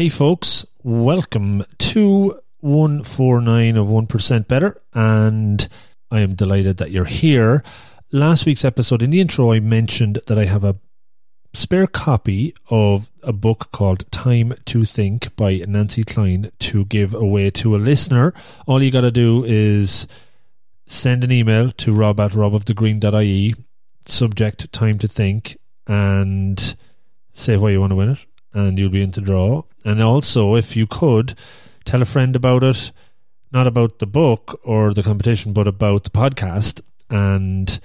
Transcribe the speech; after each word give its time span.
Hey, 0.00 0.08
folks, 0.08 0.64
welcome 0.82 1.62
to 1.76 2.40
149 2.60 3.76
of 3.76 3.88
1% 3.88 4.48
Better, 4.48 4.80
and 4.94 5.68
I 6.10 6.20
am 6.20 6.34
delighted 6.34 6.78
that 6.78 6.90
you're 6.90 7.04
here. 7.04 7.62
Last 8.10 8.46
week's 8.46 8.64
episode, 8.64 9.02
in 9.02 9.10
the 9.10 9.20
intro, 9.20 9.52
I 9.52 9.60
mentioned 9.60 10.20
that 10.26 10.38
I 10.38 10.46
have 10.46 10.64
a 10.64 10.76
spare 11.52 11.86
copy 11.86 12.54
of 12.70 13.10
a 13.22 13.34
book 13.34 13.68
called 13.72 14.10
Time 14.10 14.54
to 14.64 14.86
Think 14.86 15.36
by 15.36 15.56
Nancy 15.68 16.02
Kline 16.02 16.50
to 16.60 16.86
give 16.86 17.12
away 17.12 17.50
to 17.50 17.76
a 17.76 17.84
listener. 17.90 18.32
All 18.66 18.82
you 18.82 18.90
got 18.90 19.02
to 19.02 19.10
do 19.10 19.44
is 19.44 20.06
send 20.86 21.24
an 21.24 21.30
email 21.30 21.72
to 21.72 21.92
rob 21.92 22.20
at 22.20 22.30
robofthegreen.ie, 22.30 23.54
subject 24.06 24.72
Time 24.72 24.98
to 24.98 25.06
Think, 25.06 25.58
and 25.86 26.74
say 27.34 27.58
why 27.58 27.68
you 27.68 27.80
want 27.80 27.90
to 27.90 27.96
win 27.96 28.12
it, 28.12 28.24
and 28.52 28.78
you'll 28.78 28.90
be 28.90 29.02
in 29.02 29.12
to 29.12 29.20
draw. 29.20 29.62
And 29.84 30.02
also, 30.02 30.54
if 30.54 30.76
you 30.76 30.86
could, 30.86 31.34
tell 31.84 32.02
a 32.02 32.06
friend 32.06 32.36
about 32.36 32.62
it, 32.62 32.92
not 33.52 33.66
about 33.66 33.98
the 33.98 34.06
book 34.06 34.60
or 34.64 34.92
the 34.92 35.02
competition, 35.02 35.52
but 35.52 35.66
about 35.66 36.04
the 36.04 36.10
podcast. 36.10 36.80
And 37.08 37.80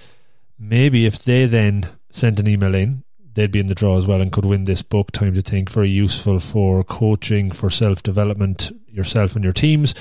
maybe 0.58 1.06
if 1.06 1.18
they 1.22 1.46
then 1.46 1.88
sent 2.10 2.40
an 2.40 2.48
email 2.48 2.74
in, 2.74 3.02
they'd 3.34 3.52
be 3.52 3.60
in 3.60 3.66
the 3.66 3.74
draw 3.74 3.98
as 3.98 4.06
well 4.06 4.20
and 4.20 4.32
could 4.32 4.44
win 4.44 4.64
this 4.64 4.82
book, 4.82 5.12
Time 5.12 5.34
to 5.34 5.42
Think, 5.42 5.70
very 5.70 5.88
useful 5.88 6.40
for 6.40 6.82
coaching, 6.84 7.50
for 7.50 7.70
self 7.70 8.02
development, 8.02 8.72
yourself 8.88 9.34
and 9.34 9.44
your 9.44 9.52
teams. 9.52 9.94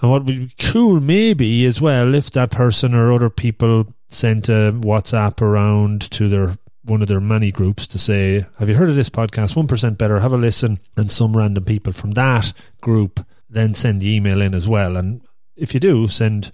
And 0.00 0.10
what 0.10 0.24
would 0.24 0.48
be 0.48 0.54
cool, 0.58 1.00
maybe 1.00 1.64
as 1.64 1.80
well, 1.80 2.14
if 2.14 2.30
that 2.32 2.50
person 2.50 2.92
or 2.94 3.12
other 3.12 3.30
people 3.30 3.86
sent 4.08 4.48
a 4.48 4.72
WhatsApp 4.74 5.40
around 5.40 6.10
to 6.10 6.28
their 6.28 6.56
one 6.84 7.02
of 7.02 7.08
their 7.08 7.20
many 7.20 7.52
groups 7.52 7.86
to 7.88 7.98
say, 7.98 8.46
Have 8.58 8.68
you 8.68 8.74
heard 8.74 8.88
of 8.88 8.96
this 8.96 9.10
podcast? 9.10 9.54
1% 9.54 9.98
better, 9.98 10.20
have 10.20 10.32
a 10.32 10.36
listen. 10.36 10.80
And 10.96 11.10
some 11.10 11.36
random 11.36 11.64
people 11.64 11.92
from 11.92 12.12
that 12.12 12.52
group 12.80 13.24
then 13.48 13.74
send 13.74 14.00
the 14.00 14.14
email 14.14 14.40
in 14.40 14.54
as 14.54 14.68
well. 14.68 14.96
And 14.96 15.22
if 15.56 15.74
you 15.74 15.80
do, 15.80 16.08
send 16.08 16.50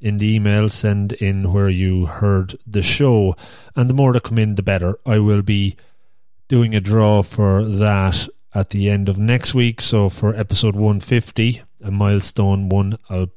in 0.00 0.18
the 0.18 0.34
email, 0.34 0.68
send 0.68 1.12
in 1.14 1.52
where 1.52 1.68
you 1.68 2.06
heard 2.06 2.56
the 2.66 2.82
show. 2.82 3.34
And 3.74 3.90
the 3.90 3.94
more 3.94 4.12
that 4.12 4.22
come 4.22 4.38
in, 4.38 4.54
the 4.54 4.62
better. 4.62 4.98
I 5.04 5.18
will 5.18 5.42
be 5.42 5.76
doing 6.48 6.74
a 6.74 6.80
draw 6.80 7.22
for 7.22 7.64
that 7.64 8.28
at 8.54 8.70
the 8.70 8.88
end 8.88 9.08
of 9.08 9.18
next 9.18 9.54
week. 9.54 9.80
So 9.80 10.08
for 10.08 10.34
episode 10.34 10.74
150, 10.74 11.62
a 11.82 11.90
milestone 11.90 12.68
one, 12.68 12.98
I'll 13.08 13.30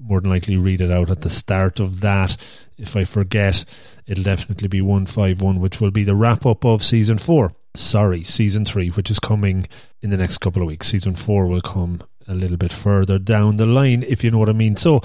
more 0.00 0.20
than 0.20 0.30
likely 0.30 0.56
read 0.56 0.80
it 0.80 0.90
out 0.90 1.10
at 1.10 1.22
the 1.22 1.30
start 1.30 1.80
of 1.80 2.00
that. 2.00 2.36
If 2.78 2.96
I 2.96 3.04
forget, 3.04 3.64
it'll 4.06 4.24
definitely 4.24 4.68
be 4.68 4.80
151, 4.80 5.60
which 5.60 5.80
will 5.80 5.90
be 5.90 6.04
the 6.04 6.14
wrap 6.14 6.46
up 6.46 6.64
of 6.64 6.84
season 6.84 7.18
four. 7.18 7.52
Sorry, 7.74 8.24
season 8.24 8.64
three, 8.64 8.88
which 8.88 9.10
is 9.10 9.18
coming 9.18 9.68
in 10.02 10.10
the 10.10 10.16
next 10.16 10.38
couple 10.38 10.62
of 10.62 10.68
weeks. 10.68 10.88
Season 10.88 11.14
four 11.14 11.46
will 11.46 11.60
come 11.60 12.02
a 12.28 12.34
little 12.34 12.56
bit 12.56 12.72
further 12.72 13.18
down 13.18 13.56
the 13.56 13.66
line, 13.66 14.02
if 14.02 14.24
you 14.24 14.30
know 14.30 14.38
what 14.38 14.48
I 14.48 14.54
mean. 14.54 14.76
So, 14.76 15.00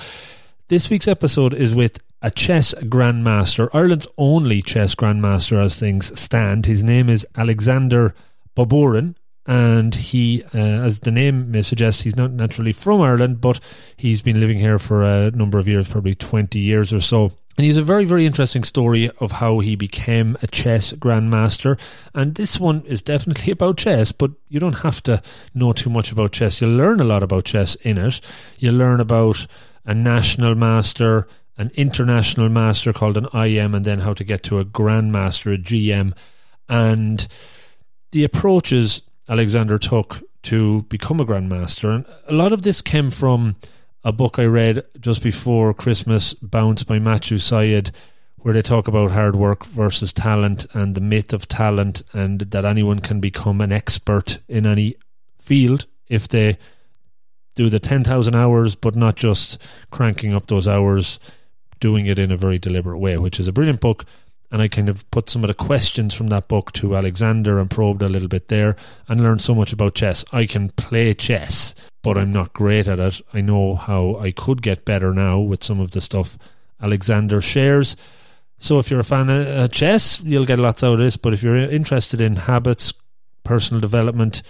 this 0.69 0.89
week's 0.89 1.07
episode 1.07 1.53
is 1.53 1.75
with 1.75 1.99
a 2.21 2.31
chess 2.31 2.73
grandmaster, 2.83 3.67
Ireland's 3.73 4.07
only 4.17 4.61
chess 4.61 4.95
grandmaster 4.95 5.57
as 5.57 5.75
things 5.75 6.17
stand. 6.19 6.65
His 6.65 6.83
name 6.83 7.09
is 7.09 7.25
Alexander 7.35 8.13
Baburin, 8.55 9.15
and 9.51 9.93
he, 9.93 10.43
uh, 10.55 10.57
as 10.57 11.01
the 11.01 11.11
name 11.11 11.51
may 11.51 11.61
suggest, 11.61 12.03
he's 12.03 12.15
not 12.15 12.31
naturally 12.31 12.71
from 12.71 13.01
Ireland, 13.01 13.41
but 13.41 13.59
he's 13.97 14.21
been 14.21 14.39
living 14.39 14.57
here 14.57 14.79
for 14.79 15.03
a 15.03 15.29
number 15.31 15.59
of 15.59 15.67
years, 15.67 15.89
probably 15.89 16.15
20 16.15 16.57
years 16.57 16.93
or 16.93 17.01
so. 17.01 17.33
And 17.57 17.65
he's 17.65 17.75
a 17.75 17.81
very, 17.81 18.05
very 18.05 18.25
interesting 18.25 18.63
story 18.63 19.11
of 19.19 19.33
how 19.33 19.59
he 19.59 19.75
became 19.75 20.37
a 20.41 20.47
chess 20.47 20.93
grandmaster. 20.93 21.77
And 22.15 22.35
this 22.35 22.61
one 22.61 22.83
is 22.85 23.01
definitely 23.01 23.51
about 23.51 23.75
chess, 23.75 24.13
but 24.13 24.31
you 24.47 24.61
don't 24.61 24.83
have 24.83 25.03
to 25.03 25.21
know 25.53 25.73
too 25.73 25.89
much 25.89 26.13
about 26.13 26.31
chess. 26.31 26.61
You'll 26.61 26.77
learn 26.77 27.01
a 27.01 27.03
lot 27.03 27.21
about 27.21 27.43
chess 27.43 27.75
in 27.75 27.97
it. 27.97 28.21
You'll 28.57 28.75
learn 28.75 29.01
about 29.01 29.47
a 29.85 29.93
national 29.93 30.55
master, 30.55 31.27
an 31.57 31.71
international 31.75 32.47
master 32.47 32.93
called 32.93 33.17
an 33.17 33.27
IM, 33.33 33.75
and 33.75 33.83
then 33.83 33.99
how 33.99 34.13
to 34.13 34.23
get 34.23 34.43
to 34.43 34.59
a 34.59 34.65
grandmaster, 34.65 35.53
a 35.53 35.57
GM. 35.57 36.13
And 36.69 37.27
the 38.13 38.23
approaches 38.23 39.01
Alexander 39.31 39.77
took 39.77 40.21
to 40.43 40.81
become 40.83 41.21
a 41.21 41.25
grandmaster. 41.25 41.95
And 41.95 42.05
a 42.27 42.33
lot 42.33 42.51
of 42.51 42.63
this 42.63 42.81
came 42.81 43.09
from 43.09 43.55
a 44.03 44.11
book 44.11 44.37
I 44.37 44.43
read 44.43 44.83
just 44.99 45.23
before 45.23 45.73
Christmas, 45.73 46.33
Bounce 46.33 46.83
by 46.83 46.99
Matthew 46.99 47.37
Syed, 47.37 47.91
where 48.39 48.53
they 48.53 48.61
talk 48.61 48.89
about 48.89 49.11
hard 49.11 49.37
work 49.37 49.65
versus 49.65 50.11
talent 50.11 50.65
and 50.73 50.95
the 50.95 51.01
myth 51.01 51.31
of 51.31 51.47
talent, 51.47 52.01
and 52.11 52.41
that 52.41 52.65
anyone 52.65 52.99
can 52.99 53.21
become 53.21 53.61
an 53.61 53.71
expert 53.71 54.39
in 54.49 54.65
any 54.65 54.95
field 55.39 55.85
if 56.09 56.27
they 56.27 56.57
do 57.55 57.69
the 57.69 57.79
10,000 57.79 58.35
hours, 58.35 58.75
but 58.75 58.97
not 58.97 59.15
just 59.15 59.61
cranking 59.91 60.33
up 60.33 60.47
those 60.47 60.67
hours, 60.67 61.19
doing 61.79 62.05
it 62.05 62.19
in 62.19 62.31
a 62.31 62.37
very 62.37 62.59
deliberate 62.59 62.99
way, 62.99 63.17
which 63.17 63.39
is 63.39 63.47
a 63.47 63.53
brilliant 63.53 63.79
book. 63.79 64.05
And 64.51 64.61
I 64.61 64.67
kind 64.67 64.89
of 64.89 65.09
put 65.11 65.29
some 65.29 65.43
of 65.43 65.47
the 65.47 65.53
questions 65.53 66.13
from 66.13 66.27
that 66.27 66.49
book 66.49 66.73
to 66.73 66.97
Alexander 66.97 67.57
and 67.57 67.71
probed 67.71 68.01
a 68.01 68.09
little 68.09 68.27
bit 68.27 68.49
there 68.49 68.75
and 69.07 69.23
learned 69.23 69.41
so 69.41 69.55
much 69.55 69.71
about 69.71 69.95
chess. 69.95 70.25
I 70.33 70.45
can 70.45 70.69
play 70.69 71.13
chess, 71.13 71.73
but 72.01 72.17
I'm 72.17 72.33
not 72.33 72.51
great 72.51 72.89
at 72.89 72.99
it. 72.99 73.21
I 73.33 73.39
know 73.39 73.75
how 73.75 74.17
I 74.17 74.31
could 74.31 74.61
get 74.61 74.83
better 74.83 75.13
now 75.13 75.39
with 75.39 75.63
some 75.63 75.79
of 75.79 75.91
the 75.91 76.01
stuff 76.01 76.37
Alexander 76.81 77.39
shares. 77.39 77.95
So 78.57 78.77
if 78.77 78.91
you're 78.91 78.99
a 78.99 79.05
fan 79.05 79.29
of 79.29 79.71
chess, 79.71 80.21
you'll 80.21 80.45
get 80.45 80.59
lots 80.59 80.83
out 80.83 80.93
of 80.93 80.99
this. 80.99 81.15
But 81.15 81.33
if 81.33 81.41
you're 81.43 81.55
interested 81.55 82.19
in 82.19 82.35
habits, 82.35 82.93
personal 83.45 83.79
development, 83.79 84.43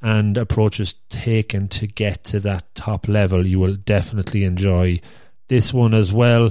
and 0.00 0.36
approaches 0.36 0.94
taken 1.10 1.68
to 1.68 1.86
get 1.86 2.24
to 2.24 2.40
that 2.40 2.74
top 2.74 3.06
level, 3.06 3.46
you 3.46 3.60
will 3.60 3.76
definitely 3.76 4.44
enjoy 4.44 5.00
this 5.48 5.72
one 5.72 5.94
as 5.94 6.12
well. 6.12 6.50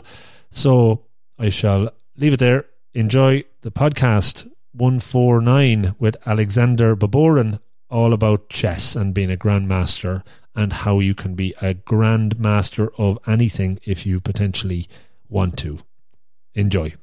So 0.52 1.06
I 1.40 1.50
shall 1.50 1.92
leave 2.16 2.34
it 2.34 2.40
there. 2.40 2.66
Enjoy 2.94 3.46
the 3.62 3.72
podcast 3.72 4.52
149 4.74 5.96
with 5.98 6.18
Alexander 6.26 6.94
Baburin, 6.94 7.62
all 7.90 8.12
about 8.12 8.50
chess 8.50 8.98
and 8.98 9.14
being 9.14 9.32
a 9.32 9.38
grandmaster 9.38 10.24
and 10.54 10.74
how 10.74 11.00
you 11.00 11.16
can 11.16 11.34
be 11.34 11.54
a 11.62 11.74
grandmaster 11.74 12.90
of 12.98 13.18
anything 13.26 13.80
if 13.86 14.06
you 14.06 14.20
potentially 14.20 14.90
want 15.30 15.58
to. 15.60 15.80
Enjoy. 16.54 16.94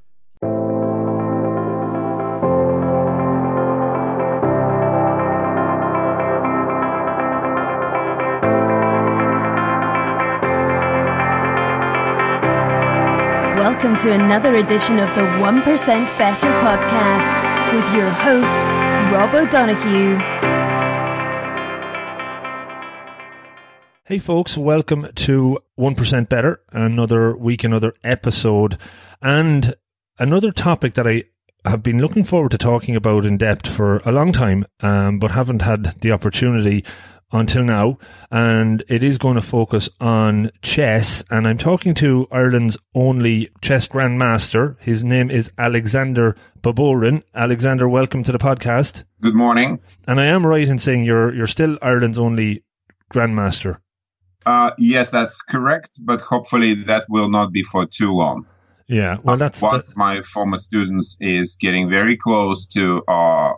Welcome 13.78 13.96
to 13.98 14.12
another 14.12 14.56
edition 14.56 14.98
of 14.98 15.14
the 15.14 15.20
1% 15.20 16.18
Better 16.18 16.48
podcast 16.48 17.72
with 17.72 17.94
your 17.94 18.10
host, 18.10 18.56
Rob 19.12 19.32
O'Donoghue. 19.32 20.18
Hey, 24.02 24.18
folks, 24.18 24.58
welcome 24.58 25.12
to 25.14 25.60
1% 25.78 26.28
Better, 26.28 26.60
another 26.72 27.36
week, 27.36 27.62
another 27.62 27.94
episode, 28.02 28.78
and 29.22 29.76
another 30.18 30.50
topic 30.50 30.94
that 30.94 31.06
I 31.06 31.22
have 31.64 31.84
been 31.84 32.00
looking 32.00 32.24
forward 32.24 32.50
to 32.50 32.58
talking 32.58 32.96
about 32.96 33.24
in 33.24 33.38
depth 33.38 33.68
for 33.68 33.98
a 33.98 34.10
long 34.10 34.32
time, 34.32 34.66
um, 34.80 35.20
but 35.20 35.30
haven't 35.30 35.62
had 35.62 36.00
the 36.00 36.10
opportunity 36.10 36.84
until 37.32 37.62
now, 37.64 37.98
and 38.30 38.82
it 38.88 39.02
is 39.02 39.18
going 39.18 39.34
to 39.34 39.40
focus 39.42 39.88
on 40.00 40.50
chess. 40.62 41.22
And 41.30 41.46
I'm 41.46 41.58
talking 41.58 41.94
to 41.94 42.26
Ireland's 42.30 42.78
only 42.94 43.50
chess 43.60 43.88
grandmaster. 43.88 44.76
His 44.80 45.04
name 45.04 45.30
is 45.30 45.50
Alexander 45.58 46.36
Baburin. 46.62 47.22
Alexander, 47.34 47.88
welcome 47.88 48.22
to 48.24 48.32
the 48.32 48.38
podcast. 48.38 49.04
Good 49.20 49.34
morning. 49.34 49.80
And 50.06 50.20
I 50.20 50.26
am 50.26 50.46
right 50.46 50.66
in 50.66 50.78
saying 50.78 51.04
you're 51.04 51.34
you're 51.34 51.46
still 51.46 51.78
Ireland's 51.82 52.18
only 52.18 52.64
grandmaster. 53.12 53.78
Uh, 54.46 54.70
yes, 54.78 55.10
that's 55.10 55.42
correct, 55.42 55.90
but 56.00 56.20
hopefully 56.22 56.84
that 56.84 57.04
will 57.08 57.28
not 57.28 57.52
be 57.52 57.62
for 57.62 57.84
too 57.86 58.12
long. 58.12 58.46
Yeah, 58.86 59.18
well, 59.22 59.36
that's 59.36 59.60
one 59.60 59.74
of 59.74 59.96
my 59.96 60.22
former 60.22 60.56
students 60.56 61.18
is 61.20 61.56
getting 61.60 61.90
very 61.90 62.16
close 62.16 62.66
to 62.68 63.02
uh, 63.06 63.52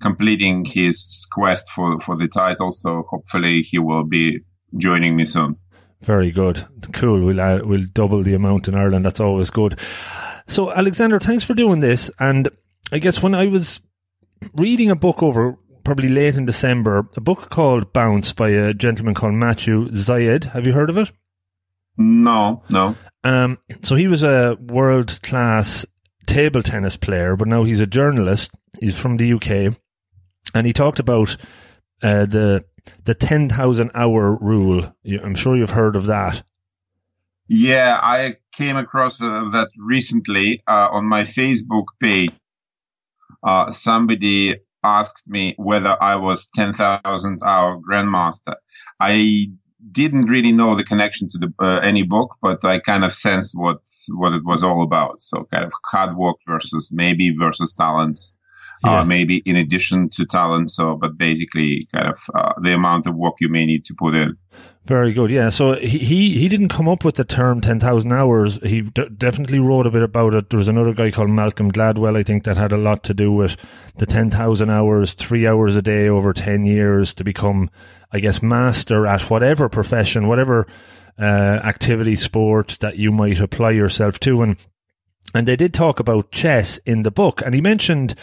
completing 0.00 0.64
his 0.64 1.26
quest 1.32 1.70
for, 1.70 1.98
for 2.00 2.16
the 2.16 2.28
title. 2.28 2.70
So 2.70 3.04
hopefully 3.08 3.62
he 3.62 3.78
will 3.78 4.04
be 4.04 4.40
joining 4.76 5.16
me 5.16 5.24
soon. 5.24 5.56
Very 6.02 6.30
good. 6.30 6.66
Cool. 6.92 7.24
We'll, 7.24 7.40
uh, 7.40 7.60
we'll 7.64 7.86
double 7.92 8.22
the 8.22 8.34
amount 8.34 8.68
in 8.68 8.74
Ireland. 8.74 9.04
That's 9.04 9.20
always 9.20 9.50
good. 9.50 9.78
So, 10.46 10.70
Alexander, 10.70 11.18
thanks 11.18 11.44
for 11.44 11.54
doing 11.54 11.80
this. 11.80 12.10
And 12.20 12.48
I 12.92 12.98
guess 12.98 13.22
when 13.22 13.34
I 13.34 13.46
was 13.46 13.80
reading 14.54 14.90
a 14.90 14.96
book 14.96 15.22
over 15.22 15.58
probably 15.84 16.08
late 16.08 16.36
in 16.36 16.44
December, 16.44 17.08
a 17.16 17.20
book 17.20 17.48
called 17.50 17.92
Bounce 17.92 18.32
by 18.32 18.50
a 18.50 18.74
gentleman 18.74 19.14
called 19.14 19.34
Matthew 19.34 19.96
Syed. 19.96 20.44
Have 20.44 20.66
you 20.66 20.72
heard 20.72 20.90
of 20.90 20.98
it? 20.98 21.12
No, 21.96 22.62
no. 22.68 22.96
Um, 23.24 23.58
so 23.82 23.94
he 23.94 24.06
was 24.06 24.22
a 24.22 24.56
world 24.60 25.20
class 25.22 25.86
table 26.26 26.62
tennis 26.62 26.96
player, 26.96 27.36
but 27.36 27.48
now 27.48 27.64
he's 27.64 27.80
a 27.80 27.86
journalist. 27.86 28.50
He's 28.80 28.98
from 28.98 29.16
the 29.16 29.32
UK 29.32 29.76
and 30.56 30.66
he 30.66 30.72
talked 30.72 30.98
about 30.98 31.36
uh, 32.02 32.26
the 32.26 32.64
the 33.04 33.14
ten 33.14 33.48
thousand 33.48 33.90
hour 33.94 34.36
rule. 34.36 34.94
I'm 35.22 35.34
sure 35.34 35.56
you've 35.56 35.70
heard 35.70 35.96
of 35.96 36.06
that. 36.06 36.42
Yeah, 37.48 37.98
I 38.02 38.36
came 38.52 38.76
across 38.76 39.22
uh, 39.22 39.50
that 39.52 39.68
recently 39.78 40.62
uh, 40.66 40.88
on 40.90 41.04
my 41.04 41.22
Facebook 41.22 41.84
page. 42.00 42.32
Uh, 43.42 43.70
somebody 43.70 44.56
asked 44.82 45.28
me 45.28 45.54
whether 45.56 45.96
I 46.00 46.16
was 46.16 46.48
10,000 46.54 47.42
hour 47.44 47.80
grandmaster. 47.88 48.54
I 48.98 49.48
didn't 49.92 50.28
really 50.28 50.52
know 50.52 50.74
the 50.74 50.84
connection 50.84 51.28
to 51.28 51.38
the 51.38 51.52
uh, 51.60 51.78
any 51.78 52.02
book, 52.02 52.36
but 52.42 52.64
I 52.64 52.80
kind 52.80 53.04
of 53.04 53.12
sensed 53.12 53.52
what 53.54 53.78
what 54.14 54.32
it 54.32 54.44
was 54.44 54.62
all 54.64 54.82
about. 54.82 55.20
So 55.20 55.46
kind 55.52 55.64
of 55.64 55.72
hard 55.84 56.16
work 56.16 56.36
versus 56.46 56.90
maybe 56.92 57.34
versus 57.38 57.72
talent, 57.74 58.18
yeah. 58.84 59.00
uh, 59.00 59.04
maybe 59.04 59.38
in 59.38 59.56
addition 59.56 60.08
to 60.10 60.26
talent. 60.26 60.70
So, 60.70 60.96
but 60.96 61.16
basically, 61.16 61.86
kind 61.92 62.08
of 62.08 62.18
uh, 62.34 62.52
the 62.60 62.74
amount 62.74 63.06
of 63.06 63.14
work 63.14 63.36
you 63.40 63.48
may 63.48 63.66
need 63.66 63.84
to 63.86 63.94
put 63.94 64.14
in. 64.14 64.36
Very 64.86 65.12
good. 65.12 65.30
Yeah. 65.30 65.48
So 65.48 65.74
he 65.74 65.98
he, 65.98 66.38
he 66.38 66.48
didn't 66.48 66.68
come 66.68 66.88
up 66.88 67.04
with 67.04 67.16
the 67.16 67.24
term 67.24 67.60
10,000 67.60 68.12
hours. 68.12 68.62
He 68.62 68.82
d- 68.82 69.08
definitely 69.18 69.58
wrote 69.58 69.86
a 69.86 69.90
bit 69.90 70.04
about 70.04 70.32
it. 70.32 70.48
There 70.48 70.58
was 70.58 70.68
another 70.68 70.94
guy 70.94 71.10
called 71.10 71.30
Malcolm 71.30 71.72
Gladwell, 71.72 72.16
I 72.16 72.22
think, 72.22 72.44
that 72.44 72.56
had 72.56 72.70
a 72.70 72.76
lot 72.76 73.02
to 73.04 73.14
do 73.14 73.32
with 73.32 73.56
the 73.98 74.06
10,000 74.06 74.70
hours, 74.70 75.14
three 75.14 75.44
hours 75.44 75.74
a 75.74 75.82
day 75.82 76.08
over 76.08 76.32
10 76.32 76.62
years 76.62 77.14
to 77.14 77.24
become, 77.24 77.68
I 78.12 78.20
guess, 78.20 78.40
master 78.40 79.08
at 79.08 79.22
whatever 79.22 79.68
profession, 79.68 80.28
whatever 80.28 80.68
uh, 81.18 81.24
activity, 81.24 82.14
sport 82.14 82.76
that 82.78 82.96
you 82.96 83.10
might 83.10 83.40
apply 83.40 83.72
yourself 83.72 84.20
to. 84.20 84.42
And, 84.42 84.56
and 85.34 85.48
they 85.48 85.56
did 85.56 85.74
talk 85.74 85.98
about 85.98 86.30
chess 86.30 86.78
in 86.86 87.02
the 87.02 87.10
book. 87.10 87.42
And 87.44 87.56
he 87.56 87.60
mentioned 87.60 88.14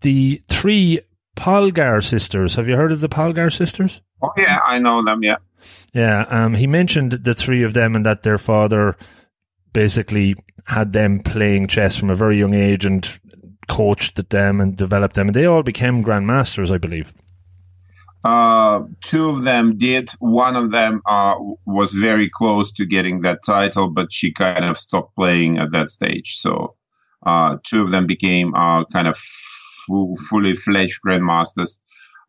the 0.00 0.42
three 0.48 1.00
Polgar 1.36 2.02
sisters. 2.02 2.54
Have 2.54 2.68
you 2.68 2.76
heard 2.76 2.92
of 2.92 3.00
the 3.00 3.08
Polgar 3.08 3.50
sisters? 3.54 4.00
Oh, 4.22 4.32
yeah, 4.36 4.58
I 4.64 4.78
know 4.78 5.02
them, 5.02 5.22
yeah. 5.22 5.36
Yeah, 5.92 6.26
um, 6.28 6.54
he 6.54 6.66
mentioned 6.66 7.12
the 7.12 7.34
three 7.34 7.62
of 7.62 7.74
them 7.74 7.96
and 7.96 8.06
that 8.06 8.22
their 8.22 8.38
father 8.38 8.96
basically 9.72 10.36
had 10.66 10.92
them 10.92 11.20
playing 11.20 11.66
chess 11.66 11.96
from 11.96 12.10
a 12.10 12.14
very 12.14 12.38
young 12.38 12.54
age 12.54 12.84
and 12.84 13.08
coached 13.68 14.28
them 14.30 14.60
and 14.60 14.76
developed 14.76 15.14
them, 15.14 15.28
and 15.28 15.34
they 15.34 15.46
all 15.46 15.62
became 15.62 16.04
grandmasters, 16.04 16.70
I 16.70 16.78
believe. 16.78 17.12
Uh, 18.22 18.82
two 19.00 19.30
of 19.30 19.44
them 19.44 19.78
did. 19.78 20.10
One 20.18 20.56
of 20.56 20.70
them 20.70 21.00
uh, 21.06 21.36
was 21.64 21.92
very 21.92 22.28
close 22.28 22.72
to 22.72 22.84
getting 22.84 23.22
that 23.22 23.40
title, 23.44 23.88
but 23.88 24.12
she 24.12 24.32
kind 24.32 24.64
of 24.64 24.76
stopped 24.76 25.16
playing 25.16 25.58
at 25.58 25.72
that 25.72 25.88
stage. 25.88 26.36
So 26.36 26.74
uh, 27.24 27.56
two 27.64 27.82
of 27.82 27.90
them 27.90 28.06
became 28.06 28.54
uh, 28.54 28.84
kind 28.86 29.08
of 29.08 29.16
full, 29.16 30.16
fully 30.16 30.54
fledged 30.54 31.00
grandmasters. 31.04 31.80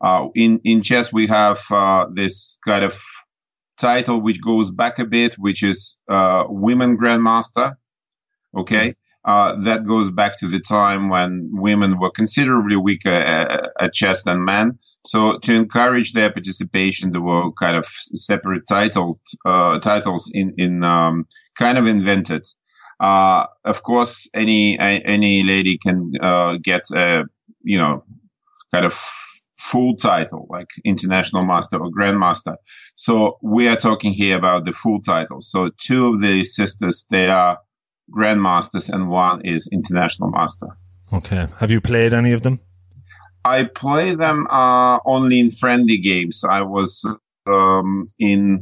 Uh, 0.02 0.28
in 0.36 0.60
in 0.64 0.82
chess, 0.82 1.14
we 1.14 1.28
have 1.28 1.60
uh, 1.72 2.06
this 2.14 2.58
kind 2.66 2.84
of 2.84 3.00
title 3.78 4.22
which 4.22 4.42
goes 4.42 4.72
back 4.72 5.00
a 5.00 5.06
bit, 5.06 5.36
which 5.36 5.64
is 5.64 6.00
uh, 6.10 6.44
Women 6.48 6.98
Grandmaster. 6.98 7.76
Okay. 8.56 8.96
Uh, 9.24 9.62
that 9.62 9.86
goes 9.86 10.10
back 10.10 10.36
to 10.40 10.48
the 10.48 10.60
time 10.60 11.08
when 11.08 11.52
women 11.54 12.00
were 12.00 12.10
considerably 12.10 12.76
weaker 12.76 13.12
at, 13.12 13.70
at 13.80 13.94
chess 13.94 14.24
than 14.24 14.44
men. 14.44 14.80
So 15.06 15.38
to 15.38 15.54
encourage 15.54 16.14
their 16.14 16.32
participation, 16.32 17.12
there 17.12 17.22
were 17.22 17.52
kind 17.52 17.78
of 17.78 17.86
separate 17.86 18.64
titles, 18.68 19.20
uh, 19.46 19.80
titles 19.80 20.32
in, 20.34 20.56
in, 20.58 20.84
um, 20.84 21.28
kind 21.56 21.78
of 21.78 21.86
invented. 21.86 22.48
Uh, 23.02 23.48
of 23.66 23.82
course, 23.82 24.30
any, 24.34 24.78
any 24.80 25.42
lady 25.44 25.80
can, 25.80 26.14
uh, 26.22 26.58
get 26.62 26.84
a, 26.94 27.26
you 27.64 27.80
know, 27.80 28.04
kind 28.72 28.86
of 28.86 28.94
full 29.58 29.96
title, 29.96 30.46
like 30.50 30.70
international 30.86 31.44
master 31.44 31.78
or 31.78 31.90
grandmaster. 31.90 32.56
So 32.96 33.38
we 33.42 33.68
are 33.68 33.76
talking 33.76 34.14
here 34.14 34.38
about 34.38 34.66
the 34.66 34.72
full 34.72 35.02
title. 35.02 35.42
So 35.42 35.70
two 35.78 36.10
of 36.10 36.22
the 36.22 36.44
sisters, 36.44 37.06
they 37.10 37.28
are 37.28 37.58
grandmasters 38.16 38.90
and 38.94 39.10
one 39.10 39.42
is 39.46 39.68
international 39.72 40.30
master. 40.30 40.68
Okay. 41.12 41.48
Have 41.58 41.72
you 41.72 41.82
played 41.82 42.14
any 42.14 42.34
of 42.34 42.44
them? 42.44 42.60
I 43.44 43.64
play 43.64 44.14
them 44.16 44.48
uh, 44.50 45.00
only 45.06 45.40
in 45.40 45.50
friendly 45.50 45.98
games. 45.98 46.44
I 46.44 46.62
was 46.62 47.04
um, 47.48 48.08
in 48.20 48.62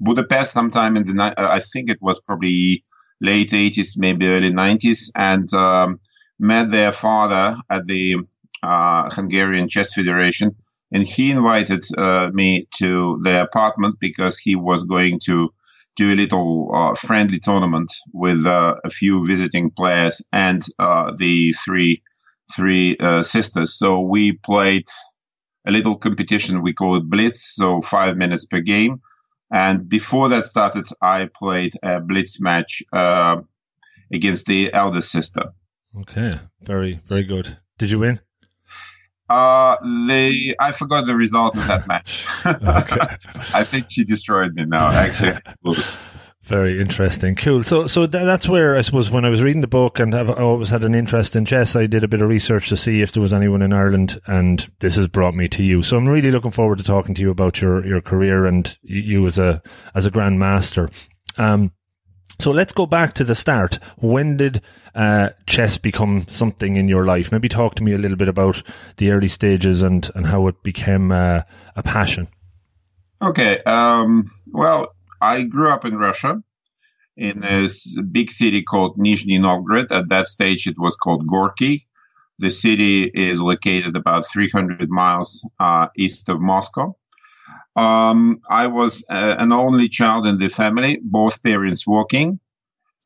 Budapest 0.00 0.52
sometime 0.52 0.96
in 0.96 1.06
the, 1.06 1.14
night. 1.14 1.34
I 1.36 1.60
think 1.60 1.90
it 1.90 1.98
was 2.00 2.20
probably 2.20 2.84
late 3.22 3.52
80s, 3.52 3.94
maybe 3.96 4.28
early 4.28 4.52
90s, 4.52 5.10
and 5.16 5.52
um, 5.54 6.00
met 6.38 6.70
their 6.70 6.92
father 6.92 7.56
at 7.70 7.86
the 7.86 8.16
uh, 8.62 9.10
Hungarian 9.10 9.68
Chess 9.68 9.94
Federation, 9.94 10.56
and 10.92 11.06
he 11.06 11.30
invited 11.30 11.84
uh, 11.96 12.28
me 12.32 12.68
to 12.78 13.20
their 13.22 13.44
apartment 13.44 13.96
because 14.00 14.38
he 14.38 14.56
was 14.56 14.84
going 14.84 15.20
to 15.24 15.50
do 15.96 16.12
a 16.12 16.16
little 16.16 16.70
uh, 16.74 16.94
friendly 16.94 17.38
tournament 17.38 17.90
with 18.12 18.46
uh, 18.46 18.76
a 18.84 18.90
few 18.90 19.26
visiting 19.26 19.70
players 19.70 20.22
and 20.32 20.62
uh, 20.78 21.12
the 21.16 21.52
three 21.52 22.02
three 22.54 22.96
uh, 22.98 23.22
sisters. 23.22 23.74
So 23.78 24.00
we 24.00 24.32
played 24.32 24.84
a 25.66 25.70
little 25.72 25.96
competition. 25.96 26.62
We 26.62 26.72
call 26.74 26.96
it 26.96 27.08
Blitz, 27.08 27.54
so 27.54 27.80
five 27.82 28.16
minutes 28.16 28.46
per 28.46 28.60
game. 28.60 29.00
And 29.52 29.88
before 29.88 30.30
that 30.30 30.46
started, 30.46 30.88
I 31.00 31.28
played 31.32 31.74
a 31.82 32.00
Blitz 32.00 32.40
match 32.40 32.82
against 34.10 34.46
the 34.46 34.72
eldest 34.72 35.12
sister. 35.12 35.52
Okay, 36.00 36.32
very 36.62 37.00
very 37.04 37.24
good. 37.24 37.58
Did 37.78 37.90
you 37.90 37.98
win? 37.98 38.20
Uh, 39.28 39.76
they, 40.08 40.54
I 40.60 40.72
forgot 40.72 41.06
the 41.06 41.16
result 41.16 41.56
of 41.56 41.66
that 41.66 41.86
match. 41.86 42.26
I 43.54 43.64
think 43.64 43.86
she 43.90 44.04
destroyed 44.04 44.54
me 44.54 44.64
now, 44.66 44.88
actually. 44.90 45.38
Very 46.42 46.80
interesting. 46.80 47.36
Cool. 47.36 47.62
So, 47.62 47.86
so 47.86 48.04
th- 48.06 48.24
that's 48.24 48.48
where 48.48 48.76
I 48.76 48.80
suppose 48.80 49.10
when 49.10 49.24
I 49.24 49.28
was 49.28 49.44
reading 49.44 49.60
the 49.60 49.68
book 49.68 50.00
and 50.00 50.12
I've 50.12 50.28
always 50.28 50.70
had 50.70 50.82
an 50.82 50.94
interest 50.94 51.36
in 51.36 51.44
chess, 51.44 51.76
I 51.76 51.86
did 51.86 52.02
a 52.02 52.08
bit 52.08 52.20
of 52.20 52.28
research 52.28 52.68
to 52.70 52.76
see 52.76 53.00
if 53.00 53.12
there 53.12 53.22
was 53.22 53.32
anyone 53.32 53.62
in 53.62 53.72
Ireland, 53.72 54.20
and 54.26 54.68
this 54.80 54.96
has 54.96 55.06
brought 55.06 55.36
me 55.36 55.46
to 55.48 55.62
you. 55.62 55.82
So 55.82 55.96
I'm 55.96 56.08
really 56.08 56.32
looking 56.32 56.50
forward 56.50 56.78
to 56.78 56.84
talking 56.84 57.14
to 57.14 57.22
you 57.22 57.30
about 57.30 57.60
your, 57.60 57.86
your 57.86 58.00
career 58.00 58.44
and 58.44 58.76
you 58.82 59.24
as 59.26 59.38
a 59.38 59.62
as 59.94 60.04
a 60.04 60.10
grandmaster. 60.10 60.90
Um, 61.38 61.70
so 62.40 62.50
let's 62.50 62.72
go 62.72 62.86
back 62.86 63.14
to 63.14 63.24
the 63.24 63.36
start. 63.36 63.78
When 63.98 64.36
did 64.36 64.62
uh, 64.96 65.30
chess 65.46 65.78
become 65.78 66.26
something 66.28 66.74
in 66.74 66.88
your 66.88 67.06
life? 67.06 67.30
Maybe 67.30 67.48
talk 67.48 67.76
to 67.76 67.84
me 67.84 67.92
a 67.92 67.98
little 67.98 68.16
bit 68.16 68.28
about 68.28 68.64
the 68.96 69.12
early 69.12 69.28
stages 69.28 69.82
and, 69.82 70.10
and 70.16 70.26
how 70.26 70.48
it 70.48 70.60
became 70.64 71.12
uh, 71.12 71.42
a 71.76 71.82
passion. 71.84 72.26
Okay. 73.22 73.62
Um, 73.62 74.28
well, 74.52 74.92
I 75.22 75.42
grew 75.44 75.70
up 75.70 75.84
in 75.84 75.96
Russia 75.96 76.42
in 77.16 77.44
a 77.44 77.68
big 78.10 78.30
city 78.30 78.62
called 78.62 78.98
Nizhny 78.98 79.40
Novgorod. 79.40 79.92
At 79.92 80.08
that 80.08 80.26
stage, 80.26 80.66
it 80.66 80.76
was 80.76 80.96
called 80.96 81.26
Gorky. 81.28 81.86
The 82.40 82.50
city 82.50 83.04
is 83.04 83.40
located 83.40 83.94
about 83.96 84.26
300 84.26 84.90
miles 84.90 85.48
uh, 85.60 85.86
east 85.96 86.28
of 86.28 86.40
Moscow. 86.40 86.96
Um, 87.76 88.40
I 88.50 88.66
was 88.66 89.04
uh, 89.08 89.36
an 89.38 89.52
only 89.52 89.88
child 89.88 90.26
in 90.26 90.38
the 90.38 90.48
family, 90.48 90.98
both 91.00 91.42
parents 91.42 91.86
working, 91.86 92.40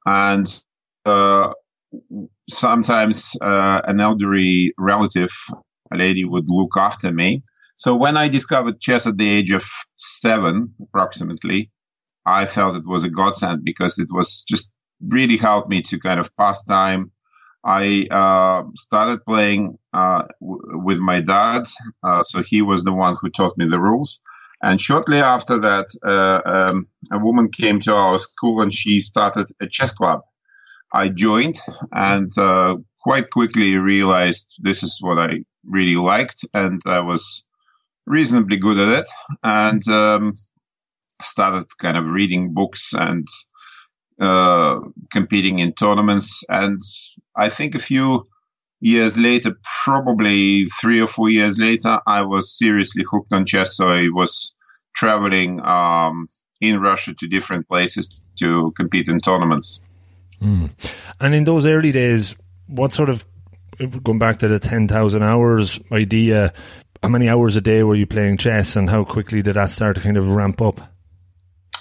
and 0.06 0.46
uh, 1.04 1.52
sometimes 2.48 3.36
uh, 3.42 3.82
an 3.84 4.00
elderly 4.00 4.72
relative, 4.78 5.32
a 5.92 5.96
lady, 5.96 6.24
would 6.24 6.48
look 6.48 6.76
after 6.76 7.12
me. 7.12 7.42
So 7.76 7.94
when 7.94 8.16
I 8.16 8.28
discovered 8.28 8.80
chess 8.80 9.06
at 9.06 9.18
the 9.18 9.28
age 9.28 9.50
of 9.50 9.64
seven, 9.96 10.74
approximately, 10.80 11.70
I 12.26 12.46
felt 12.46 12.76
it 12.76 12.86
was 12.86 13.04
a 13.04 13.10
godsend 13.10 13.64
because 13.64 13.98
it 13.98 14.08
was 14.10 14.42
just 14.42 14.72
really 15.00 15.36
helped 15.36 15.70
me 15.70 15.82
to 15.82 16.00
kind 16.00 16.20
of 16.20 16.34
pass 16.36 16.64
time. 16.64 17.12
I 17.64 18.06
uh, 18.10 18.68
started 18.74 19.24
playing 19.24 19.78
uh, 19.92 20.24
w- 20.40 20.80
with 20.84 21.00
my 21.00 21.20
dad, 21.20 21.64
uh, 22.02 22.22
so 22.22 22.42
he 22.42 22.62
was 22.62 22.84
the 22.84 22.92
one 22.92 23.16
who 23.20 23.30
taught 23.30 23.58
me 23.58 23.68
the 23.68 23.80
rules. 23.80 24.20
And 24.62 24.80
shortly 24.80 25.18
after 25.18 25.60
that, 25.60 25.86
uh, 26.04 26.40
um, 26.50 26.88
a 27.12 27.18
woman 27.18 27.50
came 27.50 27.80
to 27.80 27.94
our 27.94 28.18
school 28.18 28.62
and 28.62 28.72
she 28.72 29.00
started 29.00 29.48
a 29.60 29.66
chess 29.66 29.92
club. 29.92 30.22
I 30.92 31.08
joined 31.08 31.58
and 31.92 32.30
uh, 32.38 32.76
quite 33.00 33.30
quickly 33.30 33.76
realized 33.78 34.58
this 34.62 34.82
is 34.82 34.98
what 35.00 35.18
I 35.18 35.44
really 35.64 35.96
liked, 35.96 36.44
and 36.54 36.80
I 36.86 37.00
was 37.00 37.44
reasonably 38.06 38.58
good 38.58 38.78
at 38.78 39.00
it. 39.00 39.08
And 39.42 39.86
um, 39.88 40.38
started 41.22 41.66
kind 41.78 41.96
of 41.96 42.06
reading 42.06 42.52
books 42.54 42.92
and 42.92 43.26
uh, 44.20 44.80
competing 45.10 45.58
in 45.58 45.72
tournaments. 45.72 46.44
And 46.48 46.80
I 47.34 47.48
think 47.48 47.74
a 47.74 47.78
few 47.78 48.28
years 48.80 49.16
later, 49.16 49.56
probably 49.84 50.66
three 50.66 51.00
or 51.00 51.06
four 51.06 51.28
years 51.28 51.58
later, 51.58 52.00
I 52.06 52.22
was 52.22 52.56
seriously 52.56 53.04
hooked 53.10 53.32
on 53.32 53.46
chess. 53.46 53.76
So 53.76 53.88
I 53.88 54.08
was 54.12 54.54
traveling 54.94 55.60
um, 55.60 56.28
in 56.60 56.80
Russia 56.80 57.14
to 57.14 57.26
different 57.28 57.68
places 57.68 58.20
to 58.36 58.72
compete 58.76 59.08
in 59.08 59.20
tournaments. 59.20 59.80
Mm. 60.40 60.70
And 61.20 61.34
in 61.34 61.44
those 61.44 61.66
early 61.66 61.92
days, 61.92 62.34
what 62.66 62.94
sort 62.94 63.08
of 63.08 63.24
going 64.02 64.18
back 64.18 64.38
to 64.38 64.48
the 64.48 64.58
10,000 64.58 65.22
hours 65.22 65.80
idea, 65.92 66.52
how 67.02 67.08
many 67.08 67.28
hours 67.28 67.56
a 67.56 67.60
day 67.60 67.82
were 67.82 67.94
you 67.94 68.06
playing 68.06 68.38
chess, 68.38 68.76
and 68.76 68.88
how 68.88 69.04
quickly 69.04 69.42
did 69.42 69.54
that 69.54 69.70
start 69.70 69.96
to 69.96 70.02
kind 70.02 70.16
of 70.16 70.28
ramp 70.28 70.60
up? 70.62 70.95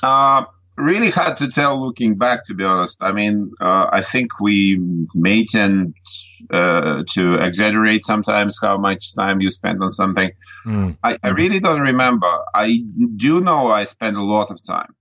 Uh, 0.05 0.45
really 0.77 1.09
hard 1.09 1.37
to 1.37 1.47
tell 1.47 1.83
looking 1.83 2.15
back, 2.15 2.45
to 2.45 2.53
be 2.53 2.63
honest. 2.63 2.97
I 3.01 3.11
mean, 3.11 3.51
uh, 3.59 3.87
I 3.91 4.01
think 4.01 4.39
we 4.39 4.79
may 5.15 5.45
tend 5.45 5.95
uh, 6.51 7.03
to 7.13 7.35
exaggerate 7.35 8.05
sometimes 8.05 8.59
how 8.61 8.77
much 8.77 9.15
time 9.15 9.41
you 9.41 9.49
spend 9.49 9.81
on 9.81 9.89
something. 9.89 10.29
Mm. 10.67 10.97
I, 11.03 11.17
I, 11.23 11.29
really 11.29 11.59
don't 11.59 11.81
remember. 11.81 12.31
I 12.53 12.83
do 13.15 13.41
know 13.41 13.71
I 13.71 13.85
spent 13.85 14.15
a 14.15 14.21
lot 14.21 14.51
of 14.51 14.59
time. 14.63 14.93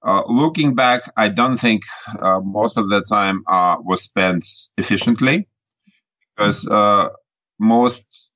Uh, 0.00 0.22
looking 0.28 0.76
back, 0.76 1.02
I 1.16 1.28
don't 1.28 1.58
think 1.58 1.82
uh, 2.22 2.38
most 2.40 2.78
of 2.78 2.88
the 2.88 3.02
time 3.02 3.42
uh, 3.48 3.78
was 3.80 4.02
spent 4.02 4.44
efficiently 4.78 5.48
because 6.36 6.68
uh, 6.68 7.08
most 7.58 8.30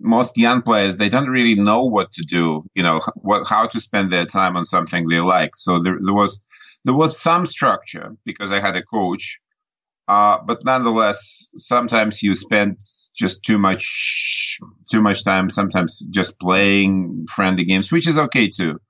most 0.00 0.36
young 0.36 0.62
players 0.62 0.96
they 0.96 1.08
don't 1.08 1.28
really 1.28 1.54
know 1.54 1.84
what 1.84 2.12
to 2.12 2.22
do 2.22 2.64
you 2.74 2.82
know 2.82 3.00
what 3.16 3.46
how 3.46 3.66
to 3.66 3.80
spend 3.80 4.12
their 4.12 4.26
time 4.26 4.56
on 4.56 4.64
something 4.64 5.08
they 5.08 5.20
like. 5.20 5.56
So 5.56 5.80
there, 5.82 5.98
there 6.00 6.14
was 6.14 6.40
there 6.84 6.94
was 6.94 7.20
some 7.20 7.44
structure 7.44 8.16
because 8.24 8.52
i 8.52 8.60
had 8.60 8.76
a 8.76 8.82
coach 8.82 9.40
uh, 10.06 10.38
but 10.46 10.64
nonetheless 10.64 11.50
sometimes 11.56 12.22
you 12.22 12.32
spend 12.32 12.78
just 13.14 13.42
too 13.42 13.58
much 13.58 14.58
too 14.90 15.02
much 15.02 15.24
time 15.24 15.50
sometimes 15.50 15.98
just 16.10 16.38
playing 16.40 17.26
friendly 17.28 17.64
games 17.64 17.92
which 17.92 18.08
is 18.08 18.18
okay 18.18 18.48
too. 18.48 18.80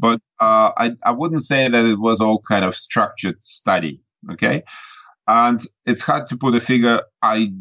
But 0.00 0.20
uh, 0.38 0.70
I, 0.76 0.92
I 1.04 1.10
wouldn't 1.10 1.44
say 1.44 1.66
that 1.66 1.84
it 1.84 1.98
was 1.98 2.20
all 2.20 2.40
kind 2.40 2.64
of 2.64 2.76
structured 2.76 3.42
study 3.42 4.00
okay? 4.32 4.62
And 5.26 5.60
it's 5.86 6.02
hard 6.02 6.26
to 6.28 6.36
put 6.36 6.54
a 6.54 6.60
figure. 6.60 7.02
I 7.22 7.52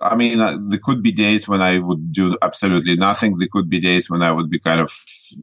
I 0.00 0.14
mean, 0.14 0.40
uh, 0.40 0.58
there 0.68 0.80
could 0.82 1.02
be 1.02 1.12
days 1.12 1.48
when 1.48 1.62
I 1.62 1.78
would 1.78 2.12
do 2.12 2.36
absolutely 2.42 2.96
nothing. 2.96 3.38
There 3.38 3.48
could 3.50 3.70
be 3.70 3.80
days 3.80 4.10
when 4.10 4.22
I 4.22 4.30
would 4.30 4.50
be 4.50 4.60
kind 4.60 4.80
of, 4.80 4.92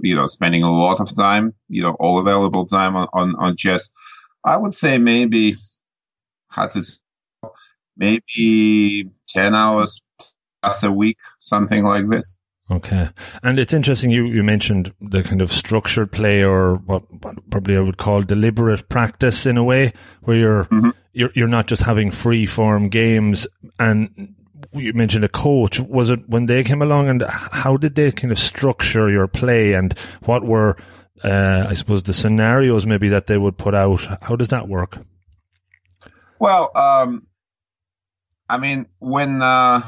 you 0.02 0.16
know, 0.16 0.28
spending 0.28 0.64
a 0.64 0.72
lot 0.72 1.00
of 1.00 1.16
time, 1.16 1.56
you 1.70 1.82
know, 1.82 1.96
all 2.00 2.20
available 2.20 2.66
time 2.66 2.96
on, 2.96 3.08
on, 3.14 3.36
on 3.40 3.58
chess. 3.58 3.90
I 4.44 4.58
would 4.58 4.74
say 4.74 5.00
maybe, 5.00 5.56
how 6.50 6.68
to, 6.68 6.84
say, 6.84 7.00
maybe 7.98 9.10
10 9.30 9.56
hours 9.56 10.04
plus 10.62 10.84
a 10.84 10.92
week, 10.92 11.18
something 11.40 11.84
like 11.84 12.10
this. 12.10 12.36
Okay. 12.72 13.10
And 13.42 13.60
it's 13.60 13.74
interesting 13.74 14.10
you, 14.10 14.26
you 14.26 14.42
mentioned 14.42 14.94
the 15.02 15.22
kind 15.22 15.42
of 15.42 15.52
structured 15.52 16.12
play 16.12 16.44
or 16.44 16.76
what, 16.76 17.04
what 17.24 17.50
probably 17.50 17.76
I 17.76 17.82
would 17.82 17.98
call 17.98 18.22
deliberate 18.22 18.88
practice 18.88 19.46
in 19.46 19.58
a 19.58 19.64
way 19.64 19.94
where 20.22 20.38
you're 20.38 20.64
mm-hmm. 20.66 20.90
you're 21.12 21.32
you're 21.36 21.48
not 21.50 21.68
just 21.68 21.82
having 21.82 22.10
free 22.10 22.46
form 22.46 22.88
games 22.88 23.46
and 23.80 24.34
you 24.72 24.94
mentioned 24.94 25.26
a 25.26 25.30
coach. 25.30 25.80
Was 25.80 26.10
it 26.10 26.28
when 26.28 26.46
they 26.46 26.64
came 26.64 26.82
along, 26.82 27.10
and 27.10 27.24
how 27.24 27.78
did 27.78 27.96
they 27.96 28.12
kind 28.12 28.32
of 28.32 28.40
structure 28.40 29.10
your 29.10 29.28
play, 29.28 29.74
and 29.74 29.98
what 30.26 30.44
were, 30.44 30.78
uh, 31.24 31.68
I 31.70 31.74
suppose, 31.74 32.04
the 32.04 32.14
scenarios 32.14 32.86
maybe 32.86 33.10
that 33.10 33.28
they 33.28 33.38
would 33.38 33.58
put 33.58 33.76
out? 33.76 34.02
How 34.24 34.36
does 34.36 34.50
that 34.50 34.68
work? 34.68 34.98
Well, 36.40 36.72
um, 36.76 37.28
I 38.50 38.58
mean, 38.58 38.88
when 39.00 39.42
uh, 39.42 39.82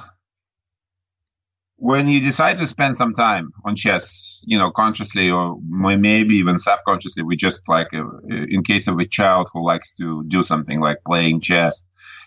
when 1.78 2.08
you 2.08 2.22
decide 2.22 2.58
to 2.58 2.68
spend 2.68 2.96
some 2.96 3.14
time 3.14 3.52
on 3.64 3.76
chess, 3.76 4.44
you 4.48 4.58
know, 4.58 4.72
consciously 4.72 5.30
or 5.30 5.60
maybe 5.68 6.36
even 6.36 6.58
subconsciously, 6.58 7.24
we 7.24 7.36
just 7.36 7.62
like, 7.68 7.94
uh, 7.94 8.04
in 8.50 8.64
case 8.64 8.88
of 8.88 8.98
a 8.98 9.06
child 9.06 9.50
who 9.54 9.66
likes 9.66 9.94
to 9.94 10.24
do 10.28 10.42
something 10.42 10.80
like 10.80 10.98
playing 11.06 11.42
chess, 11.42 11.84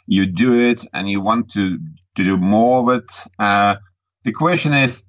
you 0.07 0.27
do 0.27 0.59
it 0.69 0.85
and 0.93 1.09
you 1.09 1.21
want 1.21 1.51
to 1.53 1.79
to 2.19 2.25
do 2.25 2.37
more 2.37 2.77
of 2.83 2.99
it. 2.99 3.11
Uh, 3.39 3.77
the 4.25 4.33
question 4.33 4.73
is, 4.73 5.03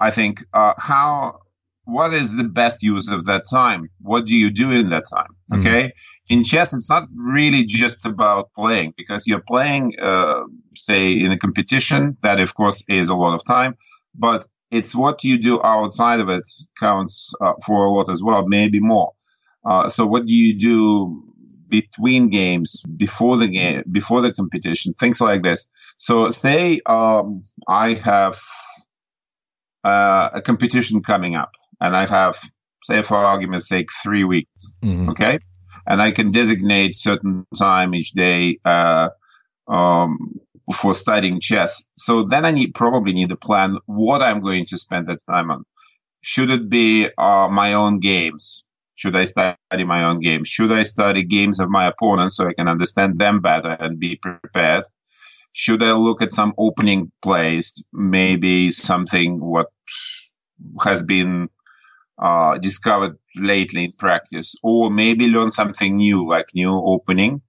I 0.00 0.10
think, 0.10 0.44
uh, 0.52 0.74
how, 0.78 1.40
what 1.84 2.12
is 2.14 2.36
the 2.36 2.44
best 2.44 2.82
use 2.82 3.08
of 3.10 3.26
that 3.26 3.44
time? 3.50 3.86
What 4.00 4.26
do 4.26 4.34
you 4.34 4.50
do 4.50 4.70
in 4.70 4.90
that 4.90 5.04
time? 5.12 5.32
Mm-hmm. 5.50 5.60
Okay. 5.60 5.92
In 6.28 6.44
chess, 6.44 6.72
it's 6.72 6.90
not 6.90 7.04
really 7.14 7.64
just 7.64 8.04
about 8.06 8.50
playing 8.54 8.94
because 8.96 9.26
you're 9.26 9.44
playing, 9.46 9.94
uh, 10.00 10.42
say 10.74 11.12
in 11.12 11.32
a 11.32 11.38
competition 11.38 12.16
that 12.22 12.40
of 12.40 12.54
course 12.54 12.84
is 12.88 13.08
a 13.08 13.14
lot 13.14 13.34
of 13.34 13.44
time, 13.44 13.76
but 14.14 14.46
it's 14.70 14.94
what 14.94 15.24
you 15.24 15.38
do 15.38 15.62
outside 15.62 16.20
of 16.20 16.28
it 16.28 16.46
counts 16.78 17.34
uh, 17.40 17.54
for 17.64 17.84
a 17.84 17.90
lot 17.90 18.10
as 18.10 18.22
well, 18.22 18.46
maybe 18.46 18.80
more. 18.80 19.12
Uh, 19.64 19.88
so 19.88 20.04
what 20.06 20.26
do 20.26 20.34
you 20.34 20.58
do 20.58 21.33
between 21.68 22.28
games, 22.28 22.82
before 22.96 23.36
the 23.36 23.48
game, 23.48 23.82
before 23.90 24.20
the 24.20 24.32
competition, 24.32 24.94
things 24.94 25.20
like 25.20 25.42
this. 25.42 25.66
So 25.96 26.30
say 26.30 26.80
um, 26.86 27.44
I 27.68 27.94
have 27.94 28.40
uh, 29.82 30.30
a 30.34 30.42
competition 30.42 31.02
coming 31.02 31.34
up, 31.34 31.52
and 31.80 31.94
I 31.94 32.06
have, 32.06 32.40
say, 32.82 33.02
for 33.02 33.16
argument's 33.16 33.68
sake, 33.68 33.88
three 34.02 34.24
weeks. 34.24 34.74
Mm-hmm. 34.82 35.10
Okay, 35.10 35.38
and 35.86 36.00
I 36.02 36.10
can 36.10 36.30
designate 36.30 36.96
certain 36.96 37.46
time 37.56 37.94
each 37.94 38.12
day 38.12 38.58
uh, 38.64 39.10
um, 39.68 40.40
for 40.72 40.94
studying 40.94 41.40
chess. 41.40 41.86
So 41.96 42.24
then 42.24 42.44
I 42.44 42.50
need 42.50 42.74
probably 42.74 43.12
need 43.12 43.28
to 43.30 43.36
plan 43.36 43.78
what 43.86 44.22
I'm 44.22 44.40
going 44.40 44.66
to 44.66 44.78
spend 44.78 45.08
that 45.08 45.24
time 45.24 45.50
on. 45.50 45.64
Should 46.22 46.50
it 46.50 46.68
be 46.70 47.08
uh, 47.18 47.48
my 47.48 47.74
own 47.74 48.00
games? 48.00 48.64
Should 48.94 49.16
I 49.16 49.24
study 49.24 49.84
my 49.84 50.04
own 50.04 50.20
games? 50.20 50.48
Should 50.48 50.72
I 50.72 50.82
study 50.84 51.24
games 51.24 51.60
of 51.60 51.68
my 51.68 51.86
opponents 51.86 52.36
so 52.36 52.46
I 52.46 52.54
can 52.54 52.68
understand 52.68 53.18
them 53.18 53.40
better 53.40 53.76
and 53.80 53.98
be 53.98 54.16
prepared? 54.16 54.84
Should 55.52 55.82
I 55.82 55.92
look 55.92 56.22
at 56.22 56.32
some 56.32 56.52
opening 56.58 57.12
plays? 57.22 57.82
Maybe 57.92 58.70
something 58.70 59.40
what 59.40 59.68
has 60.82 61.02
been 61.02 61.48
uh, 62.18 62.58
discovered 62.58 63.18
lately 63.36 63.84
in 63.84 63.92
practice, 63.92 64.54
or 64.62 64.90
maybe 64.90 65.26
learn 65.26 65.50
something 65.50 65.96
new, 65.96 66.28
like 66.28 66.46
new 66.54 66.72
opening. 66.72 67.42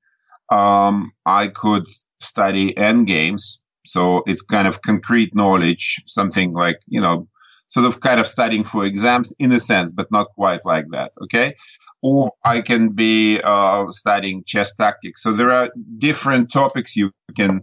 Um, 0.49 1.11
I 1.25 1.47
could 1.47 1.87
study 2.19 2.75
end 2.77 3.07
games. 3.07 3.61
So 3.85 4.23
it's 4.25 4.41
kind 4.41 4.67
of 4.67 4.81
concrete 4.81 5.35
knowledge, 5.35 6.01
something 6.07 6.53
like, 6.53 6.79
you 6.87 7.01
know, 7.01 7.27
sort 7.69 7.85
of 7.85 7.99
kind 7.99 8.19
of 8.19 8.27
studying 8.27 8.63
for 8.63 8.85
exams 8.85 9.33
in 9.39 9.51
a 9.51 9.59
sense, 9.59 9.91
but 9.91 10.11
not 10.11 10.27
quite 10.35 10.61
like 10.65 10.85
that. 10.91 11.11
Okay. 11.23 11.55
Or 12.01 12.31
I 12.43 12.61
can 12.61 12.89
be 12.89 13.41
uh, 13.43 13.89
studying 13.91 14.43
chess 14.45 14.75
tactics. 14.75 15.23
So 15.23 15.31
there 15.31 15.51
are 15.51 15.69
different 15.97 16.51
topics 16.51 16.95
you 16.95 17.11
can 17.35 17.61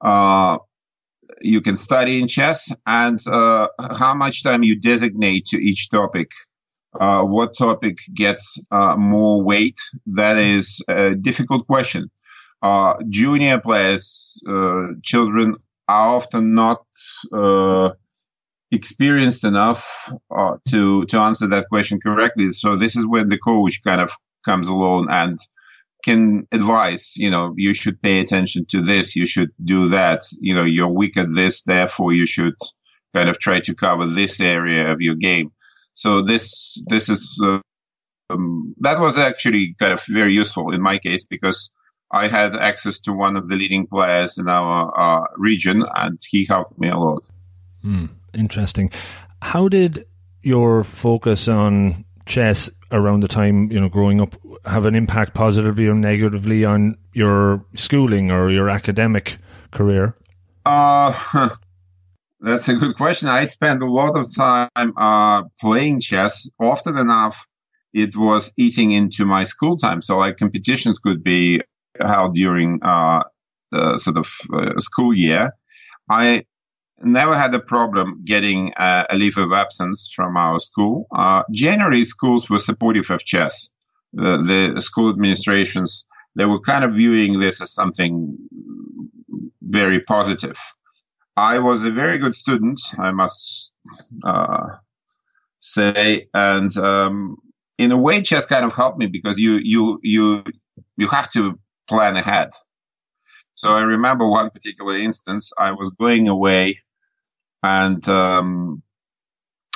uh, 0.00 0.58
you 1.40 1.60
can 1.60 1.76
study 1.76 2.20
in 2.20 2.28
chess, 2.28 2.72
and 2.86 3.18
uh, 3.26 3.68
how 3.98 4.14
much 4.14 4.42
time 4.42 4.62
you 4.62 4.78
designate 4.78 5.46
to 5.46 5.56
each 5.56 5.90
topic. 5.90 6.30
Uh, 7.00 7.22
what 7.24 7.56
topic 7.56 7.96
gets 8.12 8.62
uh, 8.70 8.94
more 8.96 9.42
weight? 9.42 9.78
That 10.06 10.36
is 10.36 10.82
a 10.88 11.14
difficult 11.14 11.66
question. 11.66 12.10
Uh, 12.60 12.94
junior 13.08 13.58
players, 13.60 14.40
children 15.02 15.56
are 15.88 16.16
often 16.16 16.54
not 16.54 16.84
experienced 18.72 19.44
enough 19.44 20.10
uh, 20.34 20.56
to 20.68 21.04
to 21.06 21.18
answer 21.18 21.46
that 21.48 21.68
question 21.68 22.00
correctly. 22.00 22.52
So 22.52 22.76
this 22.76 22.96
is 22.96 23.06
where 23.06 23.24
the 23.24 23.38
coach 23.38 23.82
kind 23.84 24.00
of 24.00 24.10
comes 24.44 24.68
along 24.68 25.08
and 25.10 25.38
can 26.04 26.48
advise. 26.50 27.16
You 27.16 27.30
know, 27.30 27.54
you 27.56 27.74
should 27.74 28.02
pay 28.02 28.20
attention 28.20 28.64
to 28.70 28.80
this. 28.82 29.14
You 29.14 29.26
should 29.26 29.50
do 29.62 29.88
that. 29.90 30.22
You 30.40 30.54
know, 30.54 30.64
you're 30.64 30.88
weak 30.88 31.16
at 31.16 31.32
this, 31.32 31.62
therefore 31.62 32.12
you 32.12 32.26
should 32.26 32.54
kind 33.14 33.28
of 33.28 33.38
try 33.38 33.60
to 33.60 33.74
cover 33.74 34.06
this 34.06 34.40
area 34.40 34.90
of 34.90 35.00
your 35.00 35.14
game. 35.14 35.52
So 35.94 36.22
this 36.22 36.82
this 36.88 37.08
is 37.10 37.38
uh, 37.44 37.60
um, 38.30 38.74
that 38.78 38.98
was 38.98 39.18
actually 39.18 39.74
kind 39.78 39.92
of 39.92 40.02
very 40.08 40.32
useful 40.32 40.72
in 40.72 40.80
my 40.80 40.98
case 40.98 41.26
because 41.28 41.70
I 42.10 42.28
had 42.28 42.56
access 42.56 43.00
to 43.00 43.12
one 43.12 43.36
of 43.36 43.48
the 43.48 43.56
leading 43.56 43.86
players 43.86 44.38
in 44.38 44.48
our 44.48 44.92
uh, 44.98 45.24
region, 45.36 45.84
and 45.94 46.18
he 46.26 46.46
helped 46.46 46.78
me 46.78 46.88
a 46.88 46.98
lot. 46.98 47.24
Hmm 47.82 48.06
interesting. 48.34 48.90
How 49.40 49.68
did 49.68 50.06
your 50.42 50.84
focus 50.84 51.48
on 51.48 52.04
chess 52.26 52.70
around 52.90 53.20
the 53.20 53.28
time 53.28 53.70
you 53.72 53.80
know 53.80 53.88
growing 53.88 54.20
up 54.20 54.36
have 54.64 54.84
an 54.84 54.94
impact 54.94 55.34
positively 55.34 55.86
or 55.86 55.94
negatively 55.94 56.64
on 56.64 56.96
your 57.12 57.64
schooling 57.74 58.30
or 58.30 58.50
your 58.50 58.68
academic 58.68 59.38
career? 59.70 60.14
Uh, 60.64 61.12
that's 62.40 62.68
a 62.68 62.74
good 62.74 62.96
question. 62.96 63.28
I 63.28 63.46
spent 63.46 63.82
a 63.82 63.90
lot 63.90 64.16
of 64.16 64.32
time 64.34 64.68
uh, 64.96 65.42
playing 65.60 66.00
chess. 66.00 66.48
Often 66.60 66.98
enough, 66.98 67.46
it 67.92 68.16
was 68.16 68.52
eating 68.56 68.92
into 68.92 69.26
my 69.26 69.44
school 69.44 69.76
time. 69.76 70.00
So, 70.02 70.18
like 70.18 70.36
competitions 70.36 70.98
could 70.98 71.24
be 71.24 71.60
held 72.00 72.34
during 72.34 72.82
uh, 72.82 73.24
the 73.70 73.98
sort 73.98 74.16
of 74.16 74.28
uh, 74.52 74.78
school 74.78 75.12
year. 75.12 75.50
I 76.08 76.44
never 77.02 77.36
had 77.36 77.54
a 77.54 77.60
problem 77.60 78.22
getting 78.24 78.72
uh, 78.74 79.04
a 79.10 79.16
leave 79.16 79.38
of 79.38 79.52
absence 79.52 80.10
from 80.14 80.36
our 80.36 80.58
school. 80.58 81.06
Uh, 81.14 81.42
generally, 81.50 82.04
schools 82.04 82.48
were 82.48 82.58
supportive 82.58 83.10
of 83.10 83.24
chess. 83.24 83.70
The, 84.12 84.72
the, 84.74 84.80
school 84.80 85.08
administrations, 85.08 86.04
they 86.36 86.44
were 86.44 86.60
kind 86.60 86.84
of 86.84 86.94
viewing 86.94 87.40
this 87.40 87.60
as 87.62 87.72
something 87.72 88.36
very 89.62 90.00
positive. 90.00 90.58
I 91.36 91.60
was 91.60 91.84
a 91.84 91.90
very 91.90 92.18
good 92.18 92.34
student, 92.34 92.80
I 92.98 93.10
must 93.10 93.72
uh, 94.22 94.66
say, 95.60 96.28
and 96.34 96.76
um, 96.76 97.36
in 97.78 97.90
a 97.90 97.98
way, 97.98 98.20
chess 98.20 98.44
kind 98.44 98.66
of 98.66 98.74
helped 98.74 98.98
me 98.98 99.06
because 99.06 99.38
you 99.38 99.58
you 99.62 99.98
you 100.02 100.44
you 100.96 101.08
have 101.08 101.30
to 101.32 101.58
plan 101.88 102.16
ahead. 102.16 102.50
So 103.54 103.70
I 103.70 103.82
remember 103.82 104.28
one 104.28 104.50
particular 104.50 104.96
instance. 104.96 105.52
I 105.58 105.72
was 105.72 105.90
going 105.90 106.28
away, 106.28 106.80
and 107.62 108.06
um, 108.08 108.82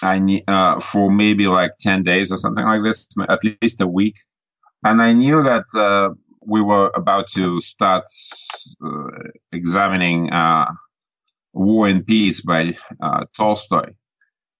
I 0.02 0.42
uh, 0.46 0.80
for 0.80 1.10
maybe 1.10 1.46
like 1.46 1.72
ten 1.78 2.02
days 2.02 2.32
or 2.32 2.36
something 2.36 2.64
like 2.64 2.82
this, 2.82 3.06
at 3.28 3.40
least 3.62 3.80
a 3.80 3.86
week, 3.86 4.16
and 4.84 5.02
I 5.02 5.12
knew 5.12 5.42
that 5.42 5.64
uh, 5.74 6.14
we 6.40 6.60
were 6.62 6.90
about 6.94 7.28
to 7.34 7.60
start 7.60 8.04
uh, 8.84 9.08
examining 9.52 10.32
uh, 10.32 10.72
War 11.54 11.88
and 11.88 12.06
Peace 12.06 12.40
by 12.42 12.76
uh, 13.00 13.24
Tolstoy. 13.36 13.92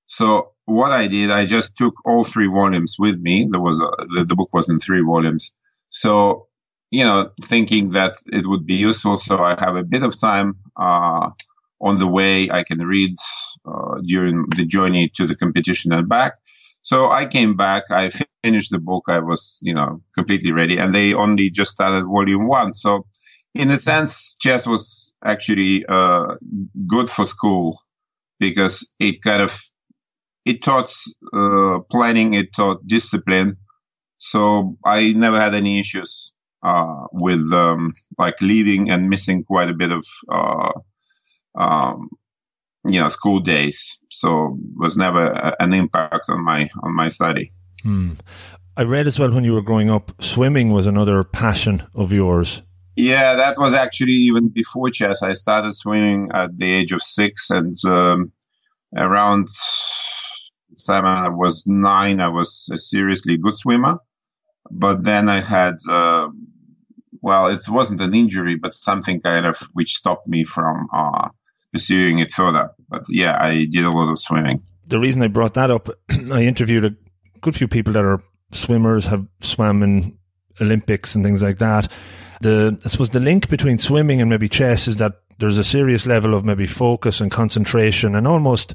So 0.07 0.53
what 0.65 0.93
I 0.93 1.09
did, 1.09 1.31
I 1.31 1.47
just 1.47 1.77
took 1.77 1.95
all 2.05 2.25
three 2.25 2.49
volumes 2.49 2.97
with 2.99 3.19
me. 3.21 3.49
There 3.51 3.61
was 3.61 3.81
a, 3.81 3.89
the, 4.15 4.25
the 4.25 4.37
book 4.37 4.51
was 4.53 4.69
in 4.69 4.79
three 4.79 5.03
volumes. 5.03 5.55
So, 5.89 6.49
you 6.91 7.05
know, 7.05 7.31
thinking 7.43 7.91
that 7.91 8.17
it 8.33 8.47
would 8.47 8.67
be 8.67 8.75
useful. 8.75 9.17
So 9.17 9.39
I 9.43 9.57
have 9.59 9.77
a 9.77 9.83
bit 9.85 10.03
of 10.05 10.19
time, 10.19 10.57
uh, 10.77 11.31
on 11.81 11.99
the 11.99 12.07
way. 12.07 12.51
I 12.51 12.63
can 12.65 12.79
read, 12.79 13.15
uh, 13.67 14.01
during 14.05 14.47
the 14.57 14.65
journey 14.65 15.11
to 15.17 15.27
the 15.27 15.37
competition 15.37 15.93
and 15.93 16.09
back. 16.09 16.35
So 16.83 17.11
I 17.11 17.27
came 17.27 17.57
back. 17.57 17.85
I 17.91 18.11
finished 18.45 18.71
the 18.71 18.79
book. 18.79 19.05
I 19.09 19.19
was, 19.19 19.59
you 19.63 19.75
know, 19.75 20.03
completely 20.15 20.53
ready 20.53 20.79
and 20.79 20.95
they 20.95 21.15
only 21.15 21.51
just 21.51 21.73
started 21.73 22.07
volume 22.07 22.47
one. 22.49 22.75
So 22.75 23.07
in 23.55 23.71
a 23.71 23.79
sense, 23.79 24.37
chess 24.37 24.67
was 24.67 25.13
actually, 25.25 25.85
uh, 25.89 26.35
good 26.87 27.11
for 27.11 27.25
school 27.25 27.79
because 28.39 28.95
it 28.99 29.23
kind 29.23 29.43
of 29.43 29.59
it 30.45 30.63
taught 30.63 30.93
uh, 31.33 31.81
planning, 31.91 32.35
it 32.35 32.53
taught 32.55 32.87
discipline. 32.87 33.57
So 34.19 34.77
I 34.85 35.13
never 35.13 35.41
had 35.41 35.55
any 35.55 35.81
issues 35.81 36.33
uh, 36.63 37.07
with 37.13 37.53
um, 37.53 37.93
like 38.19 38.41
leaving 38.41 38.91
and 38.91 39.09
missing 39.11 39.45
quite 39.45 39.69
a 39.69 39.75
bit 39.75 39.93
of 39.93 40.07
uh, 40.31 40.73
um, 41.57 42.09
you 42.87 43.01
know 43.01 43.09
school 43.09 43.41
days. 43.41 44.01
So 44.11 44.59
it 44.61 44.79
was 44.79 44.97
never 44.97 45.25
a, 45.25 45.57
an 45.61 45.73
impact 45.73 46.29
on 46.29 46.45
my 46.45 46.69
on 46.83 46.95
my 46.95 47.09
study. 47.09 47.53
Hmm. 47.83 48.13
I 48.77 48.83
read 48.83 49.07
as 49.07 49.19
well 49.19 49.31
when 49.31 49.45
you 49.45 49.55
were 49.55 49.63
growing 49.63 49.91
up, 49.91 50.13
swimming 50.21 50.71
was 50.71 50.87
another 50.87 51.25
passion 51.25 51.85
of 51.95 52.13
yours. 52.13 52.63
Yeah, 52.95 53.35
that 53.35 53.59
was 53.59 53.75
actually 53.75 54.13
even 54.13 54.49
before 54.49 54.91
chess. 54.91 55.23
I 55.23 55.33
started 55.33 55.75
swimming 55.75 56.31
at 56.35 56.57
the 56.59 56.73
age 56.73 56.93
of 56.93 57.03
six, 57.03 57.51
and 57.51 57.75
um, 57.87 58.33
around 58.95 59.49
time 60.85 61.07
I 61.07 61.29
was 61.29 61.65
nine, 61.67 62.21
I 62.21 62.29
was 62.29 62.69
a 62.73 62.77
seriously 62.77 63.37
good 63.37 63.57
swimmer. 63.57 63.99
But 64.71 65.05
then 65.05 65.29
I 65.29 65.41
had, 65.41 65.77
uh, 65.89 66.29
well, 67.23 67.47
it 67.47 67.63
wasn't 67.69 68.01
an 68.01 68.15
injury, 68.15 68.57
but 68.57 68.75
something 68.75 69.21
kind 69.21 69.47
of 69.47 69.59
which 69.73 69.95
stopped 69.95 70.29
me 70.29 70.45
from 70.45 70.89
uh, 70.93 71.29
pursuing 71.73 72.19
it 72.19 72.33
further. 72.33 72.71
But 72.89 73.05
yeah, 73.09 73.37
I 73.41 73.67
did 73.71 73.85
a 73.85 73.91
lot 73.91 74.11
of 74.11 74.19
swimming. 74.19 74.63
The 74.87 74.99
reason 74.99 75.23
I 75.23 75.29
brought 75.29 75.55
that 75.55 75.71
up, 75.71 75.89
I 76.11 76.43
interviewed 76.43 76.85
a 76.85 76.95
good 77.41 77.55
few 77.55 77.69
people 77.69 77.93
that 77.95 78.05
are 78.05 78.23
swimmers, 78.53 79.07
have 79.07 79.27
swam 79.41 79.83
in 79.83 80.17
Olympics 80.61 81.15
and 81.15 81.25
things 81.25 81.43
like 81.43 81.59
that. 81.59 81.91
The 82.41 82.79
I 82.85 82.89
suppose 82.89 83.11
the 83.11 83.21
link 83.21 83.49
between 83.49 83.79
swimming 83.79 84.21
and 84.21 84.31
maybe 84.31 84.49
chess 84.49 84.89
is 84.89 84.97
that 84.99 85.15
there's 85.39 85.59
a 85.59 85.65
serious 85.65 86.07
level 86.07 86.35
of 86.35 86.45
maybe 86.45 86.67
focus 86.67 87.21
and 87.21 87.31
concentration 87.31 88.15
and 88.15 88.27
almost 88.27 88.75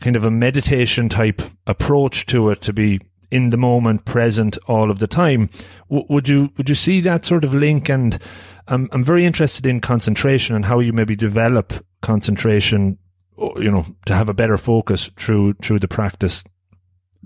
kind 0.00 0.16
of 0.16 0.24
a 0.24 0.30
meditation 0.30 1.08
type 1.08 1.42
approach 1.66 2.26
to 2.26 2.50
it 2.50 2.60
to 2.62 2.72
be 2.72 3.00
in 3.30 3.50
the 3.50 3.56
moment, 3.56 4.04
present 4.04 4.58
all 4.66 4.90
of 4.90 4.98
the 4.98 5.06
time. 5.06 5.50
W- 5.90 6.06
would 6.08 6.28
you 6.28 6.50
would 6.56 6.68
you 6.68 6.74
see 6.74 7.00
that 7.00 7.24
sort 7.24 7.44
of 7.44 7.54
link? 7.54 7.88
And 7.88 8.18
I'm 8.66 8.88
I'm 8.92 9.04
very 9.04 9.24
interested 9.24 9.66
in 9.66 9.80
concentration 9.80 10.56
and 10.56 10.64
how 10.64 10.80
you 10.80 10.92
maybe 10.92 11.16
develop 11.16 11.72
concentration, 12.02 12.98
you 13.38 13.70
know, 13.70 13.86
to 14.06 14.14
have 14.14 14.28
a 14.28 14.34
better 14.34 14.56
focus 14.56 15.10
through 15.16 15.54
through 15.62 15.78
the 15.80 15.88
practice. 15.88 16.44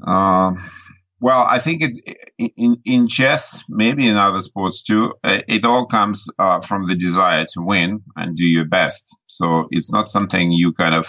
Um, 0.07 0.59
well, 1.23 1.47
I 1.49 1.61
think 1.61 1.83
it 1.83 2.19
in 2.57 2.83
in 2.85 3.07
chess, 3.07 3.65
maybe 3.69 4.09
in 4.09 4.17
other 4.17 4.41
sports 4.41 4.83
too. 4.83 5.15
It 5.23 5.65
all 5.65 5.87
comes 5.87 6.29
uh, 6.37 6.61
from 6.62 6.87
the 6.87 6.97
desire 6.97 7.45
to 7.45 7.62
win 7.62 8.03
and 8.17 8.37
do 8.37 8.45
your 8.45 8.65
best. 8.65 9.17
So 9.29 9.69
it's 9.71 9.93
not 9.93 10.09
something 10.09 10.51
you 10.51 10.73
kind 10.73 10.97
of 10.97 11.07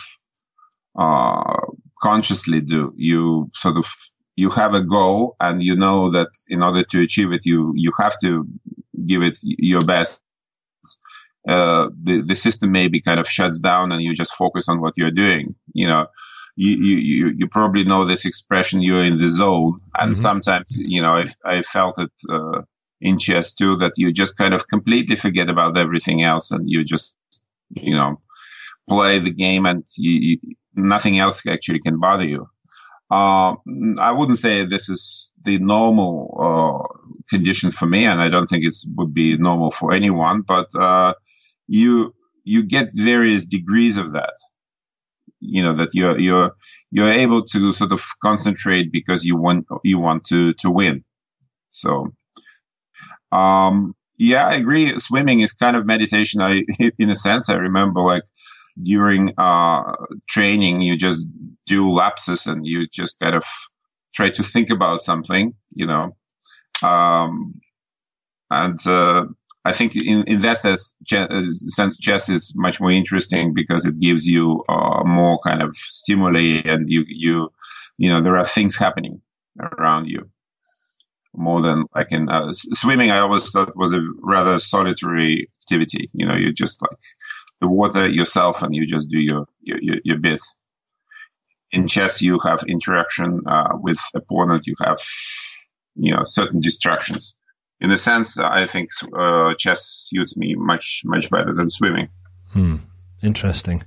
uh, 0.95 1.59
consciously 1.99 2.61
do. 2.61 2.93
You 2.95 3.49
sort 3.53 3.77
of 3.77 3.91
you 4.35 4.49
have 4.49 4.73
a 4.73 4.81
goal, 4.81 5.35
and 5.39 5.61
you 5.61 5.75
know 5.75 6.11
that 6.11 6.29
in 6.47 6.63
order 6.63 6.83
to 6.83 7.01
achieve 7.01 7.31
it, 7.31 7.45
you 7.45 7.73
you 7.75 7.91
have 7.99 8.19
to 8.21 8.47
give 9.05 9.21
it 9.23 9.37
your 9.41 9.81
best. 9.81 10.21
Uh, 11.47 11.89
the 12.01 12.21
the 12.21 12.35
system 12.35 12.71
maybe 12.71 13.01
kind 13.01 13.19
of 13.19 13.27
shuts 13.27 13.59
down, 13.59 13.91
and 13.91 14.01
you 14.01 14.13
just 14.13 14.33
focus 14.33 14.69
on 14.69 14.81
what 14.81 14.93
you're 14.97 15.11
doing. 15.11 15.55
You 15.73 15.87
know, 15.87 16.07
you 16.55 16.71
you 16.71 17.33
you 17.37 17.47
probably 17.47 17.83
know 17.83 18.05
this 18.05 18.25
expression. 18.25 18.81
You're 18.81 19.03
in 19.03 19.17
the 19.17 19.27
zone, 19.27 19.81
and 19.93 20.11
mm-hmm. 20.11 20.21
sometimes 20.21 20.75
you 20.77 21.01
know 21.01 21.13
I 21.15 21.25
I 21.45 21.61
felt 21.61 21.99
it. 21.99 22.11
Uh, 22.29 22.61
in 23.03 23.19
chess 23.19 23.53
too, 23.53 23.75
that 23.75 23.91
you 23.97 24.13
just 24.13 24.37
kind 24.37 24.53
of 24.53 24.67
completely 24.67 25.17
forget 25.17 25.49
about 25.49 25.77
everything 25.77 26.23
else 26.23 26.51
and 26.51 26.69
you 26.69 26.85
just, 26.85 27.13
you 27.69 27.95
know, 27.97 28.21
play 28.87 29.19
the 29.19 29.29
game 29.29 29.65
and 29.65 29.85
you, 29.97 30.37
you, 30.41 30.55
nothing 30.73 31.19
else 31.19 31.45
actually 31.45 31.81
can 31.81 31.99
bother 31.99 32.25
you. 32.25 32.47
Uh, 33.11 33.55
I 33.99 34.11
wouldn't 34.11 34.39
say 34.39 34.65
this 34.65 34.89
is 34.89 35.31
the 35.43 35.59
normal 35.59 36.13
uh, 36.39 37.13
condition 37.29 37.71
for 37.71 37.85
me, 37.85 38.05
and 38.05 38.21
I 38.21 38.29
don't 38.29 38.47
think 38.47 38.65
it 38.65 38.75
would 38.95 39.13
be 39.13 39.37
normal 39.37 39.71
for 39.71 39.93
anyone. 39.93 40.41
But 40.41 40.67
uh, 40.75 41.13
you 41.67 42.13
you 42.43 42.63
get 42.63 42.89
various 42.95 43.45
degrees 43.45 43.97
of 43.97 44.13
that. 44.13 44.33
You 45.39 45.63
know 45.63 45.73
that 45.73 45.89
you're 45.93 46.17
you're 46.19 46.51
you're 46.91 47.11
able 47.11 47.43
to 47.45 47.71
sort 47.71 47.91
of 47.91 48.01
concentrate 48.23 48.91
because 48.91 49.23
you 49.23 49.37
want 49.37 49.67
you 49.83 49.99
want 49.99 50.25
to 50.25 50.53
to 50.55 50.71
win. 50.71 51.03
So, 51.69 52.13
um, 53.31 53.95
yeah, 54.17 54.47
I 54.47 54.55
agree. 54.55 54.97
Swimming 54.97 55.41
is 55.41 55.53
kind 55.53 55.75
of 55.75 55.85
meditation. 55.85 56.41
I, 56.41 56.63
in 56.99 57.09
a 57.09 57.15
sense, 57.15 57.49
I 57.49 57.55
remember 57.55 58.01
like 58.01 58.23
during 58.81 59.33
uh, 59.37 59.95
training, 60.29 60.81
you 60.81 60.97
just 60.97 61.25
do 61.65 61.89
lapses 61.89 62.47
and 62.47 62.65
you 62.65 62.87
just 62.87 63.19
kind 63.19 63.35
of 63.35 63.45
try 64.13 64.29
to 64.29 64.43
think 64.43 64.69
about 64.69 65.01
something, 65.01 65.53
you 65.73 65.87
know. 65.87 66.15
Um, 66.83 67.59
and 68.49 68.79
uh, 68.85 69.25
I 69.65 69.71
think 69.71 69.95
in, 69.95 70.23
in 70.25 70.41
that 70.41 70.59
sense, 70.59 70.95
uh, 71.13 71.43
sense, 71.67 71.97
chess 71.97 72.29
is 72.29 72.53
much 72.55 72.79
more 72.81 72.91
interesting 72.91 73.53
because 73.53 73.85
it 73.85 73.99
gives 73.99 74.27
you 74.27 74.63
uh, 74.69 75.03
more 75.05 75.39
kind 75.45 75.63
of 75.63 75.75
stimuli 75.75 76.61
and 76.65 76.89
you, 76.89 77.03
you, 77.07 77.49
you 77.97 78.09
know, 78.09 78.21
there 78.21 78.37
are 78.37 78.45
things 78.45 78.77
happening 78.77 79.21
around 79.59 80.09
you 80.09 80.29
more 81.35 81.61
than 81.61 81.85
like 81.95 82.11
in 82.11 82.29
uh, 82.29 82.51
swimming. 82.51 83.11
I 83.11 83.19
always 83.19 83.49
thought 83.49 83.75
was 83.75 83.93
a 83.93 84.01
rather 84.21 84.59
solitary 84.59 85.47
activity. 85.61 86.09
You 86.13 86.27
know, 86.27 86.35
you 86.35 86.53
just 86.53 86.81
like 86.81 86.97
the 87.61 87.67
water 87.67 88.09
yourself 88.09 88.61
and 88.61 88.75
you 88.75 88.85
just 88.85 89.09
do 89.09 89.19
your, 89.19 89.45
your, 89.61 89.97
your 90.03 90.17
bit. 90.17 90.41
In 91.71 91.87
chess, 91.87 92.21
you 92.21 92.37
have 92.45 92.63
interaction 92.67 93.39
uh, 93.47 93.69
with 93.73 93.99
opponent. 94.13 94.67
You 94.67 94.75
have, 94.81 94.99
you 95.95 96.13
know, 96.13 96.21
certain 96.23 96.59
distractions. 96.59 97.37
In 97.79 97.89
a 97.89 97.97
sense, 97.97 98.37
I 98.37 98.65
think 98.65 98.91
uh, 99.17 99.53
chess 99.57 99.83
suits 99.85 100.37
me 100.37 100.55
much, 100.55 101.01
much 101.05 101.29
better 101.29 101.53
than 101.53 101.69
swimming. 101.69 102.09
Hmm. 102.51 102.77
Interesting. 103.23 103.83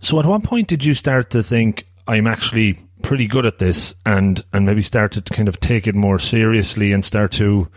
So, 0.00 0.18
at 0.18 0.26
what 0.26 0.42
point 0.42 0.66
did 0.66 0.84
you 0.84 0.94
start 0.94 1.30
to 1.30 1.42
think 1.42 1.86
I'm 2.08 2.26
actually 2.26 2.80
pretty 3.02 3.28
good 3.28 3.46
at 3.46 3.58
this, 3.58 3.94
and 4.04 4.44
and 4.52 4.66
maybe 4.66 4.82
started 4.82 5.26
to 5.26 5.34
kind 5.34 5.48
of 5.48 5.60
take 5.60 5.86
it 5.86 5.94
more 5.94 6.18
seriously 6.18 6.92
and 6.92 7.04
start 7.04 7.32
to 7.32 7.68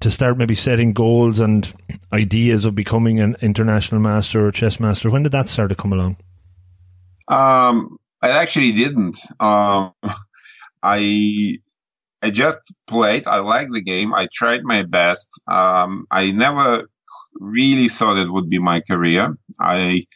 to 0.00 0.10
start 0.10 0.38
maybe 0.38 0.54
setting 0.54 0.92
goals 0.92 1.40
and 1.40 1.72
ideas 2.12 2.64
of 2.64 2.74
becoming 2.74 3.20
an 3.20 3.36
international 3.40 4.00
master 4.00 4.46
or 4.46 4.52
chess 4.52 4.78
master? 4.78 5.10
When 5.10 5.22
did 5.22 5.32
that 5.32 5.48
start 5.48 5.70
to 5.70 5.74
come 5.74 5.92
along? 5.92 6.16
Um, 7.28 7.98
I 8.22 8.30
actually 8.30 8.72
didn't. 8.72 9.16
Um, 9.40 9.92
I 10.82 11.58
I 12.22 12.30
just 12.30 12.60
played. 12.86 13.26
I 13.26 13.38
liked 13.38 13.72
the 13.72 13.80
game. 13.80 14.14
I 14.14 14.28
tried 14.32 14.62
my 14.64 14.82
best. 14.82 15.30
Um, 15.46 16.06
I 16.10 16.32
never 16.32 16.88
really 17.34 17.88
thought 17.88 18.18
it 18.18 18.32
would 18.32 18.48
be 18.48 18.58
my 18.58 18.80
career. 18.80 19.36
I, 19.60 20.06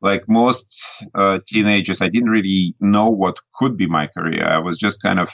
like 0.00 0.28
most 0.28 1.04
uh, 1.14 1.40
teenagers, 1.46 2.00
I 2.00 2.08
didn't 2.08 2.30
really 2.30 2.76
know 2.78 3.10
what 3.10 3.38
could 3.54 3.76
be 3.76 3.88
my 3.88 4.06
career. 4.06 4.46
I 4.46 4.58
was 4.58 4.78
just 4.78 5.02
kind 5.02 5.18
of 5.18 5.30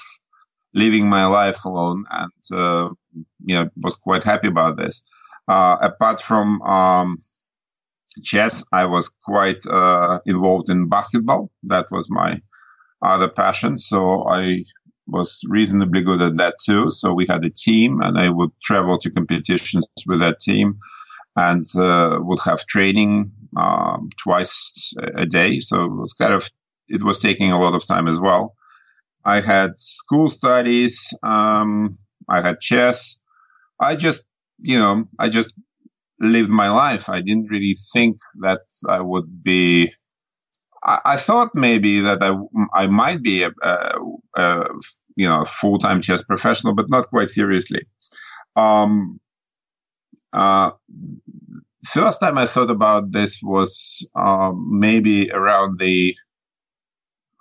living 0.75 1.09
my 1.09 1.27
life 1.27 1.65
alone 1.65 2.05
and, 2.11 2.33
uh, 2.53 2.89
know, 3.55 3.69
was 3.77 3.95
quite 3.97 4.25
happy 4.25 4.49
about 4.49 4.77
this. 4.77 5.07
Uh, 5.49 5.77
apart 5.81 6.21
from, 6.21 6.61
um, 6.63 7.19
chess, 8.23 8.65
I 8.73 8.87
was 8.87 9.09
quite 9.09 9.67
uh, 9.67 10.21
involved 10.27 10.71
in 10.71 10.89
basketball. 10.89 11.51
That 11.65 11.87
was 11.91 12.09
my 12.11 12.41
other 13.03 13.29
passion. 13.29 13.79
So 13.79 14.27
I 14.29 14.65
was 15.07 15.41
reasonably 15.49 16.03
good 16.03 16.23
at 16.23 16.37
that 16.39 16.55
too. 16.65 16.91
So 16.91 17.13
we 17.13 17.27
had 17.27 17.45
a 17.45 17.51
team, 17.51 18.01
and 18.01 18.19
I 18.19 18.31
would 18.31 18.51
travel 18.63 18.99
to 18.99 19.11
competitions 19.11 19.87
with 20.07 20.21
that 20.21 20.41
team, 20.41 20.79
and 21.37 21.67
uh, 21.77 22.19
would 22.21 22.41
have 22.45 22.67
training 22.67 23.33
um, 23.57 24.11
twice 24.17 24.95
a 25.17 25.27
day. 25.27 25.61
So 25.61 25.85
it 25.85 25.93
was 25.93 26.13
kind 26.15 26.35
of 26.35 26.49
it 26.89 27.03
was 27.03 27.19
taking 27.19 27.51
a 27.53 27.61
lot 27.61 27.75
of 27.75 27.87
time 27.87 28.09
as 28.09 28.21
well. 28.21 28.55
I 29.25 29.41
had 29.41 29.79
school 29.79 30.29
studies. 30.29 31.15
Um, 31.23 31.99
I 32.29 32.43
had 32.43 32.61
chess. 32.61 33.21
I 33.81 33.97
just, 33.97 34.27
you 34.61 34.79
know, 34.79 35.05
I 35.19 35.29
just 35.29 35.53
lived 36.21 36.51
my 36.51 36.71
life. 36.71 37.09
I 37.09 37.21
didn't 37.21 37.51
really 37.51 37.77
think 37.93 38.19
that 38.41 38.61
I 38.89 39.01
would 39.01 39.43
be. 39.43 39.93
I, 40.83 41.01
I 41.05 41.17
thought 41.17 41.51
maybe 41.55 42.01
that 42.01 42.23
I 42.23 42.35
I 42.75 42.87
might 42.89 43.23
be 43.23 43.43
a, 43.45 43.53
a, 43.63 43.99
a 44.37 44.67
you 45.17 45.29
know 45.29 45.45
full 45.45 45.79
time 45.79 46.03
chess 46.03 46.23
professional, 46.23 46.75
but 46.75 46.91
not 46.91 47.09
quite 47.09 47.31
seriously. 47.31 47.87
Um, 48.57 49.21
uh, 50.33 50.71
first 51.85 52.21
time 52.21 52.39
I 52.39 52.47
thought 52.47 52.71
about 52.71 53.13
this 53.13 53.41
was 53.43 54.09
uh, 54.15 54.53
maybe 54.55 55.31
around 55.31 55.79
the 55.79 56.15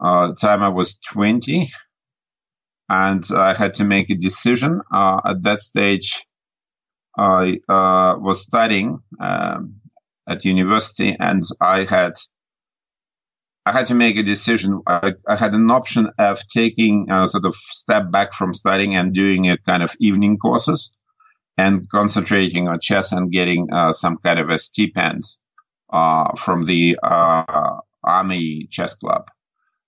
uh, 0.03 0.33
time 0.33 0.61
I 0.61 0.69
was 0.69 0.97
20, 0.97 1.71
and 2.89 3.23
I 3.33 3.53
had 3.53 3.75
to 3.75 3.85
make 3.85 4.09
a 4.09 4.15
decision. 4.15 4.81
Uh, 4.93 5.21
at 5.25 5.43
that 5.43 5.61
stage, 5.61 6.25
I 7.17 7.59
uh, 7.69 8.17
was 8.19 8.43
studying 8.43 8.99
um, 9.19 9.75
at 10.27 10.43
university, 10.43 11.15
and 11.17 11.41
I 11.61 11.85
had 11.85 12.13
I 13.65 13.71
had 13.71 13.87
to 13.87 13.95
make 13.95 14.17
a 14.17 14.23
decision. 14.23 14.81
I, 14.85 15.13
I 15.25 15.37
had 15.37 15.53
an 15.53 15.71
option 15.71 16.09
of 16.19 16.45
taking 16.47 17.09
a 17.09 17.25
sort 17.29 17.45
of 17.45 17.55
step 17.55 18.11
back 18.11 18.33
from 18.33 18.53
studying 18.53 18.95
and 18.95 19.13
doing 19.13 19.49
a 19.49 19.57
kind 19.57 19.83
of 19.83 19.95
evening 20.01 20.37
courses, 20.37 20.91
and 21.57 21.89
concentrating 21.89 22.67
on 22.67 22.81
chess 22.81 23.13
and 23.13 23.31
getting 23.31 23.71
uh, 23.71 23.93
some 23.93 24.17
kind 24.17 24.39
of 24.39 24.49
a 24.49 24.57
stipend 24.57 25.23
uh, 25.93 26.35
from 26.35 26.63
the 26.63 26.99
uh, 27.01 27.77
army 28.03 28.67
chess 28.69 28.95
club 28.95 29.29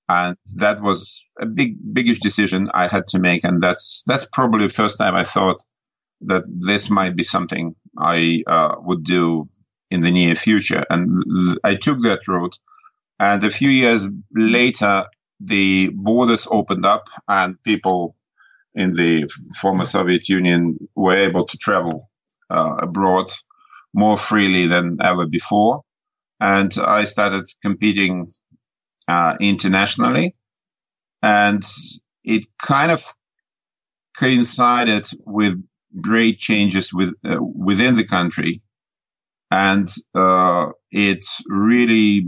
and 0.08 0.38
that 0.56 0.82
was 0.82 1.26
a 1.40 1.46
big 1.46 1.78
biggish 1.94 2.20
decision 2.20 2.70
I 2.74 2.88
had 2.88 3.08
to 3.10 3.20
make, 3.20 3.44
and 3.44 3.62
that's 3.62 4.04
that's 4.06 4.26
probably 4.26 4.68
the 4.68 4.74
first 4.74 4.98
time 4.98 5.16
I 5.16 5.24
thought 5.24 5.58
that 6.22 6.44
this 6.48 6.90
might 6.90 7.16
be 7.16 7.24
something 7.24 7.76
I 7.98 8.44
uh, 8.48 8.76
would 8.80 9.04
do 9.04 9.50
in 9.92 10.02
the 10.02 10.12
near 10.12 10.36
future, 10.36 10.86
and 10.90 11.10
I 11.64 11.76
took 11.76 12.02
that 12.04 12.28
route. 12.28 12.58
And 13.20 13.44
a 13.44 13.50
few 13.50 13.70
years 13.70 14.08
later, 14.34 15.06
the 15.40 15.90
borders 15.94 16.48
opened 16.50 16.86
up, 16.86 17.08
and 17.28 17.62
people 17.64 18.16
in 18.74 18.94
the 18.94 19.30
former 19.56 19.86
Soviet 19.86 20.28
Union 20.30 20.78
were 20.96 21.16
able 21.16 21.46
to 21.46 21.58
travel 21.58 22.10
uh, 22.50 22.76
abroad 22.82 23.28
more 23.94 24.18
freely 24.18 24.68
than 24.68 24.98
ever 25.02 25.26
before. 25.26 25.82
And 26.40 26.72
I 26.78 27.06
started 27.06 27.46
competing 27.62 28.32
uh, 29.08 29.36
internationally. 29.40 30.36
And 31.22 31.64
it 32.24 32.46
kind 32.62 32.92
of 32.92 33.04
coincided 34.18 35.08
with 35.26 35.62
great 36.00 36.40
changes 36.40 36.94
with, 36.94 37.14
uh, 37.24 37.38
within 37.42 37.96
the 37.96 38.06
country. 38.06 38.62
And 39.52 39.88
uh, 40.14 40.68
it 40.92 41.26
really 41.48 42.26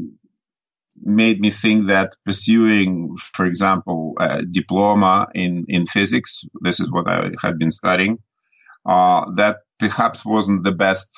made 0.99 1.39
me 1.39 1.51
think 1.51 1.87
that 1.87 2.15
pursuing, 2.25 3.15
for 3.17 3.45
example, 3.45 4.15
a 4.19 4.43
diploma 4.43 5.27
in, 5.33 5.65
in 5.67 5.85
physics, 5.85 6.43
this 6.61 6.79
is 6.79 6.91
what 6.91 7.07
I 7.07 7.29
had 7.41 7.59
been 7.59 7.71
studying, 7.71 8.19
uh, 8.85 9.31
that 9.35 9.57
perhaps 9.79 10.25
wasn't 10.25 10.63
the 10.63 10.71
best 10.71 11.17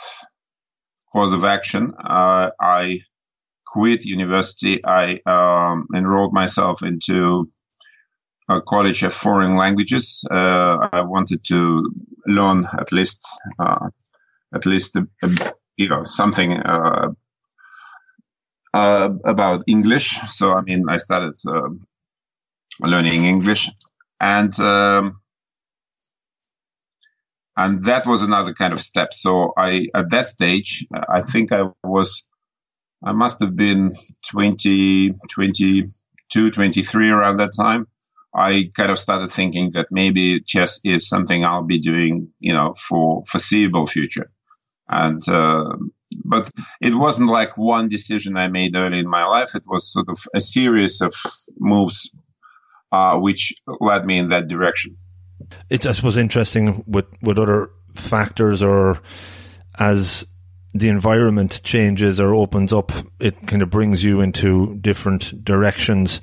course 1.12 1.34
of 1.34 1.44
action. 1.44 1.94
Uh, 1.98 2.52
I 2.60 3.02
quit 3.72 4.06
university, 4.06 4.80
I 4.86 5.20
um, 5.26 5.88
enrolled 5.94 6.34
myself 6.34 6.82
into 6.82 7.52
a 8.50 8.62
college 8.62 9.04
of 9.04 9.14
foreign 9.14 9.56
languages. 9.56 10.26
Uh, 10.30 10.90
I 10.92 11.02
wanted 11.02 11.44
to 11.46 11.92
learn 12.26 12.66
at 12.80 12.92
least, 12.92 13.28
uh, 13.60 13.90
at 14.54 14.66
least, 14.66 14.96
a, 14.96 15.08
a, 15.22 15.54
you 15.78 15.88
know, 15.88 16.04
something 16.06 16.54
uh, 16.54 17.10
uh 18.74 19.10
about 19.24 19.64
English. 19.68 20.20
So, 20.30 20.54
I 20.54 20.62
mean, 20.62 20.90
I 20.90 20.98
started 20.98 21.38
um, 21.48 21.82
learning 22.82 23.26
English, 23.26 23.70
and 24.20 24.60
um, 24.60 25.22
and 27.56 27.84
that 27.84 28.08
was 28.08 28.24
another 28.24 28.54
kind 28.54 28.74
of 28.74 28.80
step. 28.80 29.14
So, 29.14 29.54
I 29.56 29.88
at 29.94 30.10
that 30.10 30.26
stage, 30.26 30.88
I 30.92 31.22
think 31.22 31.52
I 31.52 31.70
was 31.84 32.29
I 33.04 33.14
must 33.14 33.40
have 33.42 33.56
been 33.56 33.94
20, 34.30 35.14
22, 35.30 36.52
23 36.52 37.10
around 37.10 37.38
that 37.38 37.52
time. 37.56 37.88
I 38.34 38.70
kind 38.76 38.92
of 38.92 39.00
started 39.00 39.32
thinking 39.32 39.72
that 39.74 39.88
maybe 39.92 40.42
chess 40.42 40.80
is 40.84 41.08
something 41.08 41.44
I'll 41.44 41.64
be 41.64 41.80
doing, 41.80 42.30
you 42.40 42.54
know, 42.54 42.76
for 42.78 43.24
foreseeable 43.26 43.88
future. 43.88 44.30
And, 44.88 45.28
uh, 45.28 45.78
but 46.26 46.52
it 46.82 46.94
wasn't 46.94 47.30
like 47.30 47.58
one 47.58 47.90
decision 47.90 48.38
I 48.38 48.48
made 48.48 48.76
early 48.76 49.00
in 49.00 49.10
my 49.10 49.26
life. 49.26 49.56
It 49.56 49.64
was 49.68 49.92
sort 49.92 50.10
of 50.10 50.20
a 50.36 50.42
series 50.42 51.02
of 51.02 51.14
moves, 51.58 52.12
uh, 52.92 53.18
which 53.18 53.54
led 53.80 54.06
me 54.06 54.20
in 54.20 54.30
that 54.30 54.48
direction. 54.48 54.98
It's, 55.70 55.86
I 55.86 55.94
suppose, 55.94 56.18
interesting 56.18 56.84
with, 56.86 57.06
with 57.22 57.40
other 57.40 57.72
factors 57.96 58.62
or 58.62 59.00
as 59.80 60.26
the 60.74 60.90
environment 60.90 61.62
changes 61.64 62.20
or 62.20 62.34
opens 62.36 62.72
up, 62.72 62.92
it 63.20 63.48
kind 63.48 63.62
of 63.62 63.70
brings 63.70 64.04
you 64.04 64.22
into 64.22 64.76
different 64.76 65.44
directions. 65.44 66.22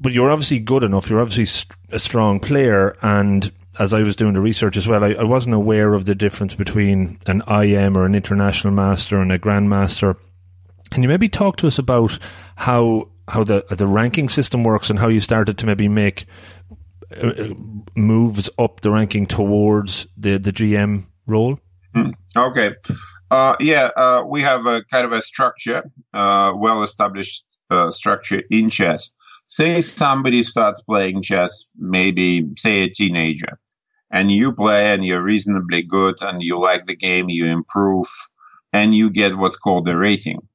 But 0.00 0.12
you're 0.12 0.30
obviously 0.30 0.58
good 0.58 0.82
enough. 0.82 1.08
You're 1.08 1.20
obviously 1.20 1.68
a 1.90 1.98
strong 1.98 2.40
player. 2.40 2.96
And 3.02 3.52
as 3.78 3.92
I 3.94 4.02
was 4.02 4.16
doing 4.16 4.34
the 4.34 4.40
research 4.40 4.76
as 4.76 4.88
well, 4.88 5.04
I, 5.04 5.12
I 5.12 5.24
wasn't 5.24 5.54
aware 5.54 5.94
of 5.94 6.06
the 6.06 6.14
difference 6.14 6.54
between 6.54 7.18
an 7.26 7.42
IM 7.48 7.96
or 7.96 8.04
an 8.04 8.14
international 8.14 8.72
master 8.72 9.20
and 9.20 9.30
a 9.30 9.38
grandmaster. 9.38 10.16
Can 10.90 11.02
you 11.02 11.08
maybe 11.08 11.28
talk 11.28 11.56
to 11.58 11.66
us 11.66 11.78
about 11.78 12.18
how 12.56 13.08
how 13.28 13.44
the 13.44 13.64
the 13.70 13.86
ranking 13.86 14.28
system 14.28 14.64
works 14.64 14.90
and 14.90 14.98
how 14.98 15.08
you 15.08 15.20
started 15.20 15.56
to 15.56 15.66
maybe 15.66 15.88
make 15.88 16.26
uh, 17.22 17.28
uh 17.28 17.48
moves 17.94 18.50
up 18.58 18.80
the 18.80 18.90
ranking 18.90 19.26
towards 19.26 20.06
the 20.16 20.38
the 20.38 20.52
GM 20.52 21.04
role? 21.26 21.58
Hmm. 21.94 22.10
Okay. 22.36 22.72
Uh, 23.32 23.56
yeah, 23.60 23.88
uh, 23.96 24.22
we 24.28 24.42
have 24.42 24.66
a 24.66 24.84
kind 24.90 25.06
of 25.06 25.12
a 25.12 25.20
structure, 25.22 25.90
uh, 26.12 26.52
well 26.54 26.82
established 26.82 27.46
uh, 27.70 27.88
structure 27.88 28.42
in 28.50 28.68
chess. 28.68 29.14
Say 29.46 29.80
somebody 29.80 30.42
starts 30.42 30.82
playing 30.82 31.22
chess, 31.22 31.72
maybe 31.78 32.46
say 32.58 32.82
a 32.82 32.90
teenager, 32.90 33.58
and 34.10 34.30
you 34.30 34.52
play 34.52 34.92
and 34.92 35.02
you're 35.02 35.22
reasonably 35.22 35.82
good 35.82 36.16
and 36.20 36.42
you 36.42 36.60
like 36.60 36.84
the 36.84 36.94
game, 36.94 37.30
you 37.30 37.46
improve, 37.46 38.06
and 38.70 38.94
you 38.94 39.08
get 39.08 39.38
what's 39.38 39.56
called 39.56 39.88
a 39.88 39.96
rating. 39.96 40.46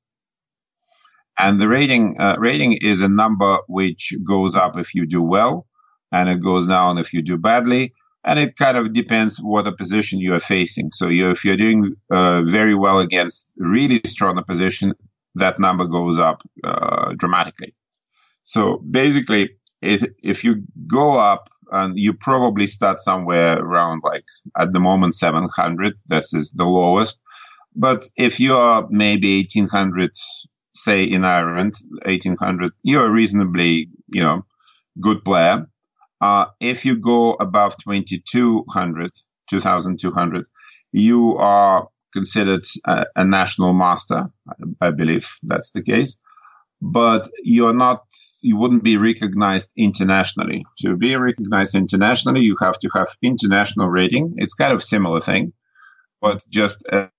And 1.39 1.59
the 1.59 1.67
rating 1.67 2.21
uh, 2.21 2.35
rating 2.37 2.73
is 2.73 3.01
a 3.01 3.09
number 3.09 3.57
which 3.67 4.13
goes 4.23 4.55
up 4.55 4.77
if 4.77 4.93
you 4.93 5.07
do 5.07 5.23
well, 5.23 5.65
and 6.11 6.29
it 6.29 6.43
goes 6.43 6.67
down 6.67 6.99
if 6.99 7.11
you 7.11 7.23
do 7.23 7.37
badly 7.37 7.95
and 8.27 8.37
it 8.39 8.57
kind 8.57 8.75
of 8.75 8.93
depends 8.93 9.39
what 9.41 9.67
opposition 9.67 10.19
you 10.19 10.33
are 10.33 10.41
facing. 10.41 10.91
So 10.91 11.07
you, 11.07 11.29
if 11.29 11.45
you're 11.45 11.55
doing 11.55 11.95
uh, 12.11 12.41
very 12.43 12.75
well 12.75 12.99
against 12.99 13.53
really 13.57 14.01
strong 14.05 14.37
opposition, 14.37 14.93
that 15.35 15.59
number 15.59 15.85
goes 15.85 16.19
up 16.19 16.43
uh, 16.61 17.13
dramatically. 17.15 17.73
So 18.43 18.79
basically, 18.79 19.51
if 19.81 20.03
if 20.21 20.43
you 20.43 20.63
go 20.87 21.17
up 21.17 21.47
and 21.71 21.97
you 21.97 22.13
probably 22.13 22.67
start 22.67 22.99
somewhere 22.99 23.57
around 23.59 24.01
like 24.03 24.25
at 24.57 24.73
the 24.73 24.81
moment 24.81 25.15
700, 25.15 25.95
this 26.09 26.33
is 26.33 26.51
the 26.51 26.65
lowest. 26.65 27.19
But 27.75 28.09
if 28.17 28.41
you 28.41 28.55
are 28.55 28.87
maybe 28.89 29.37
1800, 29.37 30.11
say 30.75 31.03
in 31.03 31.23
Ireland, 31.23 31.75
1800, 32.05 32.73
you're 32.83 33.05
a 33.05 33.11
reasonably, 33.11 33.89
you 34.09 34.23
know, 34.23 34.45
good 34.99 35.23
player 35.23 35.67
uh, 36.21 36.45
if 36.59 36.85
you 36.85 36.97
go 36.97 37.33
above 37.33 37.75
2200, 37.83 39.11
2200, 39.49 40.45
you 40.91 41.37
are 41.37 41.87
considered 42.13 42.65
a, 42.85 43.05
a, 43.15 43.23
national 43.23 43.73
master. 43.73 44.29
I 44.81 44.91
believe 44.91 45.29
that's 45.43 45.71
the 45.71 45.83
case. 45.83 46.17
But 46.81 47.29
you're 47.43 47.73
not, 47.73 48.03
you 48.41 48.55
wouldn't 48.57 48.83
be 48.83 48.97
recognized 48.97 49.71
internationally. 49.75 50.65
To 50.79 50.95
be 50.95 51.15
recognized 51.15 51.75
internationally, 51.75 52.41
you 52.41 52.55
have 52.61 52.77
to 52.79 52.89
have 52.93 53.09
international 53.21 53.89
rating. 53.89 54.35
It's 54.37 54.53
kind 54.53 54.73
of 54.73 54.83
similar 54.83 55.21
thing, 55.21 55.53
but 56.21 56.41
just 56.49 56.85
a, 56.91 57.09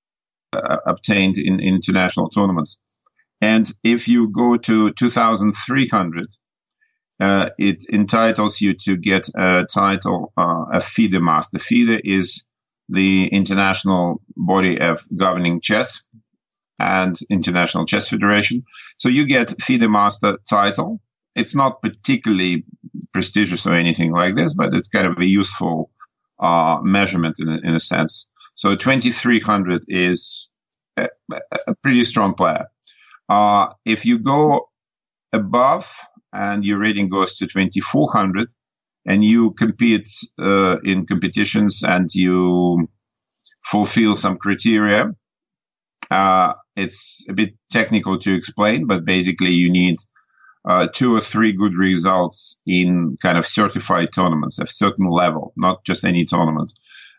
uh, 0.53 0.77
obtained 0.87 1.39
in, 1.39 1.61
in 1.61 1.75
international 1.75 2.31
tournaments. 2.31 2.79
And 3.41 3.71
if 3.85 4.09
you 4.09 4.31
go 4.31 4.57
to 4.57 4.93
2,300, 4.93 6.27
uh, 7.21 7.51
it 7.59 7.85
entitles 7.93 8.61
you 8.61 8.75
to 8.75 8.97
get 8.97 9.29
a 9.35 9.65
title, 9.65 10.33
uh, 10.37 10.67
a 10.73 10.81
FIDE 10.81 11.21
master. 11.21 11.59
FIDE 11.59 12.01
is 12.05 12.45
the 12.89 13.27
international 13.27 14.23
body 14.37 14.81
of 14.81 15.05
governing 15.15 15.61
chess 15.61 16.03
and 16.79 17.19
International 17.29 17.87
Chess 17.87 18.09
Federation. 18.09 18.65
So 18.99 19.09
you 19.09 19.27
get 19.27 19.61
FIDE 19.61 19.91
master 19.91 20.39
title. 20.49 21.01
It's 21.35 21.55
not 21.55 21.83
particularly 21.83 22.65
prestigious 23.13 23.67
or 23.67 23.75
anything 23.75 24.13
like 24.13 24.37
this, 24.37 24.55
but 24.55 24.75
it's 24.75 24.89
kind 24.89 25.07
of 25.07 25.19
a 25.19 25.27
useful 25.27 25.91
uh, 26.39 26.79
measurement 26.83 27.37
in 27.41 27.49
a, 27.49 27.59
in 27.65 27.75
a 27.75 27.81
sense. 27.81 28.29
So 28.55 28.77
2300 28.77 29.85
is 29.89 30.51
a, 30.97 31.09
a 31.67 31.75
pretty 31.83 32.05
strong 32.05 32.35
player. 32.35 32.67
Uh, 33.29 33.69
if 33.85 34.07
you 34.07 34.21
go 34.21 34.69
above 35.33 35.93
and 36.33 36.65
your 36.65 36.79
rating 36.79 37.09
goes 37.09 37.37
to 37.39 37.47
2400 37.47 38.49
and 39.07 39.25
you 39.25 39.53
compete 39.53 40.11
uh, 40.41 40.79
in 40.81 41.07
competitions 41.07 41.83
and 41.83 42.15
you 42.15 42.89
fulfill 43.65 44.17
some 44.17 44.37
criteria, 44.37 45.15
uh, 46.11 46.53
it's 46.77 47.25
a 47.29 47.33
bit 47.33 47.55
technical 47.71 48.19
to 48.19 48.35
explain, 48.35 48.87
but 48.87 49.05
basically 49.05 49.51
you 49.51 49.71
need 49.71 49.97
uh, 50.69 50.87
two 50.93 51.17
or 51.17 51.21
three 51.21 51.53
good 51.53 51.75
results 51.75 52.61
in 52.67 53.17
kind 53.23 53.39
of 53.39 53.47
certified 53.47 54.09
tournaments 54.15 54.59
of 54.59 54.69
certain 54.69 55.09
level, 55.09 55.53
not 55.57 55.85
just 55.85 56.05
any 56.05 56.25
tournament. 56.25 56.73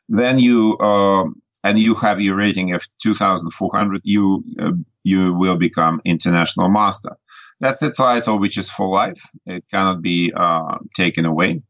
Then 0.08 0.40
you 0.40 0.78
uh, 0.78 1.26
and 1.64 1.78
you 1.78 1.96
have 1.96 2.22
your 2.22 2.36
rating 2.36 2.74
of 2.74 2.88
2,400. 3.04 4.02
You 4.04 4.44
uh, 4.60 4.72
you 5.04 5.34
will 5.34 5.58
become 5.58 6.02
international 6.06 6.70
master. 6.70 7.18
That's 7.60 7.82
the 7.82 7.92
title, 7.92 8.40
which 8.40 8.58
is 8.58 8.70
for 8.70 8.90
life. 8.90 9.22
It 9.46 9.66
cannot 9.72 10.02
be 10.02 10.32
uh, 10.36 10.78
taken 10.96 11.26
away. 11.26 11.62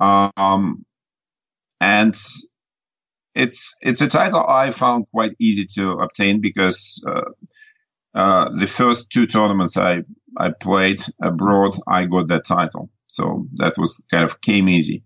Um, 0.00 0.84
and 1.80 2.14
it's 3.34 3.74
it's 3.82 4.00
a 4.00 4.08
title 4.08 4.44
I 4.46 4.70
found 4.70 5.06
quite 5.12 5.32
easy 5.40 5.66
to 5.74 5.92
obtain 5.92 6.40
because 6.40 7.04
uh, 7.06 7.30
uh, 8.14 8.50
the 8.54 8.66
first 8.66 9.10
two 9.10 9.26
tournaments 9.26 9.76
I 9.76 10.02
I 10.36 10.50
played 10.50 11.02
abroad, 11.22 11.76
I 11.86 12.06
got 12.06 12.28
that 12.28 12.46
title. 12.46 12.90
So 13.08 13.46
that 13.56 13.78
was 13.78 14.02
kind 14.10 14.24
of 14.24 14.40
came 14.40 14.68
easy. 14.68 15.04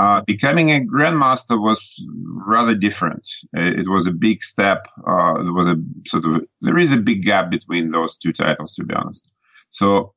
Uh, 0.00 0.22
becoming 0.22 0.70
a 0.70 0.80
grandmaster 0.80 1.60
was 1.60 2.02
rather 2.48 2.74
different. 2.74 3.26
It, 3.52 3.86
was 3.86 4.06
a 4.06 4.12
big 4.12 4.42
step. 4.42 4.86
Uh, 5.06 5.42
there 5.42 5.52
was 5.52 5.68
a 5.68 5.76
sort 6.06 6.24
of 6.24 6.42
there 6.62 6.78
is 6.78 6.94
a 6.94 7.02
big 7.02 7.22
gap 7.22 7.50
between 7.50 7.88
those 7.88 8.16
two 8.16 8.32
titles, 8.32 8.76
to 8.76 8.84
be 8.84 8.94
honest. 8.94 9.28
So, 9.68 10.14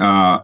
uh, 0.00 0.40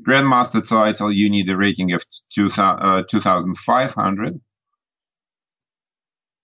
grandmaster 0.00 0.66
title, 0.66 1.12
you 1.12 1.28
need 1.28 1.50
a 1.50 1.56
rating 1.56 1.92
of 1.92 2.02
2,500. 2.32 4.40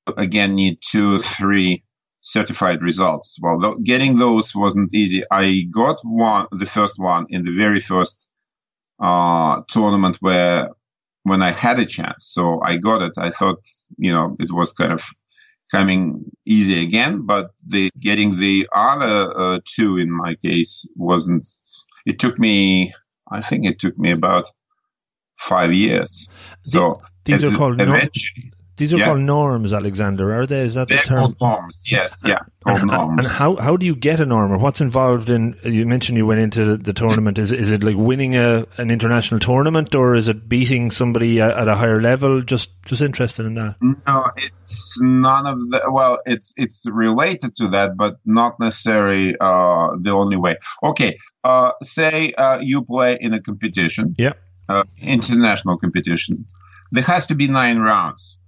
Uh, 0.06 0.12
Again, 0.18 0.54
need 0.54 0.80
two, 0.86 1.18
three 1.18 1.82
certified 2.20 2.82
results. 2.82 3.38
Well, 3.40 3.76
getting 3.76 4.18
those 4.18 4.54
wasn't 4.54 4.92
easy. 4.92 5.22
I 5.30 5.66
got 5.70 6.00
one, 6.02 6.48
the 6.52 6.66
first 6.66 6.98
one 6.98 7.24
in 7.30 7.46
the 7.46 7.56
very 7.56 7.80
first 7.80 8.28
uh, 9.04 9.62
tournament 9.68 10.16
where 10.20 10.70
when 11.24 11.42
I 11.42 11.52
had 11.52 11.78
a 11.80 11.86
chance. 11.86 12.26
So 12.36 12.62
I 12.62 12.76
got 12.76 13.02
it. 13.02 13.12
I 13.18 13.30
thought, 13.30 13.60
you 13.98 14.12
know, 14.12 14.36
it 14.38 14.50
was 14.52 14.72
kind 14.72 14.92
of 14.92 15.02
coming 15.70 16.30
easy 16.46 16.82
again, 16.82 17.26
but 17.26 17.50
the 17.66 17.90
getting 17.98 18.38
the 18.38 18.68
other 18.74 19.16
uh, 19.42 19.58
two 19.64 19.98
in 19.98 20.10
my 20.10 20.34
case 20.36 20.88
wasn't. 20.96 21.48
It 22.06 22.18
took 22.18 22.38
me, 22.38 22.92
I 23.30 23.40
think 23.40 23.66
it 23.66 23.78
took 23.78 23.98
me 23.98 24.10
about 24.10 24.46
five 25.38 25.72
years. 25.72 26.28
So 26.62 27.00
these 27.24 27.42
are 27.42 27.56
called 27.56 27.80
eventually, 27.80 28.52
these 28.76 28.92
are 28.92 28.96
yeah. 28.96 29.04
called 29.04 29.20
norms, 29.20 29.72
Alexander, 29.72 30.34
are 30.34 30.46
they? 30.46 30.62
Is 30.62 30.74
that 30.74 30.88
They're 30.88 30.98
the 30.98 31.04
term? 31.04 31.18
called 31.18 31.40
norms, 31.40 31.84
yes, 31.86 32.20
yeah, 32.24 32.40
and, 32.66 32.84
norms. 32.86 33.18
And 33.18 33.26
how, 33.28 33.54
how 33.54 33.76
do 33.76 33.86
you 33.86 33.94
get 33.94 34.18
a 34.18 34.26
norm, 34.26 34.50
or 34.52 34.58
what's 34.58 34.80
involved 34.80 35.30
in? 35.30 35.56
You 35.62 35.86
mentioned 35.86 36.18
you 36.18 36.26
went 36.26 36.40
into 36.40 36.76
the 36.76 36.92
tournament. 36.92 37.38
Is 37.38 37.52
is 37.52 37.70
it 37.70 37.84
like 37.84 37.96
winning 37.96 38.34
a 38.34 38.66
an 38.76 38.90
international 38.90 39.38
tournament, 39.38 39.94
or 39.94 40.16
is 40.16 40.26
it 40.26 40.48
beating 40.48 40.90
somebody 40.90 41.40
at 41.40 41.68
a 41.68 41.76
higher 41.76 42.00
level? 42.00 42.42
Just 42.42 42.70
just 42.86 43.00
interested 43.00 43.46
in 43.46 43.54
that. 43.54 43.76
No, 43.80 44.24
it's 44.36 45.00
none 45.00 45.46
of 45.46 45.56
the. 45.70 45.82
Well, 45.88 46.18
it's 46.26 46.52
it's 46.56 46.84
related 46.90 47.54
to 47.56 47.68
that, 47.68 47.96
but 47.96 48.16
not 48.24 48.58
necessarily 48.58 49.36
uh, 49.40 49.90
the 50.00 50.10
only 50.10 50.36
way. 50.36 50.56
Okay, 50.82 51.16
uh, 51.44 51.72
say 51.80 52.32
uh, 52.32 52.58
you 52.58 52.82
play 52.82 53.18
in 53.20 53.34
a 53.34 53.40
competition, 53.40 54.16
yeah, 54.18 54.32
uh, 54.68 54.82
international 54.98 55.78
competition. 55.78 56.46
There 56.90 57.04
has 57.04 57.26
to 57.26 57.36
be 57.36 57.46
nine 57.46 57.78
rounds 57.78 58.40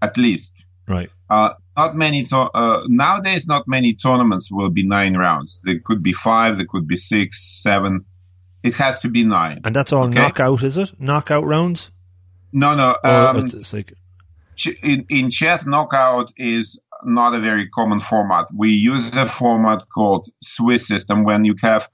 at 0.00 0.16
least. 0.16 0.66
Right. 0.86 1.10
Uh, 1.28 1.54
not 1.76 1.94
many 1.94 2.24
to- 2.24 2.36
uh, 2.36 2.82
nowadays. 2.86 3.46
Not 3.46 3.68
many 3.68 3.94
tournaments 3.94 4.50
will 4.50 4.70
be 4.70 4.84
nine 4.84 5.16
rounds. 5.16 5.60
There 5.62 5.78
could 5.84 6.02
be 6.02 6.12
five. 6.12 6.56
There 6.56 6.66
could 6.66 6.88
be 6.88 6.96
six, 6.96 7.62
seven. 7.62 8.06
It 8.62 8.74
has 8.74 8.98
to 9.00 9.08
be 9.08 9.24
nine. 9.24 9.60
And 9.64 9.76
that's 9.76 9.92
all 9.92 10.06
okay? 10.06 10.18
knockout, 10.18 10.62
is 10.62 10.76
it? 10.76 11.00
Knockout 11.00 11.44
rounds? 11.44 11.90
No, 12.52 12.74
no. 12.74 12.96
Um, 13.04 13.50
like... 13.72 13.92
in, 14.82 15.06
in 15.10 15.30
chess, 15.30 15.66
knockout 15.66 16.32
is 16.36 16.80
not 17.04 17.34
a 17.34 17.40
very 17.40 17.68
common 17.68 18.00
format. 18.00 18.46
We 18.54 18.70
use 18.70 19.14
a 19.14 19.26
format 19.26 19.82
called 19.94 20.26
Swiss 20.42 20.88
system 20.88 21.24
when 21.24 21.44
you 21.44 21.54
have 21.62 21.88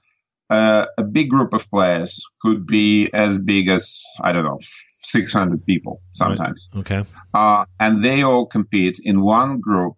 uh, 0.49 0.85
a 0.97 1.03
big 1.03 1.29
group 1.29 1.53
of 1.53 1.69
players, 1.69 2.23
could 2.41 2.65
be 2.65 3.09
as 3.13 3.37
big 3.37 3.67
as 3.67 4.03
I 4.21 4.31
don't 4.31 4.45
know 4.45 4.59
600 5.05 5.65
people 5.65 6.01
sometimes. 6.13 6.69
Right. 6.73 6.79
Okay. 6.81 7.09
Uh, 7.33 7.65
and 7.79 8.03
they 8.03 8.23
all 8.23 8.45
compete 8.45 8.99
in 9.03 9.21
one 9.21 9.59
group. 9.59 9.95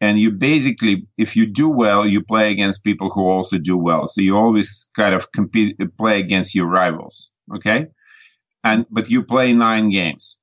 And 0.00 0.18
you 0.18 0.32
basically, 0.32 1.06
if 1.16 1.34
you 1.36 1.46
do 1.46 1.68
well, 1.68 2.06
you 2.06 2.22
play 2.22 2.52
against 2.52 2.84
people 2.84 3.08
who 3.10 3.26
also 3.26 3.58
do 3.58 3.76
well. 3.76 4.06
So 4.06 4.20
you 4.20 4.36
always 4.36 4.88
kind 4.94 5.14
of 5.14 5.32
compete, 5.32 5.78
play 5.96 6.20
against 6.20 6.54
your 6.54 6.66
rivals. 6.66 7.30
Okay. 7.56 7.86
And, 8.62 8.86
but 8.90 9.08
you 9.08 9.24
play 9.24 9.52
nine 9.52 9.88
games. 9.90 10.38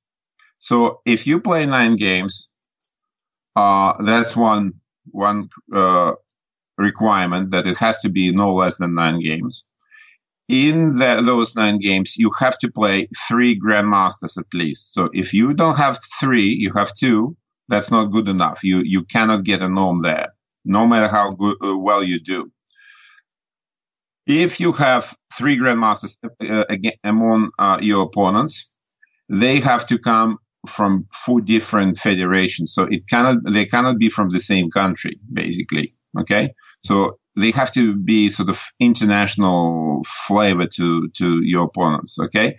So 0.60 1.02
if 1.06 1.28
you 1.28 1.42
play 1.42 1.66
nine 1.66 1.96
games, 1.96 2.50
uh, 3.56 4.02
that's 4.04 4.36
one, 4.36 4.74
one, 5.06 5.50
uh, 5.74 6.14
requirement 6.78 7.52
that 7.52 7.68
it 7.68 7.78
has 7.78 8.00
to 8.02 8.10
be 8.10 8.32
no 8.32 8.54
less 8.54 8.78
than 8.78 8.96
nine 8.96 9.20
games 9.20 9.66
in 10.52 10.98
the, 10.98 11.22
those 11.26 11.56
nine 11.56 11.80
games, 11.80 12.18
you 12.18 12.30
have 12.40 12.60
to 12.60 12.70
play 12.70 13.08
three 13.28 13.58
grandmasters 13.58 14.38
at 14.38 14.54
least. 14.54 14.94
So 14.94 15.10
if 15.14 15.34
you 15.34 15.54
don't 15.54 15.78
have 15.78 15.98
three, 16.20 16.50
you 16.50 16.74
have 16.74 16.94
two. 16.94 17.38
That's 17.70 17.90
not 17.90 18.12
good 18.12 18.28
enough. 18.28 18.62
You 18.64 18.82
you 18.84 19.06
cannot 19.06 19.46
get 19.46 19.62
a 19.62 19.70
norm 19.70 20.02
there, 20.02 20.34
no 20.66 20.86
matter 20.86 21.08
how 21.08 21.32
good, 21.32 21.56
uh, 21.64 21.78
well 21.78 22.04
you 22.04 22.20
do. 22.20 22.52
If 24.28 24.60
you 24.60 24.74
have 24.74 25.16
three 25.34 25.58
grandmasters 25.58 26.18
uh, 26.22 26.66
among 27.04 27.52
uh, 27.58 27.80
your 27.82 28.04
opponents, 28.04 28.70
they 29.30 29.62
have 29.62 29.88
to 29.88 29.98
come 29.98 30.38
from 30.68 31.08
four 31.14 31.40
different 31.40 31.98
federations. 31.98 32.74
So 32.74 32.84
it 32.92 33.08
cannot 33.08 33.38
they 33.50 33.66
cannot 33.66 34.00
be 34.00 34.10
from 34.10 34.30
the 34.30 34.40
same 34.40 34.70
country, 34.70 35.18
basically. 35.32 35.96
Okay, 36.20 36.54
so 36.84 37.21
they 37.36 37.52
have 37.52 37.72
to 37.74 37.96
be 37.96 38.30
sort 38.30 38.50
of 38.50 38.62
international 38.80 40.04
flavor 40.06 40.68
to 40.68 41.10
to 41.10 41.42
your 41.44 41.66
opponents. 41.66 42.20
Okay, 42.20 42.58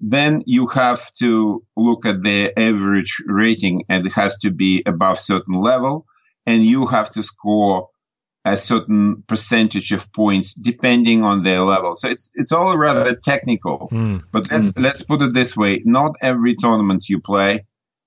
then 0.00 0.42
you 0.46 0.66
have 0.68 1.12
to 1.14 1.62
look 1.76 2.06
at 2.06 2.22
their 2.22 2.52
average 2.56 3.22
rating, 3.26 3.84
and 3.88 4.06
it 4.06 4.12
has 4.14 4.38
to 4.38 4.50
be 4.50 4.82
above 4.86 5.18
certain 5.18 5.54
level, 5.54 6.06
and 6.46 6.64
you 6.64 6.86
have 6.86 7.10
to 7.12 7.22
score 7.22 7.88
a 8.44 8.56
certain 8.56 9.22
percentage 9.26 9.92
of 9.92 10.10
points 10.14 10.54
depending 10.54 11.22
on 11.22 11.42
their 11.42 11.60
level. 11.60 11.94
So 11.94 12.08
it's 12.08 12.30
it's 12.34 12.52
all 12.52 12.76
rather 12.76 13.14
technical. 13.14 13.88
Mm. 13.92 14.24
But 14.32 14.50
let's 14.50 14.70
mm. 14.70 14.82
let's 14.82 15.02
put 15.02 15.22
it 15.22 15.34
this 15.34 15.56
way: 15.56 15.82
not 15.84 16.16
every 16.22 16.54
tournament 16.56 17.08
you 17.08 17.20
play, 17.20 17.64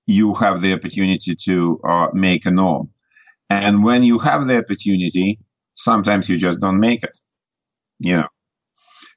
you 0.08 0.34
have 0.34 0.62
the 0.62 0.74
opportunity 0.74 1.36
to 1.46 1.80
uh, 1.84 2.08
make 2.14 2.46
a 2.46 2.52
norm. 2.52 2.90
And 3.50 3.84
when 3.84 4.04
you 4.04 4.20
have 4.20 4.48
the 4.48 4.58
opportunity, 4.58 5.40
sometimes 5.74 6.30
you 6.30 6.38
just 6.38 6.60
don't 6.60 6.80
make 6.80 7.04
it, 7.04 7.18
you 8.00 8.18
know. 8.18 8.28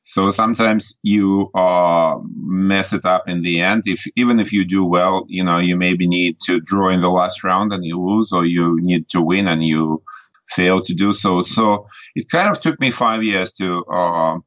So 0.02 0.30
sometimes 0.30 1.00
you 1.02 1.50
uh, 1.52 2.18
mess 2.32 2.92
it 2.92 3.04
up 3.04 3.28
in 3.28 3.42
the 3.42 3.60
end. 3.60 3.82
If 3.86 4.04
even 4.14 4.38
if 4.38 4.52
you 4.52 4.64
do 4.64 4.86
well, 4.86 5.24
you 5.28 5.42
know, 5.42 5.58
you 5.58 5.76
maybe 5.76 6.06
need 6.06 6.38
to 6.46 6.60
draw 6.60 6.90
in 6.90 7.00
the 7.00 7.10
last 7.10 7.42
round 7.42 7.72
and 7.72 7.84
you 7.84 8.00
lose, 8.00 8.30
or 8.32 8.44
you 8.46 8.78
need 8.80 9.08
to 9.10 9.20
win 9.20 9.48
and 9.48 9.64
you 9.64 10.04
fail 10.48 10.80
to 10.82 10.94
do 10.94 11.12
so. 11.12 11.42
So 11.42 11.88
it 12.14 12.28
kind 12.30 12.50
of 12.50 12.60
took 12.60 12.78
me 12.80 12.92
five 12.92 13.24
years 13.24 13.52
to 13.54 13.84
uh, 13.90 14.38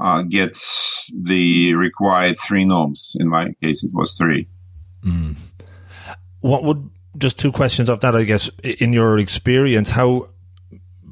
uh, 0.00 0.22
get 0.22 0.58
the 1.16 1.74
required 1.74 2.36
three 2.38 2.64
norms. 2.64 3.14
In 3.20 3.28
my 3.28 3.52
case, 3.62 3.84
it 3.84 3.92
was 3.94 4.14
three. 4.14 4.48
Mm. 5.04 5.36
What 6.40 6.64
would 6.64 6.90
just 7.16 7.38
two 7.38 7.52
questions 7.52 7.88
of 7.88 8.00
that, 8.00 8.16
I 8.16 8.24
guess. 8.24 8.50
In 8.64 8.92
your 8.92 9.18
experience, 9.18 9.90
how 9.90 10.30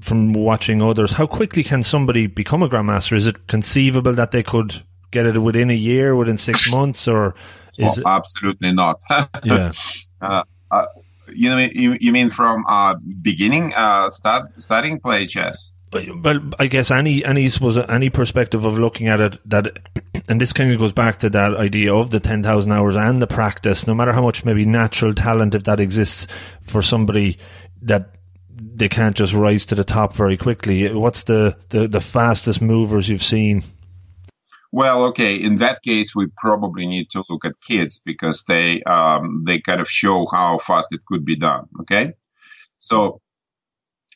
from 0.01 0.33
watching 0.33 0.83
others, 0.83 1.13
how 1.13 1.27
quickly 1.27 1.63
can 1.63 1.83
somebody 1.83 2.27
become 2.27 2.63
a 2.63 2.69
grandmaster? 2.69 3.17
Is 3.17 3.27
it 3.27 3.47
conceivable 3.47 4.13
that 4.15 4.31
they 4.31 4.43
could 4.43 4.83
get 5.11 5.27
it 5.27 5.39
within 5.39 5.71
a 5.71 5.75
year, 5.75 6.15
within 6.15 6.37
six 6.37 6.71
months, 6.75 7.09
or 7.09 7.35
is 7.79 7.85
well, 7.85 7.99
it... 7.99 8.05
absolutely 8.07 8.73
not? 8.73 9.01
yeah. 9.45 9.73
Uh, 10.21 10.45
uh, 10.71 10.87
you 11.33 11.49
know, 11.51 11.59
you, 11.59 11.97
you 12.01 12.13
mean 12.13 12.31
from 12.31 12.65
uh, 12.69 12.95
beginning, 13.23 13.73
uh, 13.75 14.11
start 14.11 14.61
starting 14.61 15.01
play 15.01 15.27
chess? 15.27 15.73
Well, 15.91 16.51
I 16.59 16.67
guess 16.67 16.91
any 16.91 17.25
any 17.25 17.49
suppose 17.49 17.79
any 17.79 18.11
perspective 18.11 18.67
of 18.67 18.79
looking 18.79 19.09
at 19.09 19.21
it 19.21 19.39
that, 19.49 19.79
and 20.29 20.41
this 20.41 20.53
kind 20.53 20.71
of 20.71 20.79
goes 20.79 20.93
back 20.93 21.21
to 21.21 21.31
that 21.31 21.55
idea 21.55 21.95
of 21.95 22.11
the 22.11 22.21
ten 22.21 22.43
thousand 22.43 22.73
hours 22.73 22.97
and 22.97 23.23
the 23.23 23.27
practice. 23.27 23.87
No 23.87 23.95
matter 23.95 24.13
how 24.13 24.23
much 24.23 24.45
maybe 24.45 24.67
natural 24.67 25.15
talent, 25.15 25.55
if 25.55 25.65
that 25.65 25.81
exists 25.81 26.27
for 26.61 26.83
somebody 26.83 27.39
that 27.83 28.18
they 28.79 28.89
can't 28.89 29.17
just 29.17 29.35
rise 29.35 29.67
to 29.67 29.75
the 29.75 29.85
top 29.85 30.15
very 30.15 30.37
quickly. 30.37 30.93
What's 30.93 31.25
the 31.25 31.57
the, 31.71 31.89
the 31.89 32.01
fastest 32.01 32.63
movers 32.63 33.09
you've 33.09 33.23
seen? 33.23 33.65
Well, 34.71 35.07
okay. 35.07 35.37
In 35.37 35.57
that 35.57 35.83
case, 35.83 36.15
we 36.15 36.27
probably 36.37 36.87
need 36.87 37.11
to 37.11 37.25
look 37.29 37.45
at 37.45 37.61
kids 37.61 38.01
because 38.05 38.45
they 38.45 38.83
um, 38.83 39.45
they 39.47 39.61
kind 39.61 39.81
of 39.81 39.91
show 39.91 40.27
how 40.31 40.59
fast 40.59 40.89
it 40.93 41.05
could 41.07 41.25
be 41.25 41.37
done. 41.37 41.69
Okay, 41.81 42.15
so 42.77 43.21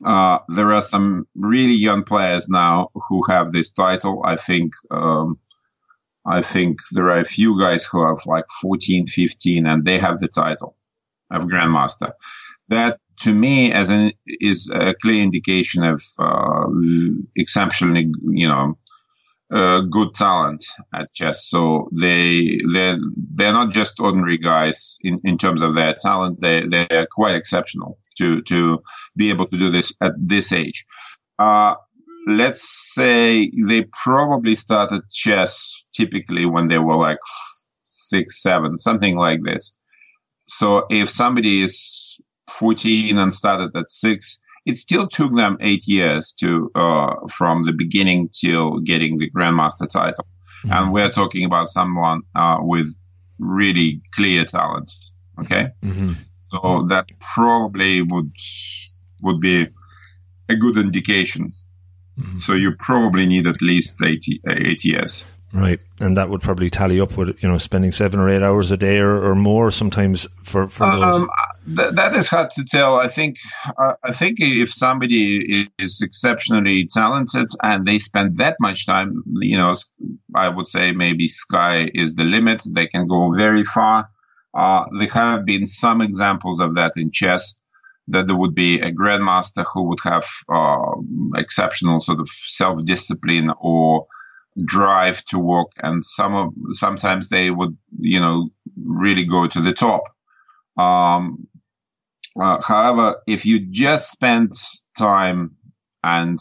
uh, 0.05 0.39
there 0.49 0.73
are 0.73 0.83
some 0.83 1.27
really 1.35 1.75
young 1.75 2.05
players 2.05 2.49
now 2.49 2.89
who 2.95 3.23
have 3.29 3.53
this 3.53 3.73
title. 3.73 4.23
I 4.25 4.37
think 4.37 4.75
um, 4.91 5.39
I 6.25 6.43
think 6.43 6.79
there 6.93 7.07
are 7.07 7.21
a 7.21 7.25
few 7.25 7.59
guys 7.59 7.85
who 7.85 8.07
have 8.07 8.27
like 8.27 8.45
14, 8.61 9.07
15, 9.07 9.67
and 9.67 9.85
they 9.85 9.99
have 9.99 10.19
the 10.19 10.29
title 10.29 10.77
of 11.31 11.43
grandmaster. 11.43 12.13
That 12.69 12.99
to 13.23 13.35
me, 13.35 13.73
as 13.73 13.89
an 13.89 14.13
is 14.27 14.71
a 14.73 14.95
clear 14.95 15.23
indication 15.23 15.85
of 15.85 16.03
uh, 16.19 16.67
exceptionally, 17.37 18.11
you 18.31 18.49
know, 18.49 18.79
uh, 19.53 19.81
good 19.81 20.15
talent 20.15 20.65
at 20.95 21.13
chess. 21.13 21.47
So 21.49 21.89
they 21.93 22.61
they 22.73 22.97
they're 23.35 23.53
not 23.53 23.73
just 23.73 24.01
ordinary 24.01 24.39
guys 24.39 24.99
in, 25.03 25.21
in 25.25 25.39
terms 25.39 25.63
of 25.63 25.75
their 25.75 25.95
talent. 25.95 26.41
They 26.41 26.67
they're 26.67 27.07
quite 27.11 27.37
exceptional 27.37 27.99
to 28.19 28.43
to 28.43 28.83
be 29.17 29.31
able 29.31 29.47
to 29.47 29.59
do 29.59 29.71
this 29.71 29.93
at 30.01 30.13
this 30.19 30.53
age. 30.53 30.85
Uh, 31.39 31.75
let's 32.27 32.95
say 32.95 33.51
they 33.69 33.85
probably 34.05 34.55
started 34.55 35.03
chess 35.11 35.87
typically 35.93 36.47
when 36.47 36.69
they 36.69 36.79
were 36.79 36.97
like 36.97 37.19
six, 37.85 38.43
seven, 38.43 38.79
something 38.79 39.17
like 39.17 39.43
this. 39.43 39.77
So 40.47 40.87
if 40.91 41.09
somebody 41.09 41.63
is 41.63 42.21
14 42.51 43.19
and 43.19 43.33
started 43.33 43.77
at 43.77 43.89
six, 43.89 44.43
it 44.65 44.77
still 44.77 45.09
took 45.09 45.35
them 45.35 45.59
eight 45.61 45.87
years 45.87 46.35
to 46.35 46.71
uh, 46.75 47.15
from 47.29 47.63
the 47.63 47.73
beginning 47.73 48.29
till 48.29 48.79
getting 48.81 49.19
the 49.19 49.31
grandmaster 49.31 49.89
title. 49.91 50.27
Mm-hmm. 50.65 50.73
And 50.73 50.93
we're 50.93 51.11
talking 51.11 51.45
about 51.45 51.69
someone 51.69 52.23
uh, 52.35 52.59
with 52.61 52.95
really 53.39 54.03
clear 54.15 54.45
talent. 54.45 54.91
Okay, 55.41 55.69
mm-hmm. 55.83 56.13
so 56.37 56.87
that 56.91 57.09
probably 57.19 58.03
would 58.03 58.33
would 59.23 59.41
be 59.41 59.69
a 60.49 60.57
good 60.57 60.77
indication. 60.77 61.53
Mm-hmm. 62.19 62.39
So 62.39 62.53
you 62.53 62.77
probably 62.79 63.27
need 63.27 63.47
at 63.49 63.63
least 63.63 64.03
80, 64.03 64.43
eight 64.47 64.85
years. 64.85 65.27
Right, 65.55 65.79
and 66.01 66.17
that 66.17 66.31
would 66.31 66.41
probably 66.41 66.71
tally 66.71 66.99
up 66.99 67.19
with 67.19 67.43
you 67.43 67.49
know 67.49 67.59
spending 67.59 67.93
seven 67.93 68.19
or 68.19 68.31
eight 68.31 68.43
hours 68.43 68.71
a 68.71 68.77
day 68.79 68.97
or, 68.97 69.23
or 69.23 69.35
more 69.35 69.71
sometimes 69.71 70.27
for 70.43 70.67
for 70.67 70.91
those. 70.91 71.03
Um, 71.03 71.31
th- 71.67 71.93
that 71.93 72.17
is 72.17 72.27
hard 72.27 72.49
to 72.53 72.65
tell. 72.65 72.97
I 72.97 73.09
think 73.09 73.37
uh, 73.77 73.93
I 74.03 74.13
think 74.13 74.39
if 74.41 74.73
somebody 74.73 75.69
is 75.79 76.01
exceptionally 76.01 76.87
talented 76.87 77.49
and 77.63 77.87
they 77.87 77.99
spend 77.99 78.39
that 78.39 78.57
much 78.61 78.87
time, 78.87 79.23
you 79.41 79.59
know, 79.59 79.75
I 80.35 80.49
would 80.49 80.67
say 80.67 80.93
maybe 80.93 81.29
sky 81.29 81.91
is 81.93 82.15
the 82.15 82.25
limit. 82.25 82.63
They 82.71 82.87
can 82.87 83.07
go 83.07 83.35
very 83.37 83.65
far. 83.65 84.09
Uh, 84.55 84.87
there 84.99 85.09
have 85.09 85.45
been 85.45 85.67
some 85.67 86.01
examples 86.01 86.61
of 86.61 86.77
that 86.77 86.93
in 86.97 87.11
chess. 87.11 87.61
That 88.09 88.27
there 88.27 88.37
would 88.37 88.55
be 88.55 88.81
a 88.81 88.91
grandmaster 88.91 89.67
who 89.71 89.85
would 89.85 90.01
have 90.03 90.27
uh, 90.49 90.93
exceptional 91.37 92.01
sort 92.01 92.21
of 92.21 92.29
self 92.29 92.83
discipline 92.87 93.53
or 93.61 94.07
drive 94.65 95.25
to 95.27 95.39
work 95.39 95.69
and 95.83 96.05
some 96.05 96.35
of 96.35 96.55
sometimes 96.73 97.29
they 97.29 97.51
would 97.51 97.77
you 97.99 98.21
know 98.21 98.51
really 98.77 99.25
go 99.25 99.47
to 99.47 99.61
the 99.61 99.73
top. 99.73 100.03
Um, 100.79 101.49
uh, 102.41 102.61
however 102.63 103.17
if 103.27 103.47
you 103.47 103.61
just 103.71 104.11
spend 104.11 104.53
time 104.99 105.57
and 106.05 106.39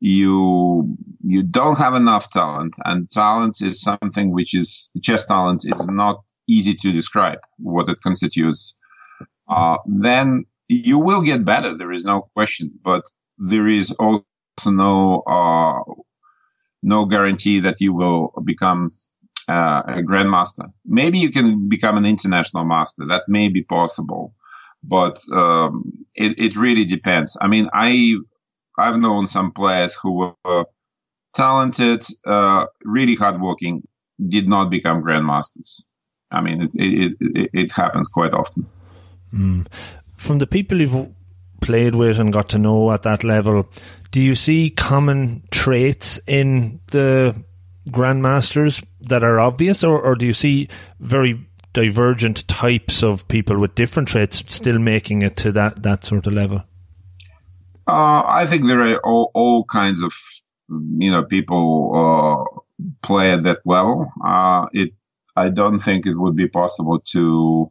you 0.00 0.96
you 1.24 1.42
don't 1.42 1.78
have 1.78 1.94
enough 1.94 2.30
talent 2.32 2.74
and 2.84 3.10
talent 3.10 3.58
is 3.62 3.82
something 3.82 4.32
which 4.32 4.54
is 4.54 4.90
chess 5.02 5.26
talent 5.26 5.64
is 5.66 5.86
not 5.88 6.22
easy 6.48 6.74
to 6.74 6.92
describe 6.92 7.38
what 7.58 7.88
it 7.88 7.98
constitutes 8.02 8.66
uh, 9.48 9.76
then 9.86 10.44
you 10.68 10.98
will 10.98 11.22
get 11.22 11.44
better 11.44 11.76
there 11.76 11.92
is 11.92 12.04
no 12.04 12.28
question. 12.34 12.72
But 12.82 13.04
there 13.38 13.66
is 13.66 13.92
also 13.92 14.24
no 14.66 15.22
uh, 15.26 15.80
no 16.86 17.04
guarantee 17.04 17.60
that 17.60 17.80
you 17.80 17.92
will 17.92 18.32
become 18.44 18.92
uh, 19.48 19.82
a 19.86 20.02
grandmaster. 20.02 20.72
Maybe 20.84 21.18
you 21.18 21.30
can 21.30 21.68
become 21.68 21.96
an 21.96 22.06
international 22.06 22.64
master. 22.64 23.06
That 23.08 23.24
may 23.28 23.48
be 23.48 23.62
possible, 23.62 24.34
but 24.82 25.18
um, 25.32 25.92
it, 26.14 26.38
it 26.38 26.56
really 26.56 26.84
depends. 26.84 27.36
I 27.40 27.48
mean, 27.48 27.68
I 27.72 28.16
I've 28.78 29.00
known 29.00 29.26
some 29.26 29.52
players 29.52 29.94
who 29.94 30.32
were 30.44 30.64
talented, 31.34 32.04
uh, 32.24 32.66
really 32.84 33.16
hardworking, 33.16 33.82
did 34.26 34.48
not 34.48 34.70
become 34.70 35.02
grandmasters. 35.02 35.82
I 36.30 36.40
mean, 36.40 36.62
it 36.62 36.70
it, 36.74 37.16
it, 37.20 37.50
it 37.52 37.72
happens 37.72 38.08
quite 38.08 38.32
often. 38.32 38.66
Mm. 39.32 39.66
From 40.16 40.38
the 40.38 40.46
people 40.46 40.80
you've 40.80 41.08
played 41.60 41.94
with 41.94 42.18
and 42.18 42.32
got 42.32 42.48
to 42.50 42.58
know 42.58 42.92
at 42.92 43.02
that 43.02 43.24
level, 43.24 43.68
do 44.16 44.22
you 44.22 44.34
see 44.34 44.70
common 44.70 45.42
traits 45.50 46.18
in 46.26 46.80
the 46.86 47.36
grandmasters 47.90 48.82
that 49.02 49.22
are 49.22 49.38
obvious, 49.38 49.84
or, 49.84 50.00
or 50.00 50.14
do 50.14 50.24
you 50.24 50.32
see 50.32 50.68
very 51.00 51.46
divergent 51.74 52.48
types 52.48 53.02
of 53.02 53.28
people 53.28 53.58
with 53.58 53.74
different 53.74 54.08
traits 54.08 54.42
still 54.48 54.78
making 54.78 55.20
it 55.20 55.36
to 55.36 55.52
that, 55.52 55.82
that 55.82 56.02
sort 56.02 56.26
of 56.26 56.32
level? 56.32 56.62
Uh, 57.86 58.22
I 58.26 58.46
think 58.46 58.64
there 58.64 58.80
are 58.80 58.98
all, 59.04 59.30
all 59.34 59.64
kinds 59.64 60.02
of 60.02 60.14
you 60.70 61.10
know 61.10 61.22
people 61.22 61.92
uh, 61.94 62.88
play 63.02 63.32
at 63.32 63.42
that 63.42 63.58
level. 63.66 64.10
Uh, 64.24 64.64
it 64.72 64.94
I 65.36 65.50
don't 65.50 65.78
think 65.78 66.06
it 66.06 66.14
would 66.14 66.36
be 66.36 66.48
possible 66.48 67.00
to 67.12 67.70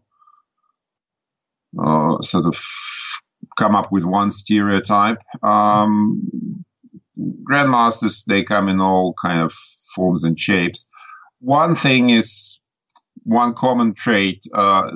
uh, 1.84 2.21
sort 2.21 2.45
of 2.45 2.55
come 3.55 3.75
up 3.75 3.91
with 3.91 4.05
one 4.05 4.31
stereotype. 4.31 5.21
Um, 5.43 6.63
grandmasters, 7.17 8.25
they 8.25 8.43
come 8.43 8.69
in 8.69 8.79
all 8.79 9.13
kind 9.21 9.39
of 9.39 9.53
forms 9.53 10.23
and 10.23 10.37
shapes. 10.37 10.87
One 11.39 11.75
thing 11.75 12.09
is 12.09 12.59
one 13.23 13.53
common 13.53 13.93
trait. 13.93 14.43
Uh, 14.53 14.91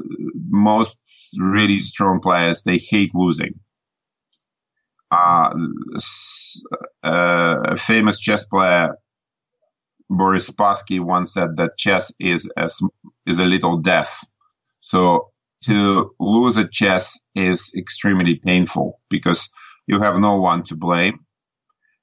most 0.50 1.36
really 1.40 1.82
strong 1.82 2.20
players, 2.20 2.64
they 2.64 2.78
hate 2.78 3.14
losing. 3.14 3.60
Uh, 5.12 5.50
uh, 7.04 7.56
a 7.64 7.78
famous 7.78 8.20
chess 8.20 8.46
player, 8.46 8.96
Boris 10.10 10.50
Spassky, 10.50 11.00
once 11.00 11.34
said 11.34 11.58
that 11.58 11.78
chess 11.78 12.12
is 12.20 12.50
a, 12.56 12.68
is 13.26 13.40
a 13.40 13.46
little 13.46 13.78
death. 13.78 14.24
So 14.82 15.29
to 15.64 16.14
lose 16.20 16.58
a 16.58 16.68
chess 16.68 17.20
is 17.36 17.74
extremely 17.78 18.36
painful 18.36 19.00
because 19.10 19.50
you 19.88 20.00
have 20.02 20.20
no 20.20 20.40
one 20.40 20.64
to 20.64 20.76
blame. 20.76 21.26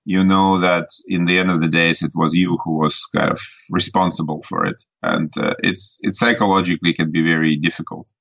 You 0.05 0.25
know 0.25 0.61
that 0.61 0.89
in 1.09 1.25
the 1.25 1.39
end 1.39 1.51
of 1.51 1.61
the 1.61 1.69
days, 1.69 2.03
it 2.03 2.13
was 2.15 2.35
you 2.35 2.59
who 2.65 2.79
was 2.79 3.07
kind 3.15 3.31
of 3.31 3.41
responsible 3.73 4.43
for 4.43 4.65
it. 4.65 4.83
And 5.03 5.33
uh, 5.37 5.55
it's, 5.61 5.99
it 6.01 6.15
psychologically 6.15 6.95
can 6.95 7.11
be 7.11 7.25
very 7.25 7.57
difficult. 7.57 8.13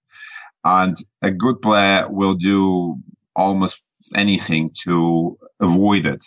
And 0.63 0.95
a 1.21 1.29
good 1.29 1.61
player 1.61 2.07
will 2.09 2.35
do 2.35 2.97
almost 3.35 4.09
anything 4.15 4.71
to 4.83 5.37
avoid 5.59 6.07
it. 6.07 6.25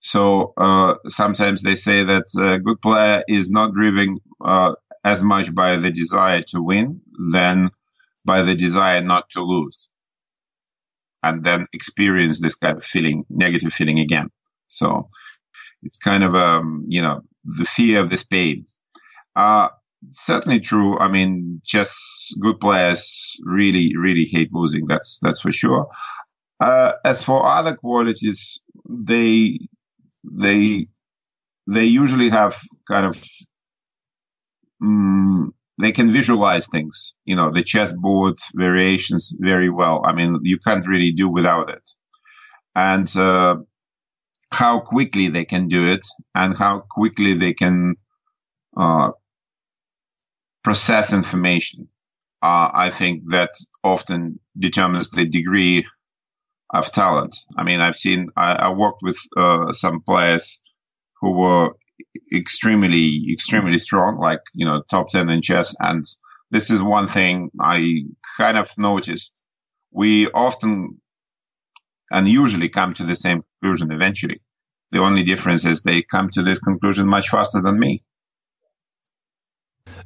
So 0.00 0.52
uh, 0.56 0.94
sometimes 1.08 1.62
they 1.62 1.74
say 1.74 2.04
that 2.04 2.24
a 2.38 2.58
good 2.58 2.80
player 2.82 3.24
is 3.28 3.50
not 3.50 3.72
driven 3.72 4.18
uh, 4.44 4.74
as 5.04 5.22
much 5.22 5.54
by 5.54 5.76
the 5.76 5.90
desire 5.90 6.42
to 6.42 6.62
win 6.62 7.00
than 7.32 7.70
by 8.26 8.42
the 8.42 8.54
desire 8.54 9.00
not 9.02 9.30
to 9.30 9.40
lose 9.42 9.88
and 11.22 11.42
then 11.44 11.66
experience 11.72 12.40
this 12.40 12.54
kind 12.54 12.76
of 12.76 12.84
feeling, 12.84 13.24
negative 13.30 13.72
feeling 13.72 13.98
again. 13.98 14.28
So 14.68 15.08
it's 15.82 15.98
kind 15.98 16.22
of, 16.24 16.34
um, 16.34 16.84
you 16.88 17.02
know, 17.02 17.22
the 17.44 17.64
fear 17.64 18.00
of 18.00 18.10
this 18.10 18.24
pain. 18.24 18.66
Uh, 19.34 19.68
certainly 20.10 20.60
true. 20.60 20.98
I 20.98 21.08
mean, 21.08 21.60
chess 21.64 22.32
good 22.40 22.60
players 22.60 23.40
really, 23.44 23.96
really 23.96 24.24
hate 24.24 24.52
losing. 24.52 24.86
That's 24.86 25.18
that's 25.20 25.40
for 25.40 25.52
sure. 25.52 25.88
Uh, 26.60 26.92
as 27.04 27.22
for 27.22 27.46
other 27.46 27.76
qualities, 27.76 28.60
they 28.88 29.58
they 30.24 30.86
they 31.66 31.84
usually 31.84 32.30
have 32.30 32.58
kind 32.88 33.06
of 33.06 33.22
um, 34.82 35.54
they 35.80 35.92
can 35.92 36.10
visualize 36.10 36.68
things. 36.68 37.14
You 37.24 37.36
know, 37.36 37.50
the 37.50 37.62
chessboard 37.62 38.38
variations 38.54 39.34
very 39.38 39.70
well. 39.70 40.02
I 40.04 40.12
mean, 40.12 40.40
you 40.42 40.58
can't 40.58 40.86
really 40.86 41.12
do 41.12 41.28
without 41.28 41.70
it. 41.70 41.88
And 42.74 43.14
uh, 43.16 43.56
how 44.50 44.80
quickly 44.80 45.28
they 45.28 45.44
can 45.44 45.68
do 45.68 45.86
it, 45.86 46.06
and 46.34 46.56
how 46.56 46.84
quickly 46.90 47.34
they 47.34 47.54
can 47.54 47.96
uh, 48.76 49.10
process 50.62 51.12
information. 51.12 51.88
Uh, 52.42 52.70
I 52.72 52.90
think 52.90 53.30
that 53.30 53.50
often 53.82 54.40
determines 54.58 55.10
the 55.10 55.26
degree 55.26 55.86
of 56.70 56.92
talent. 56.92 57.36
I 57.56 57.64
mean, 57.64 57.80
I've 57.80 57.96
seen, 57.96 58.28
I, 58.36 58.54
I 58.54 58.70
worked 58.70 59.00
with 59.02 59.18
uh, 59.36 59.72
some 59.72 60.02
players 60.02 60.62
who 61.20 61.32
were 61.32 61.70
extremely, 62.34 63.32
extremely 63.32 63.78
strong, 63.78 64.18
like, 64.18 64.40
you 64.54 64.66
know, 64.66 64.82
top 64.88 65.10
10 65.10 65.30
in 65.30 65.42
chess. 65.42 65.74
And 65.78 66.04
this 66.50 66.70
is 66.70 66.82
one 66.82 67.08
thing 67.08 67.50
I 67.60 68.04
kind 68.36 68.58
of 68.58 68.70
noticed. 68.78 69.42
We 69.90 70.30
often 70.30 71.00
and 72.10 72.28
usually 72.28 72.68
come 72.68 72.94
to 72.94 73.02
the 73.02 73.16
same 73.16 73.42
conclusion 73.60 73.92
eventually. 73.92 74.40
The 74.92 75.00
only 75.00 75.24
difference 75.24 75.64
is 75.64 75.82
they 75.82 76.02
come 76.02 76.28
to 76.30 76.42
this 76.42 76.58
conclusion 76.58 77.08
much 77.08 77.28
faster 77.28 77.60
than 77.60 77.78
me. 77.78 78.04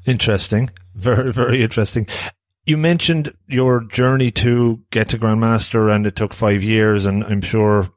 Interesting. 0.06 0.70
Very, 0.94 1.32
very 1.32 1.62
interesting. 1.62 2.06
You 2.64 2.78
mentioned 2.78 3.34
your 3.46 3.82
journey 3.84 4.30
to 4.32 4.80
get 4.90 5.10
to 5.10 5.18
Grandmaster 5.18 5.94
and 5.94 6.06
it 6.06 6.16
took 6.16 6.32
five 6.32 6.62
years 6.62 7.04
and 7.04 7.24
I'm 7.24 7.42
sure 7.42 7.90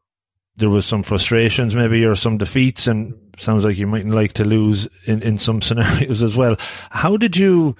there 0.55 0.69
was 0.69 0.85
some 0.85 1.03
frustrations 1.03 1.75
maybe 1.75 2.05
or 2.05 2.15
some 2.15 2.37
defeats 2.37 2.87
and 2.87 3.15
sounds 3.37 3.65
like 3.65 3.77
you 3.77 3.87
mightn't 3.87 4.13
like 4.13 4.33
to 4.33 4.43
lose 4.43 4.87
in, 5.05 5.21
in 5.21 5.37
some 5.37 5.61
scenarios 5.67 6.21
as 6.21 6.35
well. 6.35 6.55
How 6.89 7.17
did 7.17 7.37
you 7.37 7.75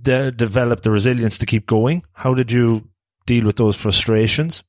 de- 0.00 0.32
develop 0.32 0.82
the 0.82 0.90
resilience 0.90 1.38
to 1.38 1.46
keep 1.46 1.66
going? 1.66 2.02
How 2.12 2.34
did 2.34 2.50
you 2.50 2.88
deal 3.26 3.46
with 3.46 3.56
those 3.56 3.76
frustrations? 3.76 4.62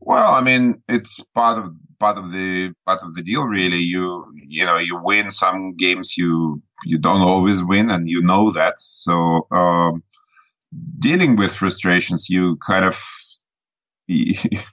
Well, 0.00 0.32
I 0.32 0.40
mean, 0.40 0.82
it's 0.88 1.22
part 1.34 1.58
of 1.58 1.74
part 1.98 2.18
of 2.18 2.30
the 2.30 2.72
part 2.84 3.02
of 3.02 3.14
the 3.14 3.22
deal. 3.22 3.44
Really, 3.44 3.78
you 3.78 4.32
you 4.46 4.64
know 4.64 4.78
you 4.78 5.00
win 5.02 5.30
some 5.30 5.74
games 5.74 6.16
you 6.16 6.62
you 6.84 6.98
don't 6.98 7.22
always 7.22 7.64
win, 7.64 7.90
and 7.90 8.08
you 8.08 8.22
know 8.22 8.52
that. 8.52 8.78
So 8.78 9.46
um, 9.50 10.02
dealing 10.98 11.36
with 11.36 11.54
frustrations, 11.54 12.28
you 12.28 12.56
kind 12.64 12.84
of 12.84 12.96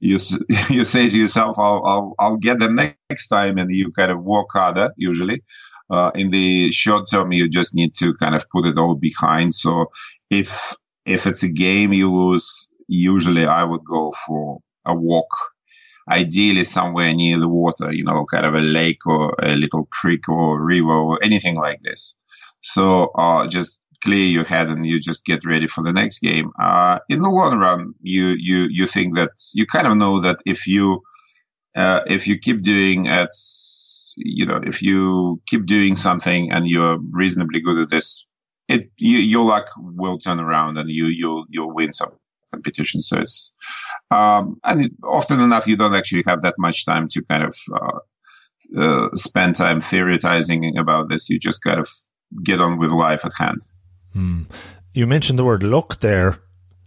you 0.00 0.18
you 0.70 0.84
say 0.84 1.10
to 1.10 1.18
yourself, 1.18 1.58
"I'll 1.58 1.82
I'll, 1.84 2.14
I'll 2.18 2.36
get 2.38 2.58
them 2.60 2.76
next 2.76 3.28
time," 3.28 3.58
and 3.58 3.72
you 3.72 3.92
kind 3.92 4.10
of 4.12 4.22
work 4.22 4.48
harder. 4.52 4.92
Usually, 4.96 5.42
uh, 5.90 6.10
in 6.14 6.30
the 6.30 6.72
short 6.72 7.10
term, 7.10 7.32
you 7.32 7.48
just 7.48 7.74
need 7.74 7.94
to 7.96 8.14
kind 8.14 8.34
of 8.36 8.48
put 8.50 8.66
it 8.66 8.78
all 8.78 8.96
behind. 8.96 9.54
So 9.54 9.92
if 10.30 10.76
if 11.06 11.26
it's 11.26 11.44
a 11.44 11.48
game 11.48 11.92
you 11.92 12.12
lose, 12.12 12.70
usually 12.88 13.46
I 13.46 13.64
would 13.64 13.84
go 13.84 14.12
for 14.26 14.60
a 14.86 14.94
walk 14.94 15.28
ideally 16.10 16.64
somewhere 16.64 17.14
near 17.14 17.38
the 17.38 17.48
water, 17.48 17.92
you 17.92 18.04
know, 18.04 18.24
kind 18.30 18.46
of 18.46 18.54
a 18.54 18.60
lake 18.60 19.06
or 19.06 19.34
a 19.42 19.56
little 19.56 19.86
creek 19.92 20.28
or 20.28 20.64
river 20.64 20.92
or 20.92 21.18
anything 21.22 21.56
like 21.56 21.80
this. 21.82 22.14
So, 22.62 23.06
uh, 23.16 23.46
just 23.46 23.79
clear 24.02 24.26
your 24.26 24.44
head 24.44 24.68
and 24.68 24.86
you 24.86 24.98
just 24.98 25.24
get 25.24 25.44
ready 25.44 25.66
for 25.66 25.82
the 25.84 25.92
next 25.92 26.20
game. 26.20 26.50
Uh, 26.60 26.98
in 27.08 27.20
the 27.20 27.28
long 27.28 27.58
run, 27.58 27.94
you, 28.00 28.34
you, 28.38 28.66
you 28.70 28.86
think 28.86 29.14
that 29.16 29.30
you 29.54 29.66
kind 29.66 29.86
of 29.86 29.96
know 29.96 30.20
that 30.20 30.38
if 30.46 30.66
you, 30.66 31.02
uh, 31.76 32.00
if 32.06 32.26
you 32.26 32.38
keep 32.38 32.62
doing 32.62 33.06
it, 33.06 33.28
you 34.16 34.46
know, 34.46 34.60
if 34.64 34.82
you 34.82 35.40
keep 35.46 35.66
doing 35.66 35.94
something 35.94 36.50
and 36.50 36.66
you're 36.66 36.98
reasonably 37.12 37.60
good 37.60 37.78
at 37.78 37.90
this, 37.90 38.26
it, 38.68 38.90
you, 38.96 39.18
your 39.18 39.44
luck 39.44 39.66
will 39.76 40.18
turn 40.18 40.40
around 40.40 40.78
and 40.78 40.88
you, 40.88 41.06
you'll, 41.06 41.44
you'll 41.48 41.74
win 41.74 41.92
some 41.92 42.12
competition. 42.50 43.00
So 43.00 43.18
it's, 43.18 43.52
um, 44.10 44.60
and 44.64 44.82
it, 44.82 44.92
often 45.04 45.40
enough, 45.40 45.66
you 45.66 45.76
don't 45.76 45.94
actually 45.94 46.24
have 46.26 46.42
that 46.42 46.54
much 46.58 46.86
time 46.86 47.08
to 47.08 47.22
kind 47.24 47.44
of, 47.44 47.56
uh, 47.74 47.98
uh, 48.80 49.08
spend 49.14 49.56
time 49.56 49.80
theorizing 49.80 50.78
about 50.78 51.08
this. 51.10 51.28
You 51.28 51.38
just 51.38 51.62
kind 51.62 51.80
of 51.80 51.88
get 52.42 52.60
on 52.60 52.78
with 52.78 52.92
life 52.92 53.24
at 53.24 53.32
hand. 53.36 53.60
Hmm. 54.12 54.42
You 54.92 55.06
mentioned 55.06 55.38
the 55.38 55.44
word 55.44 55.62
luck 55.62 56.00
there. 56.00 56.38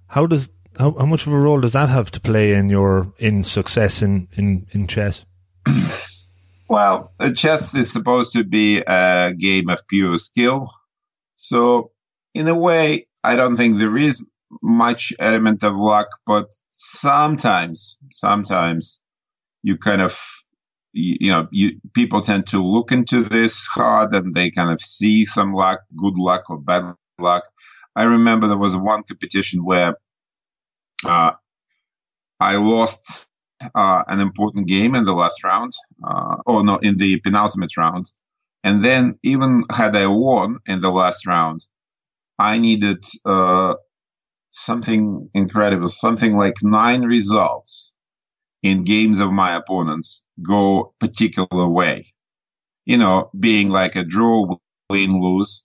How 0.08 0.26
does 0.26 0.50
how, 0.78 0.92
how 0.92 1.06
much 1.06 1.28
of 1.28 1.34
a 1.34 1.38
role 1.38 1.62
does 1.62 1.74
that 1.74 1.90
have 1.90 2.12
to 2.12 2.22
play 2.22 2.54
in 2.54 2.70
your 2.70 3.14
in 3.18 3.44
success 3.44 4.02
in 4.02 4.28
in, 4.34 4.68
in 4.72 4.88
chess? 4.88 5.26
well, 6.68 7.12
chess 7.36 7.76
is 7.76 7.92
supposed 7.92 8.34
to 8.34 8.44
be 8.44 8.82
a 8.86 9.34
game 9.38 9.70
of 9.70 9.88
pure 9.88 10.18
skill. 10.18 10.72
So, 11.38 11.92
in 12.34 12.48
a 12.48 12.56
way, 12.56 13.08
I 13.24 13.36
don't 13.36 13.56
think 13.56 13.78
there 13.78 13.98
is 13.98 14.26
much 14.62 15.14
element 15.20 15.64
of 15.64 15.76
luck, 15.76 16.08
but 16.26 16.48
sometimes, 16.70 17.98
sometimes 18.12 19.02
you 19.62 19.78
kind 19.78 20.02
of, 20.02 20.20
you, 20.92 21.18
you, 21.20 21.32
know, 21.32 21.48
you, 21.52 21.80
people 21.94 22.22
tend 22.22 22.48
to 22.48 22.64
look 22.64 22.92
into 22.92 23.24
this 23.24 23.66
hard 23.68 24.14
and 24.14 24.36
they 24.36 24.52
kind 24.52 24.72
of 24.72 24.80
see 24.80 25.26
some 25.26 25.54
luck, 25.54 25.82
good 25.98 26.18
luck 26.18 26.50
or 26.50 26.60
bad 26.60 26.96
luck. 27.20 27.44
I 27.96 28.04
remember 28.04 28.48
there 28.48 28.58
was 28.58 28.76
one 28.76 29.04
competition 29.04 29.64
where, 29.64 29.96
uh, 31.06 31.32
I 32.40 32.56
lost, 32.58 33.28
uh, 33.76 34.04
an 34.08 34.20
important 34.20 34.68
game 34.68 34.96
in 34.96 35.06
the 35.06 35.14
last 35.14 35.44
round, 35.44 35.72
uh, 36.04 36.38
or 36.46 36.64
no, 36.64 36.78
in 36.78 36.98
the 36.98 37.20
penultimate 37.22 37.78
round. 37.78 38.12
And 38.64 38.84
then 38.84 39.20
even 39.24 39.64
had 39.72 39.96
I 39.96 40.08
won 40.08 40.60
in 40.66 40.82
the 40.82 40.92
last 40.92 41.26
round, 41.28 41.62
I 42.40 42.58
needed, 42.58 43.04
uh, 43.26 43.76
something 44.52 45.30
incredible, 45.34 45.88
something 45.88 46.38
like 46.38 46.56
nine 46.64 47.04
results 47.04 47.94
in 48.64 48.84
games 48.84 49.20
of 49.20 49.32
my 49.32 49.56
opponents 49.56 50.24
go 50.42 50.94
particular 51.00 51.70
way. 51.70 52.06
You 52.86 52.98
know, 52.98 53.32
being 53.40 53.70
like 53.70 53.96
a 53.96 54.04
draw, 54.04 54.58
win, 54.90 55.22
lose. 55.22 55.64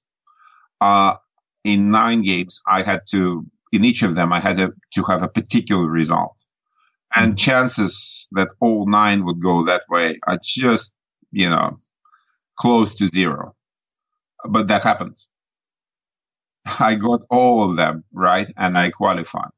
Uh, 0.81 1.17
in 1.65 1.89
nine 1.89 2.23
games, 2.23 2.61
I 2.67 2.83
had 2.83 3.01
to, 3.11 3.47
in 3.73 3.85
each 3.85 4.03
of 4.03 4.15
them, 4.15 4.33
I 4.33 4.41
had 4.41 4.57
to, 4.57 4.73
to 4.95 5.03
have 5.05 5.23
a 5.23 5.29
particular 5.29 5.89
result. 5.89 6.37
And 7.15 7.33
mm-hmm. 7.33 7.37
chances 7.37 8.29
that 8.33 8.49
all 8.61 8.89
nine 8.89 9.25
would 9.25 9.43
go 9.43 9.65
that 9.65 9.83
way 9.89 10.19
are 10.27 10.39
just, 10.43 10.93
you 11.33 11.49
know, 11.49 11.81
close 12.59 12.95
to 12.97 13.07
zero. 13.07 13.55
But 14.45 14.69
that 14.69 14.83
happened. 14.83 15.17
I 16.79 16.97
got 16.97 17.23
all 17.31 17.71
of 17.71 17.77
them 17.77 18.05
right 18.13 18.49
and 18.57 18.77
I 18.77 18.91
qualified 18.91 19.51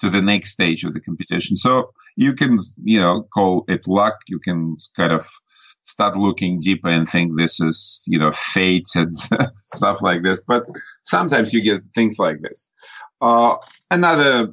to 0.00 0.10
the 0.10 0.22
next 0.22 0.52
stage 0.52 0.84
of 0.84 0.92
the 0.92 1.00
competition. 1.00 1.56
So 1.56 1.92
you 2.16 2.34
can, 2.34 2.58
you 2.82 3.00
know, 3.00 3.26
call 3.34 3.64
it 3.68 3.86
luck. 3.86 4.14
You 4.28 4.38
can 4.38 4.76
kind 4.96 5.12
of 5.12 5.28
start 5.84 6.16
looking 6.16 6.60
deeper 6.60 6.88
and 6.88 7.08
think 7.08 7.36
this 7.36 7.60
is, 7.60 8.04
you 8.08 8.18
know, 8.18 8.32
fate 8.32 8.88
and 8.94 9.16
stuff 9.54 10.02
like 10.02 10.22
this. 10.22 10.42
But 10.46 10.64
sometimes 11.04 11.52
you 11.52 11.62
get 11.62 11.82
things 11.94 12.18
like 12.18 12.40
this. 12.42 12.72
Uh, 13.20 13.56
another 13.90 14.52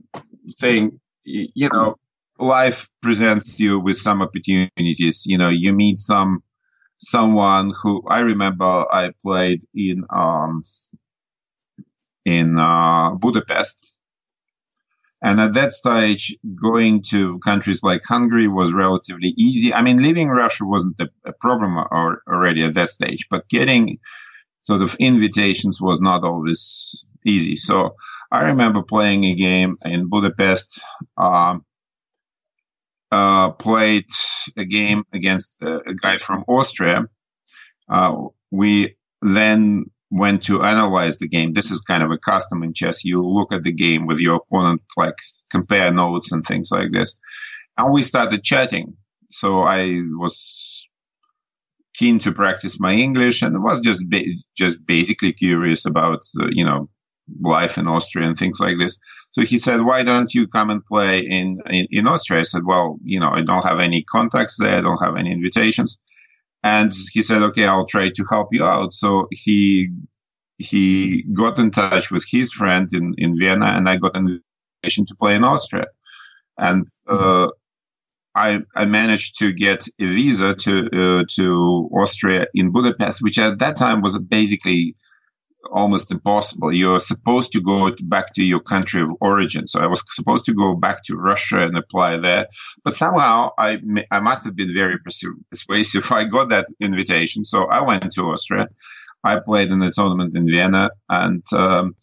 thing, 0.60 1.00
you 1.24 1.70
know, 1.72 1.96
life 2.40 2.90
presents 3.02 3.60
you 3.60 3.80
with 3.80 3.98
some 3.98 4.22
opportunities. 4.22 5.24
You 5.26 5.38
know, 5.38 5.50
you 5.50 5.74
meet 5.74 6.00
some, 6.00 6.44
someone 6.98 7.74
who 7.82 8.04
I 8.08 8.20
remember 8.20 8.86
I 8.92 9.12
played 9.24 9.64
in, 9.74 10.04
um, 10.10 10.64
in 12.26 12.58
uh, 12.58 13.12
Budapest. 13.16 13.91
And 15.22 15.40
at 15.40 15.54
that 15.54 15.72
stage, 15.72 16.36
going 16.56 17.04
to 17.10 17.38
countries 17.40 17.84
like 17.84 18.02
Hungary 18.04 18.48
was 18.48 18.74
relatively 18.74 19.34
easy. 19.38 19.74
I 19.74 19.84
mean, 19.84 20.02
leaving 20.02 20.30
Russia 20.30 20.66
wasn't 20.66 21.00
a, 21.00 21.10
a 21.26 21.34
problem 21.34 21.78
or, 21.78 22.24
already 22.28 22.64
at 22.64 22.74
that 22.74 22.90
stage, 22.90 23.28
but 23.30 23.48
getting 23.48 24.00
sort 24.62 24.82
of 24.82 24.96
invitations 25.00 25.80
was 25.80 26.02
not 26.02 26.24
always 26.24 27.06
easy. 27.26 27.56
So 27.56 27.96
I 28.32 28.46
remember 28.46 28.82
playing 28.82 29.26
a 29.26 29.36
game 29.36 29.78
in 29.86 30.10
Budapest, 30.10 30.82
uh, 31.18 31.60
uh, 33.12 33.52
played 33.52 34.06
a 34.58 34.66
game 34.66 35.04
against 35.14 35.62
a, 35.62 35.90
a 35.90 35.94
guy 35.94 36.18
from 36.18 36.46
Austria. 36.48 37.08
Uh, 37.88 38.16
we 38.50 38.96
then 39.22 39.86
when 40.12 40.40
to 40.42 40.62
analyze 40.62 41.18
the 41.18 41.28
game. 41.28 41.54
This 41.54 41.72
is 41.72 41.80
kind 41.80 42.04
of 42.04 42.12
a 42.12 42.18
custom 42.18 42.64
in 42.64 42.74
chess. 42.74 43.06
You 43.06 43.24
look 43.24 43.54
at 43.54 43.64
the 43.64 43.72
game 43.72 44.06
with 44.08 44.20
your 44.20 44.36
opponent, 44.36 44.82
like 44.98 45.16
compare 45.50 45.94
notes 45.94 46.34
and 46.34 46.44
things 46.44 46.70
like 46.70 46.92
this. 46.92 47.18
And 47.78 47.94
we 47.94 48.04
started 48.04 48.44
chatting. 48.44 48.98
So 49.30 49.64
I 49.64 50.02
was 50.20 50.86
keen 51.96 52.20
to 52.20 52.34
practice 52.34 52.78
my 52.78 52.94
English 52.94 53.42
and 53.42 53.64
was 53.64 53.80
just 53.80 54.04
ba- 54.10 54.36
just 54.58 54.86
basically 54.86 55.32
curious 55.32 55.86
about 55.86 56.20
uh, 56.42 56.48
you 56.52 56.66
know 56.66 56.90
life 57.40 57.78
in 57.78 57.88
Austria 57.88 58.28
and 58.28 58.38
things 58.38 58.60
like 58.60 58.78
this. 58.78 59.00
So 59.32 59.44
he 59.44 59.58
said, 59.58 59.82
"Why 59.82 60.04
don't 60.04 60.34
you 60.34 60.46
come 60.46 60.72
and 60.72 60.86
play 60.86 61.22
in, 61.22 61.62
in 61.70 61.88
in 61.90 62.08
Austria?" 62.08 62.42
I 62.42 62.44
said, 62.44 62.64
"Well, 62.66 62.98
you 63.02 63.22
know, 63.22 63.32
I 63.32 63.44
don't 63.44 63.66
have 63.66 63.80
any 63.80 64.04
contacts 64.04 64.58
there. 64.58 64.78
I 64.78 64.82
don't 64.82 65.02
have 65.02 65.16
any 65.16 65.32
invitations." 65.32 66.00
And 66.64 66.92
he 67.12 67.22
said, 67.24 67.42
"Okay, 67.42 67.66
I'll 67.66 67.86
try 67.86 68.10
to 68.10 68.26
help 68.30 68.50
you 68.52 68.64
out." 68.64 68.94
So 68.94 69.28
he 69.32 69.90
he 70.58 71.24
got 71.34 71.58
in 71.60 71.72
touch 71.72 72.12
with 72.12 72.24
his 72.30 72.52
friend 72.52 72.88
in 72.94 73.16
in 73.18 73.38
Vienna, 73.38 73.68
and 73.68 73.90
I 73.90 73.98
got 73.98 74.16
an 74.16 74.42
invitation 74.84 75.06
to 75.08 75.16
play 75.16 75.36
in 75.36 75.44
Austria. 75.44 75.88
And 76.58 76.86
uh, 77.08 77.48
I, 78.36 78.62
I 78.76 78.86
managed 78.86 79.40
to 79.40 79.52
get 79.52 79.88
a 80.00 80.06
visa 80.06 80.54
to 80.54 80.88
uh, 80.94 81.24
to 81.36 81.90
Austria 81.94 82.48
in 82.54 82.72
Budapest, 82.72 83.22
which 83.22 83.38
at 83.38 83.60
that 83.60 83.76
time 83.76 84.02
was 84.02 84.18
basically 84.20 84.96
almost 85.70 86.12
impossible. 86.12 86.74
You're 86.74 87.00
supposed 87.00 87.52
to 87.54 87.62
go 87.62 87.92
back 88.04 88.34
to 88.34 88.44
your 88.44 88.60
country 88.60 89.02
of 89.02 89.10
origin. 89.22 89.68
So 89.68 89.80
I 89.80 89.88
was 89.88 90.04
supposed 90.10 90.46
to 90.46 90.54
go 90.54 90.76
back 90.76 91.04
to 91.04 91.16
Russia 91.16 91.60
and 91.64 91.78
apply 91.78 92.18
there, 92.18 92.48
but 92.84 92.94
somehow 92.94 93.52
I 93.58 93.80
I 94.10 94.20
must 94.20 94.46
have 94.46 94.56
been 94.56 94.74
very 94.74 94.98
persuasive. 95.00 96.12
I 96.12 96.26
got 96.26 96.50
that 96.50 96.68
invitation, 96.80 97.44
so 97.44 97.66
I 97.66 97.82
went 97.82 98.12
to 98.14 98.32
Austria. 98.32 98.68
I 99.24 99.40
played 99.40 99.72
in 99.72 99.80
the 99.80 99.92
tournament 99.92 100.36
in 100.36 100.48
Vienna 100.48 100.90
and 101.08 101.44
um, 101.54 101.96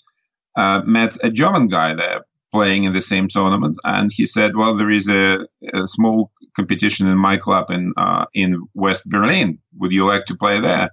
uh, 0.57 0.83
met 0.85 1.17
a 1.23 1.31
German 1.31 1.67
guy 1.69 1.95
there 1.95 2.25
playing 2.51 2.85
in 2.85 2.93
the 2.93 3.01
same 3.01 3.29
tournament, 3.29 3.77
and 3.85 4.11
he 4.13 4.27
said, 4.27 4.57
"Well, 4.57 4.77
there 4.77 4.91
is 4.91 5.09
a, 5.09 5.47
a 5.75 5.87
small 5.87 6.31
competition 6.55 7.07
in 7.07 7.19
my 7.19 7.37
club 7.37 7.71
in 7.71 7.89
uh, 7.97 8.27
in 8.35 8.67
West 8.75 9.09
Berlin. 9.09 9.59
Would 9.79 9.93
you 9.93 10.05
like 10.05 10.27
to 10.27 10.37
play 10.37 10.61
there?" 10.61 10.91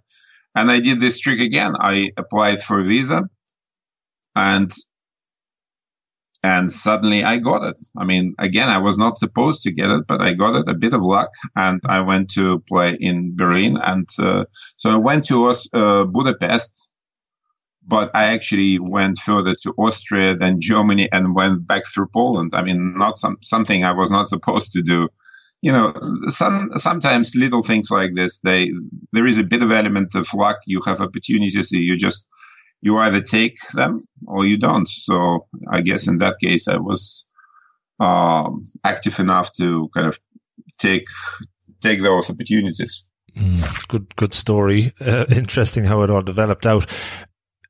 And 0.55 0.71
I 0.71 0.79
did 0.79 0.99
this 0.99 1.19
trick 1.19 1.39
again. 1.39 1.73
I 1.79 2.11
applied 2.17 2.61
for 2.63 2.79
a 2.79 2.85
visa, 2.85 3.23
and 4.35 4.73
and 6.43 6.71
suddenly 6.71 7.23
I 7.23 7.37
got 7.37 7.63
it. 7.63 7.81
I 7.97 8.05
mean, 8.05 8.35
again, 8.39 8.69
I 8.69 8.77
was 8.77 8.97
not 8.97 9.17
supposed 9.17 9.63
to 9.63 9.71
get 9.71 9.89
it, 9.89 10.05
but 10.07 10.21
I 10.21 10.33
got 10.33 10.55
it. 10.55 10.69
A 10.69 10.75
bit 10.75 10.93
of 10.93 11.01
luck, 11.01 11.29
and 11.55 11.81
I 11.85 12.01
went 12.01 12.29
to 12.31 12.59
play 12.59 12.97
in 12.99 13.35
Berlin, 13.35 13.77
and 13.77 14.07
uh, 14.19 14.45
so 14.77 14.91
I 14.91 14.97
went 14.97 15.25
to 15.25 15.53
uh, 15.73 16.03
Budapest 16.05 16.89
but 17.87 18.11
I 18.15 18.25
actually 18.25 18.79
went 18.79 19.17
further 19.17 19.55
to 19.63 19.73
Austria 19.77 20.35
than 20.35 20.61
Germany 20.61 21.07
and 21.11 21.35
went 21.35 21.67
back 21.67 21.83
through 21.85 22.07
Poland. 22.13 22.51
I 22.53 22.63
mean, 22.63 22.95
not 22.97 23.17
some, 23.17 23.37
something 23.41 23.83
I 23.85 23.91
was 23.91 24.11
not 24.11 24.27
supposed 24.27 24.71
to 24.73 24.81
do. 24.81 25.09
You 25.65 25.71
know, 25.71 25.93
some, 26.27 26.69
sometimes 26.75 27.35
little 27.35 27.63
things 27.63 27.89
like 27.89 28.13
this, 28.13 28.39
they, 28.41 28.71
there 29.13 29.25
is 29.25 29.39
a 29.39 29.43
bit 29.43 29.63
of 29.63 29.71
element 29.71 30.13
of 30.13 30.31
luck. 30.33 30.57
You 30.67 30.81
have 30.81 31.01
opportunities. 31.01 31.71
You 31.71 31.97
just, 31.97 32.27
you 32.81 32.97
either 32.97 33.21
take 33.21 33.57
them 33.73 34.07
or 34.27 34.45
you 34.45 34.57
don't. 34.57 34.87
So 34.87 35.47
I 35.67 35.81
guess 35.81 36.07
in 36.07 36.19
that 36.19 36.35
case, 36.39 36.67
I 36.67 36.77
was, 36.77 37.27
um, 37.99 38.65
active 38.83 39.19
enough 39.19 39.51
to 39.53 39.89
kind 39.95 40.07
of 40.07 40.19
take, 40.77 41.07
take 41.81 42.01
those 42.01 42.29
opportunities. 42.29 43.03
Mm, 43.35 43.87
good, 43.87 44.15
good 44.15 44.33
story. 44.33 44.93
Uh, 45.01 45.25
interesting 45.29 45.85
how 45.85 46.03
it 46.03 46.11
all 46.11 46.21
developed 46.21 46.67
out 46.67 46.85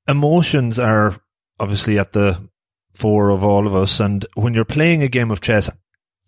emotions 0.07 0.79
are 0.79 1.15
obviously 1.59 1.97
at 1.99 2.13
the 2.13 2.49
fore 2.93 3.29
of 3.29 3.43
all 3.43 3.67
of 3.67 3.75
us. 3.75 3.99
And 3.99 4.25
when 4.35 4.53
you're 4.53 4.65
playing 4.65 5.03
a 5.03 5.07
game 5.07 5.31
of 5.31 5.41
chess, 5.41 5.69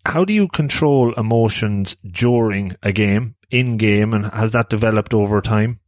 how 0.06 0.24
do 0.24 0.32
you 0.32 0.48
control 0.48 1.12
emotions 1.14 1.96
during 2.06 2.76
a 2.82 2.92
game, 2.92 3.34
in 3.50 3.76
game, 3.76 4.12
and 4.14 4.26
has 4.26 4.52
that 4.52 4.70
developed 4.70 5.14
over 5.14 5.40
time? 5.40 5.80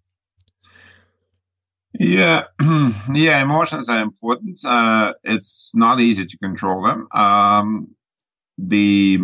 Yeah, 1.99 2.45
yeah, 3.13 3.43
emotions 3.43 3.89
are 3.89 4.01
important. 4.01 4.61
Uh, 4.65 5.15
it's 5.25 5.73
not 5.75 6.01
easy 6.01 6.25
to 6.25 6.39
control 6.39 6.85
them. 6.85 7.09
Um, 7.13 7.95
the 8.59 9.19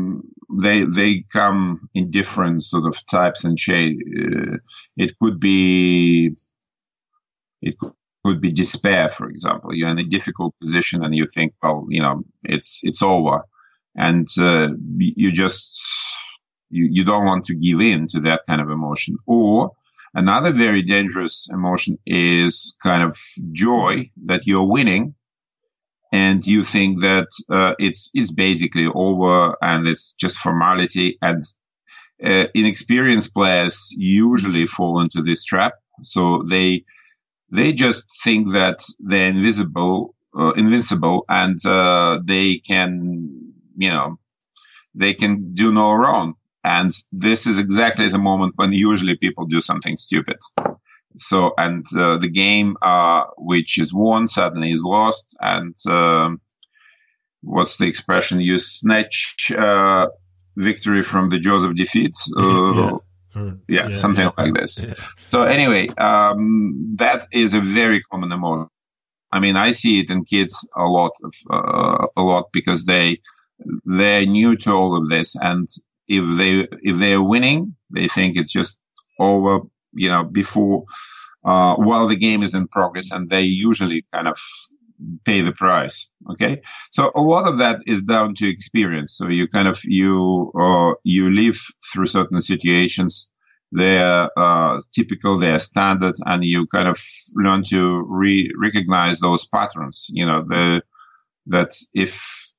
they 0.51 0.84
they 0.84 1.24
come 1.32 1.89
in 1.95 2.11
different 2.11 2.64
sort 2.64 2.87
of 2.87 3.05
types 3.07 3.45
and 3.45 3.59
shades. 3.59 4.03
Uh, 4.16 4.57
it 4.97 5.18
could 5.20 5.39
be 5.39 6.37
it 7.62 7.76
could 8.24 8.41
be 8.41 8.53
despair, 8.53 9.09
for 9.09 9.28
example. 9.28 9.74
You're 9.74 9.89
in 9.89 9.99
a 9.99 10.05
difficult 10.05 10.55
position 10.61 11.05
and 11.05 11.14
you 11.14 11.26
think, 11.26 11.55
well, 11.62 11.87
you 11.89 12.03
know, 12.03 12.24
it's 12.43 12.80
it's 12.82 13.03
over, 13.03 13.43
and 13.97 14.28
uh, 14.38 14.68
you 14.99 15.32
just 15.32 15.82
you 16.70 16.88
you 16.90 17.05
don't 17.05 17.24
want 17.24 17.44
to 17.47 17.55
give 17.55 17.80
in 17.80 18.07
to 18.09 18.20
that 18.20 18.42
kind 18.49 18.61
of 18.61 18.70
emotion. 18.70 19.16
Or 19.26 19.72
another 20.14 20.53
very 20.53 20.82
dangerous 20.82 21.49
emotion 21.53 21.99
is 22.07 22.76
kind 22.82 23.03
of 23.03 23.16
joy 23.53 24.11
that 24.26 24.47
you're 24.47 24.70
winning, 24.70 25.14
and 26.12 26.47
you 26.47 26.62
think 26.62 27.03
that 27.03 27.28
uh, 27.51 27.74
it's 27.78 28.11
it's 28.14 28.32
basically 28.32 28.86
over 28.94 29.57
and 29.62 29.88
it's 29.88 30.12
just 30.14 30.38
formality. 30.38 31.18
And 31.22 31.42
uh, 32.24 32.47
inexperienced 32.55 33.34
players 33.34 33.88
usually 33.97 34.66
fall 34.66 35.01
into 35.01 35.22
this 35.22 35.44
trap, 35.44 35.74
so 36.03 36.42
they 36.42 36.84
they 37.51 37.72
just 37.72 38.05
think 38.24 38.53
that 38.53 38.78
they're 38.99 39.30
invisible, 39.30 40.14
uh, 40.36 40.53
invincible, 40.57 41.24
and 41.28 41.59
uh, 41.64 42.18
they 42.24 42.57
can, 42.59 43.45
you 43.77 43.91
know, 43.91 44.18
they 44.95 45.14
can 45.14 45.55
do 45.55 45.72
no 45.72 45.93
wrong. 45.93 46.35
And 46.64 46.93
this 47.12 47.47
is 47.47 47.59
exactly 47.59 48.09
the 48.09 48.18
moment 48.18 48.55
when 48.57 48.72
usually 48.72 49.16
people 49.16 49.47
do 49.47 49.61
something 49.61 49.97
stupid. 49.97 50.39
So, 51.16 51.55
and 51.57 51.87
uh, 51.97 52.18
the 52.18 52.29
game 52.29 52.77
uh, 52.83 53.24
which 53.39 53.79
is 53.79 53.95
won 53.95 54.27
suddenly 54.27 54.72
is 54.72 54.83
lost. 54.83 55.37
And 55.41 55.77
um, 55.87 56.41
what's 57.43 57.77
the 57.77 57.87
expression? 57.87 58.41
You 58.41 58.59
snatch 58.59 59.53
uh, 59.57 60.09
victory 60.57 61.03
from 61.03 61.29
the 61.31 61.39
jaws 61.39 61.64
of 61.64 61.74
defeat. 61.74 62.14
Mm-hmm. 62.37 62.79
Uh, 62.79 62.87
yeah 62.87 62.99
yeah, 63.68 63.87
yeah, 63.89 63.93
something 63.93 64.24
yeah. 64.24 64.45
like 64.45 64.55
this. 64.55 64.83
Yeah. 64.83 64.95
So 65.27 65.43
anyway, 65.43 65.89
um, 65.99 66.97
that 66.99 67.27
is 67.33 67.55
a 67.55 67.61
very 67.61 68.01
common 68.01 68.33
emotion. 68.33 68.68
I 69.31 69.41
mean, 69.41 69.57
I 69.57 69.72
see 69.72 70.01
it 70.01 70.11
in 70.11 70.24
kids 70.24 70.68
a 70.74 70.85
lot, 70.85 71.12
of, 71.22 71.35
uh, 71.51 72.07
a 72.16 72.22
lot 72.22 72.47
because 72.53 72.85
they 72.85 73.20
they're 73.84 74.26
new 74.26 74.57
to 74.57 74.72
all 74.72 74.96
of 74.96 75.09
this, 75.09 75.36
and 75.36 75.68
if 76.09 76.38
they 76.38 76.68
if 76.82 76.98
they're 76.98 77.22
winning, 77.22 77.76
they 77.90 78.09
think 78.09 78.36
it's 78.36 78.52
just 78.52 78.78
over. 79.18 79.61
You 79.92 80.11
know, 80.11 80.24
before 80.24 80.84
uh, 81.44 81.76
while 81.76 82.07
the 82.09 82.16
game 82.16 82.42
is 82.42 82.54
in 82.54 82.68
progress, 82.68 83.12
and 83.12 83.30
they 83.30 83.42
usually 83.42 84.04
kind 84.12 84.28
of 84.28 84.38
pay 85.24 85.40
the 85.40 85.52
price. 85.52 86.11
Okay, 86.32 86.62
so 86.90 87.11
a 87.14 87.20
lot 87.20 87.46
of 87.46 87.59
that 87.59 87.80
is 87.86 88.02
down 88.02 88.34
to 88.34 88.48
experience. 88.48 89.16
So 89.16 89.28
you 89.28 89.48
kind 89.48 89.68
of 89.68 89.80
you 89.84 90.52
uh, 90.59 90.94
you 91.04 91.30
live 91.30 91.59
through 91.92 92.07
certain 92.07 92.40
situations. 92.40 93.30
They're 93.72 94.30
uh, 94.36 94.78
typical, 94.94 95.38
they're 95.38 95.59
standard, 95.59 96.14
and 96.24 96.44
you 96.44 96.66
kind 96.66 96.88
of 96.88 97.00
learn 97.34 97.64
to 97.64 98.04
re- 98.09 98.52
recognize 98.57 99.18
those 99.18 99.46
patterns. 99.46 100.07
You 100.09 100.26
know, 100.26 100.44
the 100.46 100.82
that 101.46 101.72
if 101.94 102.54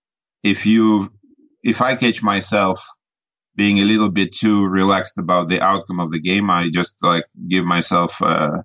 if 0.51 0.65
you 0.65 1.11
if 1.63 1.81
I 1.81 1.95
catch 1.95 2.19
myself 2.23 2.77
being 3.55 3.79
a 3.79 3.89
little 3.91 4.09
bit 4.09 4.31
too 4.31 4.65
relaxed 4.67 5.17
about 5.17 5.49
the 5.49 5.61
outcome 5.61 5.99
of 5.99 6.11
the 6.11 6.19
game, 6.19 6.49
I 6.49 6.69
just 6.79 6.93
like 7.01 7.25
give 7.47 7.65
myself. 7.65 8.21
a 8.21 8.63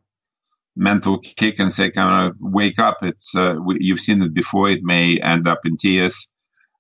mental 0.75 1.19
kick 1.19 1.61
and 1.61 1.71
say, 1.71 1.91
kind 1.91 2.15
of 2.31 2.37
wake 2.41 2.79
up. 2.79 2.97
It's, 3.03 3.35
uh, 3.37 3.57
you've 3.79 4.01
seen 4.01 4.23
it 4.23 4.33
before. 4.33 4.71
It 4.71 4.83
may 4.83 5.19
end 5.19 5.47
up 5.47 5.61
in 5.67 5.77
tears. 5.77 6.33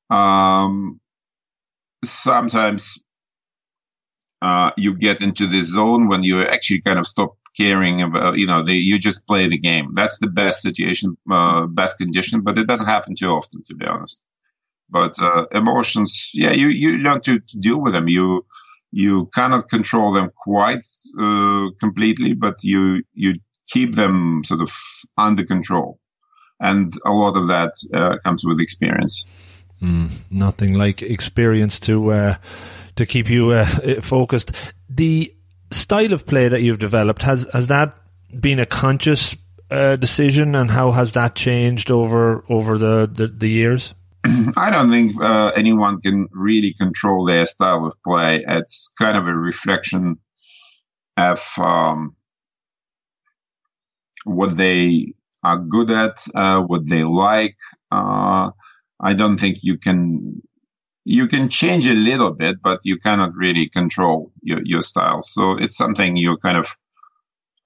Um, 0.08 0.98
sometimes, 2.02 3.04
uh, 4.40 4.70
you 4.78 4.96
get 4.96 5.20
into 5.20 5.46
this 5.46 5.66
zone 5.66 6.08
when 6.08 6.22
you 6.22 6.40
actually 6.40 6.80
kind 6.80 6.98
of 6.98 7.06
stop 7.06 7.36
caring 7.54 8.00
about, 8.00 8.38
you 8.38 8.46
know, 8.46 8.64
you 8.66 8.98
just 8.98 9.26
play 9.26 9.46
the 9.46 9.58
game. 9.58 9.92
That's 9.92 10.18
the 10.18 10.28
best 10.28 10.62
situation, 10.62 11.18
uh, 11.30 11.66
best 11.66 11.98
condition, 11.98 12.40
but 12.40 12.58
it 12.58 12.66
doesn't 12.66 12.86
happen 12.86 13.14
too 13.14 13.30
often, 13.30 13.62
to 13.64 13.74
be 13.74 13.86
honest. 13.86 14.20
But, 14.88 15.20
uh, 15.20 15.46
emotions, 15.52 16.30
yeah, 16.34 16.52
you, 16.52 16.68
you 16.68 16.98
learn 16.98 17.20
to, 17.22 17.40
to 17.40 17.58
deal 17.58 17.80
with 17.80 17.92
them. 17.94 18.08
You, 18.08 18.44
you 18.90 19.30
cannot 19.34 19.68
control 19.68 20.12
them 20.12 20.30
quite, 20.36 20.86
uh, 21.18 21.68
completely, 21.80 22.34
but 22.34 22.62
you, 22.62 23.02
you 23.14 23.34
keep 23.68 23.94
them 23.94 24.42
sort 24.44 24.60
of 24.60 24.70
under 25.16 25.44
control. 25.44 25.98
And 26.60 26.92
a 27.04 27.10
lot 27.10 27.36
of 27.36 27.48
that 27.48 27.72
uh, 27.92 28.18
comes 28.24 28.44
with 28.44 28.60
experience. 28.60 29.26
Mm, 29.82 30.10
nothing 30.30 30.74
like 30.74 31.02
experience 31.02 31.80
to 31.80 32.12
uh, 32.12 32.36
to 32.94 33.04
keep 33.04 33.28
you 33.28 33.50
uh, 33.50 34.00
focused. 34.00 34.52
The 34.88 35.34
style 35.72 36.12
of 36.12 36.24
play 36.24 36.48
that 36.48 36.62
you've 36.62 36.78
developed 36.78 37.22
has 37.22 37.48
has 37.52 37.66
that 37.66 37.96
been 38.38 38.60
a 38.60 38.66
conscious 38.66 39.34
uh, 39.72 39.96
decision, 39.96 40.54
and 40.54 40.70
how 40.70 40.92
has 40.92 41.12
that 41.12 41.34
changed 41.34 41.90
over 41.90 42.44
over 42.48 42.78
the 42.78 43.10
the, 43.12 43.26
the 43.26 43.48
years? 43.48 43.92
I 44.56 44.70
don't 44.70 44.90
think 44.90 45.22
uh, 45.22 45.52
anyone 45.56 46.00
can 46.00 46.28
really 46.32 46.74
control 46.74 47.24
their 47.24 47.46
style 47.46 47.86
of 47.86 47.94
play. 48.04 48.44
It's 48.46 48.90
kind 48.98 49.16
of 49.16 49.26
a 49.26 49.34
reflection 49.34 50.18
of 51.16 51.44
um, 51.58 52.16
what 54.24 54.56
they 54.56 55.14
are 55.42 55.58
good 55.58 55.90
at, 55.90 56.24
uh, 56.34 56.62
what 56.62 56.88
they 56.88 57.04
like. 57.04 57.56
Uh, 57.90 58.50
I 59.00 59.14
don't 59.14 59.38
think 59.38 59.58
you 59.62 59.78
can 59.78 60.42
you 61.04 61.26
can 61.28 61.48
change 61.48 61.86
a 61.88 61.94
little 61.94 62.32
bit, 62.32 62.62
but 62.62 62.80
you 62.84 62.98
cannot 62.98 63.34
really 63.34 63.68
control 63.68 64.32
your, 64.42 64.60
your 64.64 64.82
style. 64.82 65.22
So 65.22 65.58
it's 65.58 65.76
something 65.76 66.16
you're 66.16 66.38
kind 66.38 66.58
of 66.58 66.68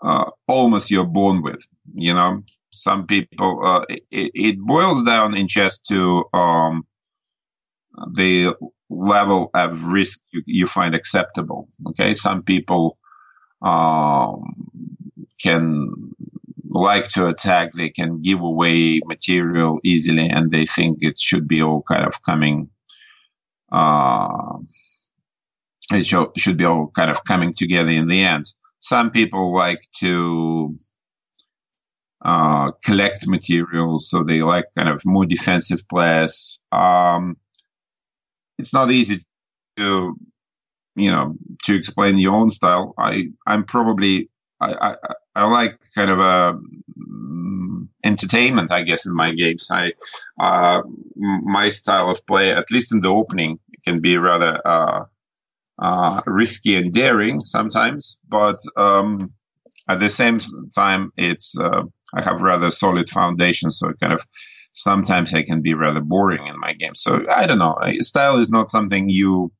uh, 0.02 0.30
almost 0.48 0.90
you're 0.90 1.06
born 1.06 1.42
with. 1.42 1.66
You 1.94 2.14
know, 2.14 2.42
some 2.76 3.06
people 3.06 3.66
uh, 3.66 3.84
it, 3.88 4.30
it, 4.34 4.58
boils 4.58 5.02
down 5.04 5.36
in 5.36 5.48
chess 5.48 5.78
to 5.78 6.24
um, 6.32 6.86
the 8.12 8.54
level 8.90 9.50
of 9.54 9.84
risk 9.86 10.20
you, 10.32 10.42
you 10.46 10.66
find 10.66 10.94
acceptable. 10.94 11.68
Okay, 11.88 12.14
some 12.14 12.42
people 12.42 12.98
um, 13.62 14.54
can 15.40 16.12
like 16.68 17.08
to 17.08 17.26
attack, 17.26 17.72
they 17.72 17.88
can 17.88 18.20
give 18.20 18.40
away 18.40 19.00
material 19.04 19.80
easily, 19.82 20.28
and 20.28 20.50
they 20.50 20.66
think 20.66 20.98
it 21.00 21.18
should 21.18 21.48
be 21.48 21.62
all 21.62 21.82
kind 21.82 22.06
of 22.06 22.22
coming. 22.22 22.68
Uh, 23.72 24.58
it 25.92 26.04
should, 26.04 26.28
should 26.36 26.56
be 26.58 26.64
all 26.64 26.88
kind 26.88 27.10
of 27.10 27.24
coming 27.24 27.54
together 27.54 27.90
in 27.90 28.08
the 28.08 28.22
end. 28.22 28.44
Some 28.80 29.10
people 29.10 29.54
like 29.54 29.80
to 30.00 30.76
uh, 32.22 32.72
collect 32.84 33.26
materials, 33.26 34.08
so 34.10 34.22
they 34.22 34.42
like 34.42 34.66
kind 34.76 34.88
of 34.88 35.02
more 35.04 35.26
defensive 35.26 35.86
players. 35.88 36.60
Um, 36.72 37.36
it's 38.58 38.72
not 38.72 38.90
easy 38.90 39.24
to, 39.76 40.16
you 40.94 41.10
know, 41.10 41.34
to 41.64 41.74
explain 41.74 42.18
your 42.18 42.34
own 42.34 42.50
style. 42.50 42.94
I, 42.98 43.28
I'm 43.46 43.64
probably 43.64 44.30
I, 44.60 44.72
I, 44.74 44.96
I 45.34 45.44
like 45.44 45.78
kind 45.94 46.10
of 46.10 46.18
a 46.18 46.58
um, 46.58 47.90
entertainment, 48.02 48.72
I 48.72 48.82
guess, 48.82 49.06
in 49.06 49.14
my 49.14 49.34
games. 49.34 49.70
I 49.70 49.92
uh, 50.40 50.82
my 51.14 51.68
style 51.68 52.10
of 52.10 52.26
play, 52.26 52.52
at 52.52 52.70
least 52.70 52.92
in 52.92 53.00
the 53.00 53.08
opening, 53.08 53.58
can 53.84 54.00
be 54.00 54.16
rather 54.16 54.60
uh, 54.64 55.04
uh, 55.78 56.22
risky 56.26 56.76
and 56.76 56.92
daring 56.92 57.40
sometimes, 57.40 58.18
but 58.28 58.60
um, 58.76 59.28
at 59.88 60.00
the 60.00 60.08
same 60.08 60.38
time, 60.74 61.12
it's 61.16 61.58
uh, 61.58 61.82
I 62.14 62.22
have 62.22 62.42
rather 62.42 62.70
solid 62.70 63.08
foundation, 63.08 63.70
so 63.70 63.92
kind 64.00 64.12
of 64.12 64.26
sometimes 64.72 65.34
I 65.34 65.42
can 65.42 65.62
be 65.62 65.74
rather 65.74 66.00
boring 66.00 66.46
in 66.46 66.58
my 66.58 66.74
game. 66.74 66.94
So 66.94 67.24
I 67.28 67.46
don't 67.46 67.58
know. 67.58 67.76
Style 68.00 68.36
is 68.36 68.50
not 68.50 68.70
something 68.70 69.08
you 69.08 69.52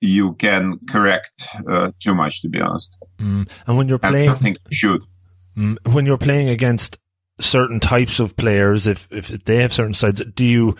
you 0.00 0.34
can 0.34 0.78
correct 0.90 1.30
uh, 1.70 1.92
too 2.00 2.14
much, 2.14 2.42
to 2.42 2.48
be 2.48 2.60
honest. 2.60 2.98
Mm. 3.18 3.48
And 3.66 3.76
when 3.76 3.88
you're 3.88 3.98
playing, 3.98 4.30
I 4.30 4.34
think 4.34 4.56
you 4.68 4.76
should. 4.76 5.02
Mm, 5.56 5.76
when 5.92 6.06
you're 6.06 6.18
playing 6.18 6.48
against 6.48 6.98
certain 7.40 7.80
types 7.80 8.18
of 8.18 8.36
players, 8.36 8.86
if 8.86 9.08
if 9.10 9.28
they 9.44 9.58
have 9.58 9.72
certain 9.72 9.94
sides, 9.94 10.22
do 10.34 10.44
you 10.44 10.76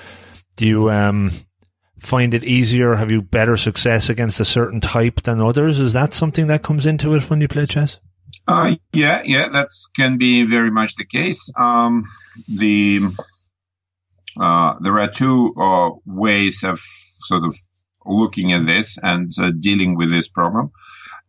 do 0.56 0.66
you 0.66 0.90
um, 0.90 1.32
find 1.98 2.34
it 2.34 2.44
easier? 2.44 2.96
Have 2.96 3.12
you 3.12 3.22
better 3.22 3.56
success 3.56 4.08
against 4.08 4.40
a 4.40 4.44
certain 4.44 4.80
type 4.80 5.22
than 5.22 5.40
others? 5.40 5.78
Is 5.78 5.92
that 5.92 6.12
something 6.12 6.48
that 6.48 6.62
comes 6.62 6.84
into 6.84 7.14
it 7.14 7.30
when 7.30 7.40
you 7.40 7.48
play 7.48 7.66
chess? 7.66 8.00
Uh, 8.46 8.74
yeah, 8.92 9.22
yeah, 9.24 9.48
that 9.48 9.68
can 9.96 10.18
be 10.18 10.44
very 10.46 10.70
much 10.70 10.96
the 10.96 11.04
case. 11.04 11.52
Um, 11.56 12.04
the 12.48 13.14
uh, 14.40 14.74
there 14.80 14.98
are 14.98 15.08
two 15.08 15.54
uh, 15.56 15.90
ways 16.04 16.64
of 16.64 16.78
sort 16.78 17.44
of 17.44 17.54
looking 18.04 18.52
at 18.52 18.66
this 18.66 18.98
and 19.00 19.30
uh, 19.38 19.52
dealing 19.58 19.96
with 19.96 20.10
this 20.10 20.28
problem. 20.28 20.72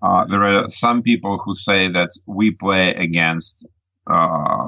Uh, 0.02 0.26
there 0.26 0.44
are 0.44 0.70
some 0.70 1.04
people 1.04 1.38
who 1.38 1.54
say 1.54 1.88
that 1.90 2.10
we 2.26 2.52
play 2.52 2.94
against 2.96 3.68
uh, 4.08 4.66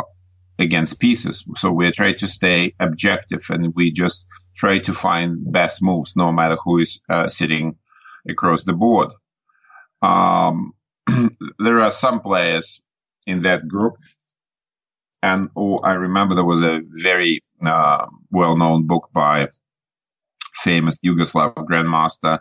against 0.59 0.99
pieces, 0.99 1.49
so 1.57 1.71
we 1.71 1.91
try 1.91 2.13
to 2.13 2.27
stay 2.27 2.73
objective 2.79 3.45
and 3.49 3.73
we 3.75 3.91
just 3.91 4.27
try 4.55 4.77
to 4.77 4.93
find 4.93 5.51
best 5.51 5.83
moves, 5.83 6.15
no 6.15 6.31
matter 6.31 6.55
who 6.63 6.77
is 6.77 7.01
sitting 7.27 7.75
across 8.29 8.63
the 8.63 8.73
board. 8.73 9.11
Um, 10.01 10.74
there 11.59 11.81
are 11.81 11.91
some 11.91 12.21
players 12.21 12.83
in 13.25 13.41
that 13.43 13.67
group, 13.67 13.95
and 15.21 15.49
oh, 15.57 15.77
I 15.83 15.93
remember 15.93 16.35
there 16.35 16.45
was 16.45 16.63
a 16.63 16.81
very 16.83 17.41
uh, 17.65 18.05
well-known 18.31 18.87
book 18.87 19.09
by 19.13 19.47
famous 20.55 20.99
Yugoslav 21.05 21.55
grandmaster 21.55 22.39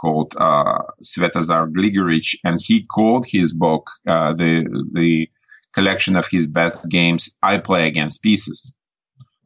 called 0.00 0.34
uh, 0.36 0.82
Svetozar 1.02 1.72
Gligoric, 1.72 2.36
and 2.44 2.60
he 2.60 2.84
called 2.84 3.26
his 3.26 3.52
book 3.52 3.90
uh, 4.06 4.32
the 4.32 4.64
the 4.92 5.28
collection 5.74 6.16
of 6.16 6.26
his 6.26 6.46
best 6.46 6.88
games. 6.88 7.34
I 7.42 7.58
play 7.58 7.86
against 7.86 8.22
pieces. 8.22 8.74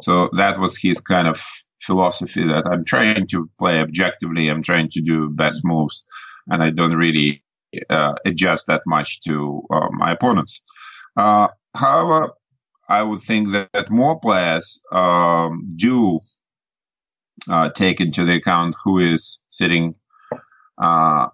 So 0.03 0.31
that 0.35 0.59
was 0.59 0.77
his 0.77 1.01
kind 1.01 1.29
of 1.29 1.43
philosophy 1.83 2.47
that 2.47 2.66
I'm 2.66 2.85
trying 2.85 3.27
to 3.29 3.51
play 3.59 3.81
objectively. 3.81 4.49
I'm 4.49 4.62
trying 4.62 4.89
to 4.91 5.01
do 5.01 5.29
best 5.31 5.61
moves, 5.64 6.07
and 6.49 6.62
I 6.62 6.71
don't 6.71 6.95
really 6.95 7.43
uh, 7.89 8.14
adjust 8.25 8.66
that 8.66 8.83
much 8.87 9.21
to 9.23 9.62
uh, 9.71 9.89
my 9.91 10.12
opponents. 10.12 10.61
Uh, 11.16 11.49
however, 11.75 12.33
I 12.89 13.03
would 13.03 13.21
think 13.21 13.53
that 13.53 13.91
more 13.91 14.18
players 14.18 14.81
um, 14.93 15.68
do 15.77 16.21
uh, 17.49 17.71
take 17.71 18.01
into 18.01 18.25
the 18.25 18.35
account 18.35 18.75
who 18.85 18.99
is 18.99 19.41
sitting 19.51 19.95
uh, 20.79 21.29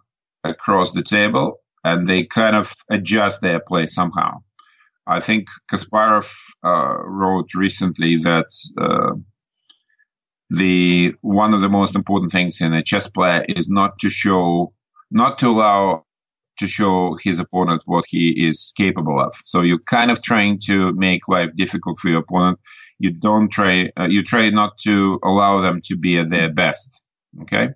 across 0.45 0.93
the 0.93 1.03
table, 1.03 1.61
and 1.82 2.07
they 2.07 2.24
kind 2.24 2.57
of 2.57 2.72
adjust 2.91 3.41
their 3.41 3.61
play 3.61 3.87
somehow. 3.87 4.43
I 5.07 5.20
think 5.20 5.47
Kasparov 5.70 6.30
uh, 6.64 6.99
wrote 7.05 7.55
recently 7.55 8.16
that 8.18 8.49
the 10.51 11.14
one 11.22 11.55
of 11.55 11.61
the 11.61 11.68
most 11.68 11.97
important 11.97 12.32
things 12.32 12.61
in 12.61 12.72
a 12.72 12.82
chess 12.82 13.09
player 13.09 13.45
is 13.49 13.68
not 13.68 13.99
to 14.01 14.09
show, 14.09 14.72
not 15.11 15.39
to 15.39 15.49
allow 15.49 16.05
to 16.59 16.66
show 16.66 17.16
his 17.22 17.38
opponent 17.38 17.82
what 17.84 18.04
he 18.09 18.46
is 18.46 18.72
capable 18.76 19.20
of. 19.20 19.34
So 19.44 19.62
you're 19.62 19.78
kind 19.78 20.11
of 20.11 20.22
trying 20.22 20.59
to 20.66 20.92
make 20.92 21.28
life 21.28 21.50
difficult 21.54 21.98
for 21.98 22.09
your 22.09 22.20
opponent. 22.20 22.59
You 22.98 23.11
don't 23.12 23.50
try 23.50 23.90
uh, 23.96 24.09
you 24.11 24.22
try 24.22 24.50
not 24.50 24.78
to 24.78 25.18
allow 25.22 25.61
them 25.61 25.80
to 25.84 25.96
be 25.96 26.18
at 26.18 26.30
their 26.30 26.52
best 26.52 27.02
okay? 27.42 27.70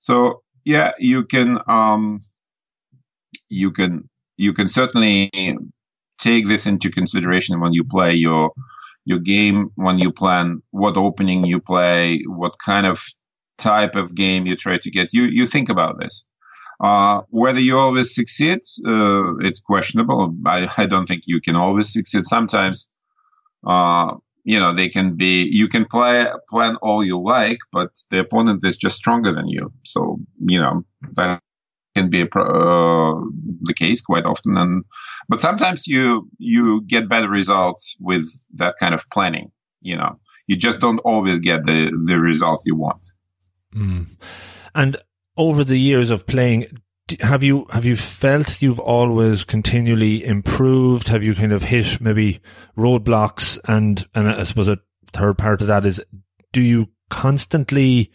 So 0.00 0.42
yeah 0.64 0.92
you 0.98 1.24
can 1.24 1.58
um 1.66 2.22
you 3.48 3.70
can 3.70 4.08
you 4.36 4.52
can 4.52 4.68
certainly 4.68 5.30
take 6.18 6.46
this 6.46 6.66
into 6.66 6.90
consideration 6.90 7.60
when 7.60 7.72
you 7.72 7.84
play 7.84 8.14
your 8.14 8.52
your 9.04 9.18
game 9.18 9.70
when 9.74 9.98
you 9.98 10.10
plan 10.10 10.62
what 10.70 10.96
opening 10.96 11.44
you 11.44 11.60
play 11.60 12.22
what 12.26 12.54
kind 12.58 12.86
of 12.86 13.02
type 13.58 13.94
of 13.94 14.14
game 14.14 14.46
you 14.46 14.56
try 14.56 14.78
to 14.78 14.90
get. 14.90 15.08
You 15.12 15.24
you 15.24 15.46
think 15.46 15.68
about 15.68 15.98
this 16.00 16.26
uh, 16.80 17.22
whether 17.30 17.60
you 17.60 17.78
always 17.78 18.14
succeed, 18.14 18.60
uh, 18.86 19.36
it's 19.38 19.60
questionable. 19.60 20.34
I, 20.46 20.68
I, 20.76 20.86
don't 20.86 21.06
think 21.06 21.22
you 21.26 21.40
can 21.40 21.56
always 21.56 21.92
succeed. 21.92 22.24
Sometimes, 22.24 22.90
uh, 23.66 24.14
you 24.42 24.58
know, 24.58 24.74
they 24.74 24.88
can 24.88 25.16
be, 25.16 25.44
you 25.44 25.68
can 25.68 25.84
play, 25.84 26.26
plan 26.48 26.76
all 26.76 27.04
you 27.04 27.22
like, 27.22 27.58
but 27.72 27.90
the 28.10 28.18
opponent 28.18 28.64
is 28.64 28.76
just 28.76 28.96
stronger 28.96 29.32
than 29.32 29.48
you. 29.48 29.72
So, 29.84 30.18
you 30.40 30.60
know, 30.60 30.84
that 31.14 31.40
can 31.94 32.10
be 32.10 32.22
a, 32.22 32.24
uh, 32.24 33.20
the 33.62 33.74
case 33.74 34.00
quite 34.00 34.24
often. 34.24 34.56
And, 34.56 34.84
but 35.28 35.40
sometimes 35.40 35.86
you, 35.86 36.28
you 36.38 36.82
get 36.82 37.08
better 37.08 37.28
results 37.28 37.96
with 38.00 38.28
that 38.54 38.74
kind 38.80 38.94
of 38.94 39.08
planning, 39.10 39.52
you 39.80 39.96
know, 39.96 40.18
you 40.46 40.56
just 40.56 40.80
don't 40.80 41.00
always 41.00 41.38
get 41.38 41.64
the, 41.64 41.96
the 42.04 42.18
result 42.18 42.62
you 42.66 42.74
want. 42.74 43.06
Mm. 43.74 44.08
And 44.74 44.96
over 45.36 45.64
the 45.64 45.78
years 45.78 46.10
of 46.10 46.26
playing, 46.26 46.66
have 47.20 47.42
you 47.42 47.66
have 47.70 47.84
you 47.84 47.96
felt 47.96 48.62
you've 48.62 48.80
always 48.80 49.44
continually 49.44 50.24
improved? 50.24 51.08
Have 51.08 51.22
you 51.22 51.34
kind 51.34 51.52
of 51.52 51.64
hit 51.64 52.00
maybe 52.00 52.40
roadblocks? 52.76 53.58
And 53.68 54.06
and 54.14 54.28
I 54.28 54.42
suppose 54.44 54.68
a 54.68 54.78
third 55.12 55.38
part 55.38 55.60
of 55.60 55.68
that 55.68 55.84
is, 55.84 56.02
do 56.52 56.62
you 56.62 56.88
constantly 57.10 58.10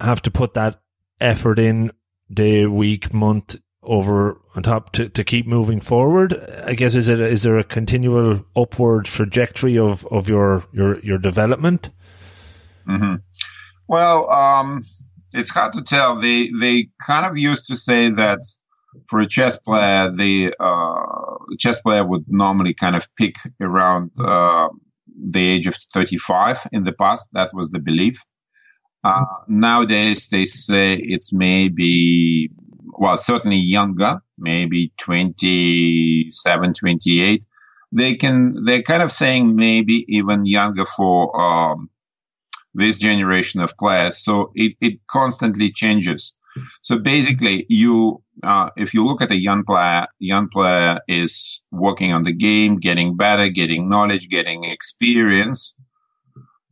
have 0.00 0.22
to 0.22 0.30
put 0.30 0.54
that 0.54 0.80
effort 1.20 1.58
in 1.58 1.92
day, 2.32 2.64
week, 2.66 3.12
month 3.12 3.56
over 3.82 4.40
on 4.54 4.62
top 4.62 4.92
to, 4.92 5.08
to 5.08 5.24
keep 5.24 5.46
moving 5.46 5.80
forward? 5.80 6.34
I 6.64 6.74
guess 6.74 6.94
is 6.94 7.08
it 7.08 7.20
is 7.20 7.42
there 7.42 7.58
a 7.58 7.64
continual 7.64 8.44
upward 8.56 9.06
trajectory 9.06 9.78
of, 9.78 10.06
of 10.06 10.28
your 10.28 10.64
your 10.72 10.98
your 11.00 11.18
development? 11.18 11.90
Mm-hmm. 12.88 13.16
Well, 13.88 14.30
um, 14.30 14.82
it's 15.32 15.50
hard 15.50 15.72
to 15.74 15.82
tell. 15.82 16.16
They 16.16 16.50
they 16.50 16.88
kind 17.04 17.26
of 17.26 17.38
used 17.38 17.66
to 17.66 17.76
say 17.76 18.10
that 18.10 18.40
for 19.08 19.20
a 19.20 19.26
chess 19.26 19.56
player, 19.56 20.10
the 20.10 20.54
uh, 20.58 21.56
chess 21.58 21.80
player 21.80 22.04
would 22.04 22.24
normally 22.28 22.74
kind 22.74 22.96
of 22.96 23.08
pick 23.16 23.36
around 23.60 24.10
uh, 24.18 24.68
the 25.16 25.48
age 25.50 25.66
of 25.66 25.76
35 25.76 26.66
in 26.72 26.84
the 26.84 26.92
past. 26.92 27.30
That 27.32 27.50
was 27.52 27.70
the 27.70 27.78
belief. 27.78 28.24
Uh, 29.02 29.24
nowadays, 29.48 30.28
they 30.28 30.44
say 30.44 30.94
it's 30.94 31.32
maybe, 31.32 32.50
well, 32.98 33.16
certainly 33.16 33.56
younger, 33.56 34.20
maybe 34.38 34.92
27, 34.98 36.74
28. 36.74 37.44
They 37.92 38.14
can, 38.14 38.64
they're 38.64 38.82
kind 38.82 39.02
of 39.02 39.10
saying 39.10 39.56
maybe 39.56 40.04
even 40.08 40.44
younger 40.44 40.84
for, 40.84 41.40
um, 41.40 41.88
this 42.74 42.98
generation 42.98 43.60
of 43.60 43.76
players. 43.76 44.18
So 44.18 44.52
it, 44.54 44.76
it 44.80 45.00
constantly 45.10 45.72
changes. 45.72 46.34
So 46.82 46.98
basically, 46.98 47.66
you 47.68 48.22
uh, 48.42 48.70
if 48.76 48.94
you 48.94 49.04
look 49.04 49.22
at 49.22 49.30
a 49.30 49.36
young 49.36 49.64
player, 49.64 50.06
young 50.18 50.48
player 50.48 51.00
is 51.06 51.62
working 51.70 52.12
on 52.12 52.24
the 52.24 52.32
game, 52.32 52.76
getting 52.76 53.16
better, 53.16 53.48
getting 53.50 53.88
knowledge, 53.88 54.28
getting 54.28 54.64
experience, 54.64 55.76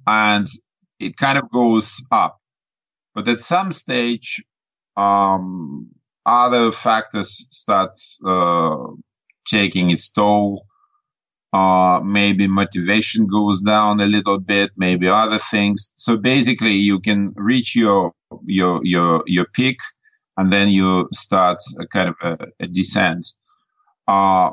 and 0.07 0.47
it 0.99 1.17
kind 1.17 1.39
of 1.39 1.51
goes 1.51 2.05
up. 2.11 2.41
But 3.15 3.29
at 3.29 3.41
some 3.41 3.73
stage, 3.73 4.43
um, 4.97 5.91
other 6.25 6.73
factors 6.73 7.47
start 7.51 7.91
uh, 8.27 8.77
taking 9.47 9.91
its 9.91 10.11
toll. 10.11 10.67
Uh, 11.53 12.01
maybe 12.05 12.47
motivation 12.47 13.27
goes 13.27 13.61
down 13.61 14.01
a 14.01 14.07
little 14.07 14.39
bit, 14.39 14.71
maybe 14.77 15.09
other 15.09 15.39
things. 15.39 15.93
So 15.97 16.17
basically, 16.17 16.75
you 16.75 17.01
can 17.01 17.33
reach 17.37 17.75
your 17.75 18.13
your 18.45 18.81
your 18.85 19.23
your 19.27 19.47
peak, 19.55 19.79
and 20.37 20.53
then 20.53 20.69
you 20.69 21.09
start 21.13 21.59
a 21.81 21.87
kind 21.87 22.11
of 22.11 22.17
a, 22.23 22.47
a 22.61 22.67
descent. 22.67 23.27
Uh, 24.07 24.51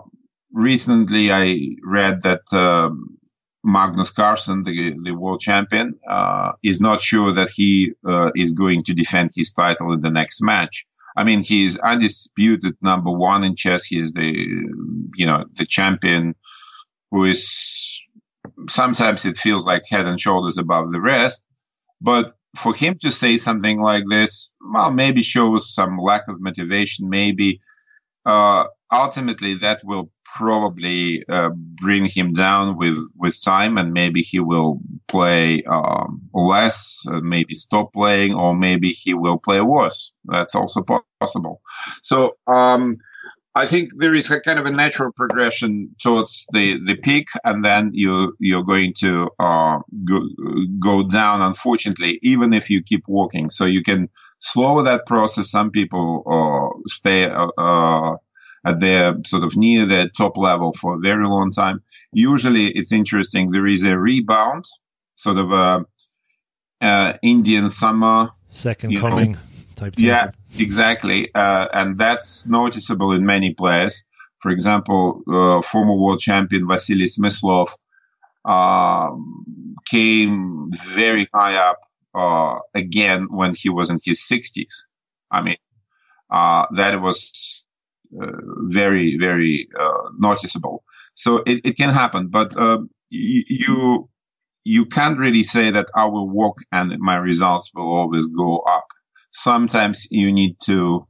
recently, 0.54 1.34
I 1.34 1.76
read 1.84 2.22
that 2.24 2.42
um, 2.54 3.18
Magnus 3.66 4.12
Carlsen, 4.12 4.64
the 4.64 4.96
the 5.04 5.12
world 5.12 5.42
champion, 5.42 5.96
uh, 6.10 6.54
is 6.64 6.80
not 6.80 7.02
sure 7.02 7.34
that 7.34 7.50
he 7.50 7.92
uh, 8.08 8.32
is 8.36 8.54
going 8.54 8.84
to 8.84 8.94
defend 8.94 9.32
his 9.36 9.52
title 9.52 9.92
in 9.92 10.00
the 10.00 10.12
next 10.12 10.42
match. 10.42 10.86
I 11.18 11.24
mean, 11.24 11.42
he 11.42 11.64
is 11.64 11.78
undisputed 11.80 12.76
number 12.82 13.12
one 13.12 13.44
in 13.44 13.56
chess. 13.56 13.84
He 13.84 14.00
is 14.00 14.14
the 14.14 14.32
you 15.16 15.26
know 15.26 15.46
the 15.58 15.66
champion 15.66 16.36
who 17.12 17.26
is 17.26 18.04
sometimes 18.70 19.26
it 19.26 19.36
feels 19.36 19.66
like 19.66 19.84
head 19.90 20.08
and 20.08 20.20
shoulders 20.20 20.58
above 20.58 20.92
the 20.92 21.02
rest. 21.02 21.46
But 22.02 22.34
for 22.56 22.74
him 22.74 22.98
to 23.02 23.12
say 23.12 23.38
something 23.38 23.82
like 23.82 24.04
this, 24.10 24.54
well, 24.62 24.92
maybe 24.92 25.24
shows 25.24 25.74
some 25.74 25.98
lack 25.98 26.28
of 26.28 26.40
motivation. 26.40 27.10
Maybe 27.10 27.62
uh, 28.26 28.66
ultimately 28.92 29.56
that 29.56 29.82
will 29.84 30.12
probably 30.26 31.24
uh, 31.30 31.50
bring 31.56 32.06
him 32.06 32.34
down 32.34 32.78
with 32.78 32.98
with 33.16 33.42
time, 33.44 33.78
and 33.78 33.94
maybe 33.94 34.22
he 34.22 34.40
will 34.40 34.80
play 35.08 35.64
um, 35.64 36.22
less, 36.34 37.06
uh, 37.10 37.22
maybe 37.22 37.54
stop 37.56 37.94
playing, 37.94 38.34
or 38.36 38.56
maybe 38.56 38.90
he 38.90 39.14
will 39.14 39.38
play 39.38 39.62
worse. 39.62 40.12
That's 40.26 40.56
also 40.56 40.84
possible. 41.20 41.62
So. 42.02 42.38
Um, 42.48 42.96
I 43.58 43.66
think 43.66 43.92
there 43.96 44.14
is 44.14 44.30
a 44.32 44.42
kind 44.42 44.60
of 44.60 44.66
a 44.66 44.72
natural 44.72 45.14
progression 45.14 45.96
towards 46.02 46.46
the, 46.52 46.78
the 46.84 46.98
peak, 46.98 47.30
and 47.46 47.64
then 47.64 47.92
you 47.94 48.36
you're 48.38 48.66
going 48.66 48.94
to 49.00 49.30
uh, 49.40 49.80
go, 50.04 50.20
go 50.78 51.08
down. 51.08 51.42
Unfortunately, 51.42 52.20
even 52.22 52.54
if 52.54 52.70
you 52.70 52.84
keep 52.84 53.04
walking, 53.08 53.50
so 53.50 53.64
you 53.64 53.82
can 53.82 54.10
slow 54.40 54.84
that 54.84 55.06
process. 55.06 55.50
Some 55.50 55.72
people 55.72 56.24
uh, 56.28 56.82
stay 56.88 57.30
uh, 57.30 57.48
uh, 57.58 58.18
at 58.66 58.82
their 58.82 59.16
sort 59.26 59.46
of 59.46 59.56
near 59.56 59.86
their 59.86 60.10
top 60.10 60.36
level 60.36 60.74
for 60.74 60.96
a 60.96 61.00
very 61.00 61.26
long 61.26 61.50
time. 61.50 61.82
Usually, 62.12 62.68
it's 62.68 62.92
interesting. 62.92 63.52
There 63.52 63.66
is 63.66 63.86
a 63.86 63.98
rebound, 63.98 64.66
sort 65.16 65.38
of 65.38 65.52
a 65.54 65.86
uh, 66.82 67.14
Indian 67.22 67.70
summer, 67.70 68.32
second 68.52 69.00
coming 69.00 69.32
know. 69.32 69.40
Type. 69.76 69.96
Thing. 69.96 70.06
Yeah 70.06 70.32
Exactly, 70.58 71.34
uh, 71.36 71.68
and 71.74 71.98
that's 71.98 72.46
noticeable 72.46 73.12
in 73.12 73.26
many 73.26 73.54
players. 73.54 74.06
For 74.40 74.52
example, 74.52 75.22
uh, 75.28 75.62
former 75.62 75.96
world 75.96 76.20
champion 76.20 76.68
Vasily 76.68 77.06
Smyslov 77.06 77.68
uh, 78.46 79.10
came 79.90 80.70
very 80.72 81.28
high 81.34 81.56
up 81.56 81.80
uh, 82.14 82.60
again 82.74 83.28
when 83.30 83.54
he 83.54 83.70
was 83.70 83.90
in 83.90 84.00
his 84.04 84.22
60s. 84.22 84.84
I 85.30 85.42
mean, 85.42 85.58
uh, 86.30 86.68
that 86.76 87.02
was 87.02 87.66
uh, 88.22 88.28
very, 88.62 89.18
very 89.18 89.68
noticeable. 90.18 90.84
So 91.16 91.38
it, 91.46 91.62
it, 91.66 91.78
can 91.78 91.90
happen, 91.90 92.28
but 92.28 92.54
you 93.10 94.10
you 94.64 94.86
can't 94.86 95.20
really 95.20 95.44
say 95.44 95.70
that 95.72 95.88
I 95.96 96.06
will 96.06 96.30
walk 96.30 96.60
and 96.72 96.98
my 97.00 97.16
results 97.18 97.72
will 97.74 97.94
always 97.94 98.28
go 98.28 98.60
up 98.60 98.88
sometimes 99.36 100.08
you 100.12 100.32
need 100.32 100.56
to 100.62 101.06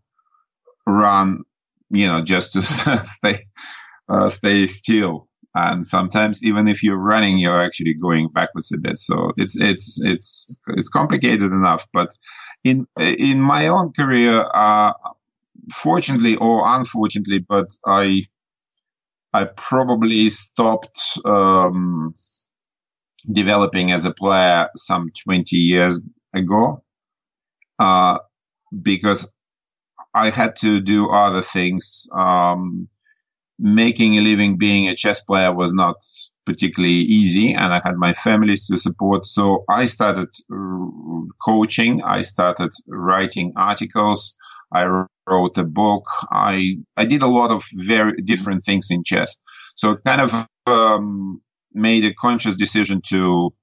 run, 0.88 1.44
you 1.92 2.08
know, 2.08 2.24
just 2.24 2.54
to 2.54 2.62
stay, 3.04 3.46
uh, 4.10 4.30
stay 4.30 4.66
still. 4.66 5.28
And 5.54 5.88
sometimes 5.88 6.44
even 6.44 6.68
if 6.68 6.84
you're 6.84 6.98
running, 6.98 7.38
you're 7.38 7.62
actually 7.62 7.94
going 7.94 8.30
backwards 8.34 8.72
a 8.74 8.78
bit. 8.78 8.98
So 8.98 9.32
it's, 9.38 9.56
it's, 9.56 10.02
it's, 10.04 10.58
it's 10.68 10.90
complicated 10.90 11.52
enough. 11.52 11.88
But 11.94 12.10
in, 12.64 12.88
in 12.98 13.40
my 13.40 13.68
own 13.68 13.94
career, 13.94 14.44
uh, 14.54 14.94
fortunately 15.72 16.36
or 16.36 16.68
unfortunately, 16.68 17.40
but 17.40 17.70
I, 17.86 18.26
I 19.34 19.46
probably 19.46 20.30
stopped, 20.32 21.00
um, 21.24 22.16
developing 23.32 23.92
as 23.92 24.06
a 24.06 24.14
player 24.14 24.70
some 24.76 25.12
20 25.24 25.56
years 25.56 26.00
ago 26.34 26.85
uh, 27.80 28.20
because 28.82 29.32
I 30.14 30.30
had 30.30 30.56
to 30.58 30.80
do 30.80 31.10
other 31.10 31.42
things. 31.42 32.08
Um, 32.18 32.88
making 33.58 34.16
a 34.16 34.22
living 34.22 34.58
being 34.58 34.88
a 34.90 34.96
chess 34.96 35.22
player 35.22 35.54
was 35.54 35.74
not 35.74 35.96
particularly 36.46 36.96
easy 36.96 37.54
and 37.54 37.74
I 37.74 37.82
had 37.84 37.96
my 37.96 38.14
families 38.14 38.68
to 38.68 38.78
support. 38.78 39.26
So 39.26 39.64
I 39.70 39.86
started 39.86 40.28
coaching. 41.44 42.04
I 42.04 42.22
started 42.22 42.72
writing 42.88 43.54
articles. 43.56 44.36
I 44.72 44.86
wrote 45.28 45.58
a 45.58 45.64
book. 45.64 46.06
I, 46.32 46.78
I 46.98 47.06
did 47.06 47.24
a 47.24 47.28
lot 47.28 47.52
of 47.52 47.64
very 47.74 48.22
different 48.22 48.64
things 48.64 48.92
in 48.92 49.04
chess. 49.04 49.38
So 49.76 49.96
kind 49.96 50.22
of, 50.22 50.48
um, 50.68 51.42
made 51.74 52.06
a 52.06 52.14
conscious 52.14 52.56
decision 52.56 53.02
to 53.08 53.54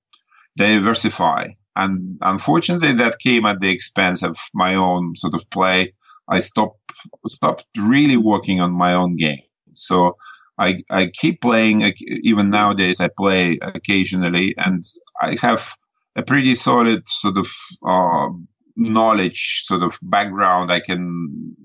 diversify 0.57 1.49
and 1.75 2.19
unfortunately, 2.21 2.93
that 2.93 3.19
came 3.19 3.47
at 3.47 3.61
the 3.61 3.71
expense 3.71 4.23
of 4.23 4.37
my 4.55 4.75
own 4.75 5.15
sort 5.17 5.35
of 5.35 5.49
play. 5.51 5.95
I 6.29 6.39
stopped 6.39 6.79
stopped 7.29 7.67
really 7.77 8.17
working 8.17 8.61
on 8.61 8.73
my 8.73 8.95
own 8.95 9.17
game. 9.17 9.43
So 9.75 10.17
I 10.59 10.83
I 10.91 11.11
keep 11.13 11.41
playing. 11.41 11.83
Even 12.23 12.51
nowadays, 12.51 13.01
I 13.01 13.09
play 13.09 13.59
occasionally, 13.63 14.55
and 14.59 14.85
I 15.21 15.37
have 15.41 15.75
a 16.15 16.23
pretty 16.23 16.55
solid 16.55 17.09
sort 17.09 17.39
of 17.39 17.49
uh, 17.87 18.29
knowledge, 18.77 19.63
sort 19.65 19.83
of 19.83 19.99
background 20.03 20.71
I 20.73 20.81
can 20.81 21.57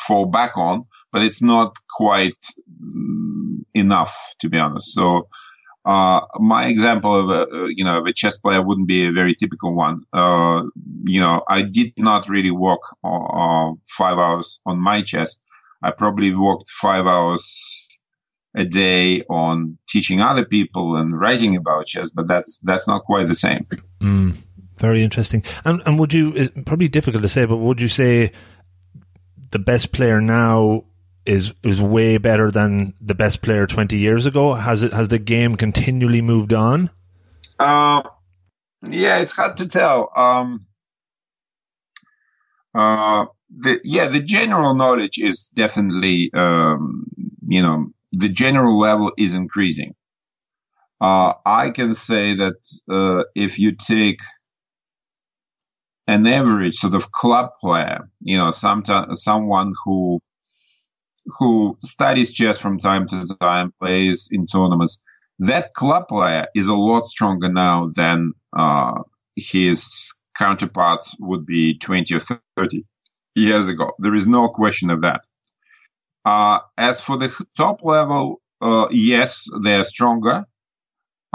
fall 0.00 0.26
back 0.26 0.56
on, 0.56 0.82
but 1.12 1.22
it's 1.22 1.42
not 1.42 1.76
quite 1.90 2.38
mm, 2.82 3.58
enough 3.74 4.34
to 4.40 4.48
be 4.48 4.58
honest. 4.58 4.92
So 4.92 5.28
uh, 5.86 6.20
my 6.40 6.66
example 6.66 7.14
of 7.14 7.30
a, 7.30 7.68
you 7.68 7.84
know, 7.84 8.00
of 8.00 8.06
a 8.06 8.12
chess 8.12 8.36
player 8.36 8.60
wouldn't 8.60 8.88
be 8.88 9.06
a 9.06 9.12
very 9.12 9.34
typical 9.34 9.72
one. 9.72 10.02
Uh, 10.12 10.64
you 11.04 11.20
know, 11.20 11.42
I 11.48 11.62
did 11.62 11.92
not 11.96 12.28
really 12.28 12.50
work 12.50 12.80
uh, 13.04 13.70
five 13.86 14.18
hours 14.18 14.60
on 14.66 14.80
my 14.80 15.02
chess. 15.02 15.38
I 15.80 15.92
probably 15.92 16.34
worked 16.34 16.68
five 16.68 17.06
hours 17.06 17.88
a 18.56 18.64
day 18.64 19.22
on 19.30 19.78
teaching 19.88 20.20
other 20.20 20.44
people 20.44 20.96
and 20.96 21.12
writing 21.12 21.54
about 21.54 21.86
chess, 21.86 22.10
but 22.10 22.26
that's, 22.26 22.58
that's 22.60 22.88
not 22.88 23.04
quite 23.04 23.28
the 23.28 23.34
same. 23.36 23.66
Mm, 24.00 24.38
very 24.78 25.04
interesting. 25.04 25.44
And, 25.64 25.82
and 25.86 26.00
would 26.00 26.12
you, 26.12 26.50
probably 26.64 26.88
difficult 26.88 27.22
to 27.22 27.28
say, 27.28 27.44
but 27.44 27.58
would 27.58 27.80
you 27.80 27.88
say 27.88 28.32
the 29.52 29.60
best 29.60 29.92
player 29.92 30.20
now 30.20 30.84
is 31.26 31.52
is 31.62 31.80
way 31.80 32.18
better 32.18 32.50
than 32.50 32.94
the 33.00 33.14
best 33.14 33.42
player 33.42 33.66
20 33.66 33.98
years 33.98 34.26
ago? 34.26 34.54
Has 34.54 34.82
it 34.82 34.92
has 34.92 35.08
the 35.08 35.18
game 35.18 35.56
continually 35.56 36.22
moved 36.22 36.52
on? 36.52 36.90
Uh, 37.58 38.02
yeah, 38.88 39.18
it's 39.18 39.32
hard 39.32 39.56
to 39.58 39.66
tell. 39.66 40.10
Um, 40.16 40.66
uh, 42.74 43.26
the 43.50 43.80
yeah, 43.84 44.08
the 44.08 44.22
general 44.22 44.74
knowledge 44.74 45.18
is 45.18 45.48
definitely 45.50 46.30
um, 46.34 47.06
you 47.46 47.62
know 47.62 47.88
the 48.12 48.28
general 48.28 48.78
level 48.78 49.12
is 49.16 49.34
increasing. 49.34 49.94
Uh, 51.00 51.34
I 51.44 51.70
can 51.70 51.92
say 51.94 52.34
that 52.34 52.54
uh, 52.90 53.24
if 53.34 53.58
you 53.58 53.72
take 53.72 54.20
an 56.06 56.26
average 56.26 56.76
sort 56.76 56.94
of 56.94 57.10
club 57.12 57.50
player, 57.60 58.08
you 58.20 58.38
know, 58.38 58.50
some 58.50 58.82
someone 59.12 59.72
who 59.84 60.20
who 61.38 61.76
studies 61.82 62.32
chess 62.32 62.58
from 62.58 62.78
time 62.78 63.06
to 63.08 63.26
time, 63.40 63.72
plays 63.80 64.28
in 64.30 64.46
tournaments, 64.46 65.00
that 65.38 65.74
club 65.74 66.08
player 66.08 66.46
is 66.54 66.68
a 66.68 66.74
lot 66.74 67.04
stronger 67.06 67.48
now 67.48 67.90
than 67.94 68.32
uh, 68.52 69.02
his 69.34 70.14
counterpart 70.36 71.06
would 71.18 71.44
be 71.44 71.78
20 71.78 72.14
or 72.14 72.20
30 72.56 72.84
years 73.34 73.68
ago. 73.68 73.92
There 73.98 74.14
is 74.14 74.26
no 74.26 74.48
question 74.48 74.90
of 74.90 75.02
that. 75.02 75.22
Uh, 76.24 76.60
as 76.76 77.00
for 77.00 77.16
the 77.16 77.32
top 77.56 77.84
level, 77.84 78.40
uh, 78.60 78.88
yes, 78.90 79.48
they're 79.62 79.84
stronger. 79.84 80.46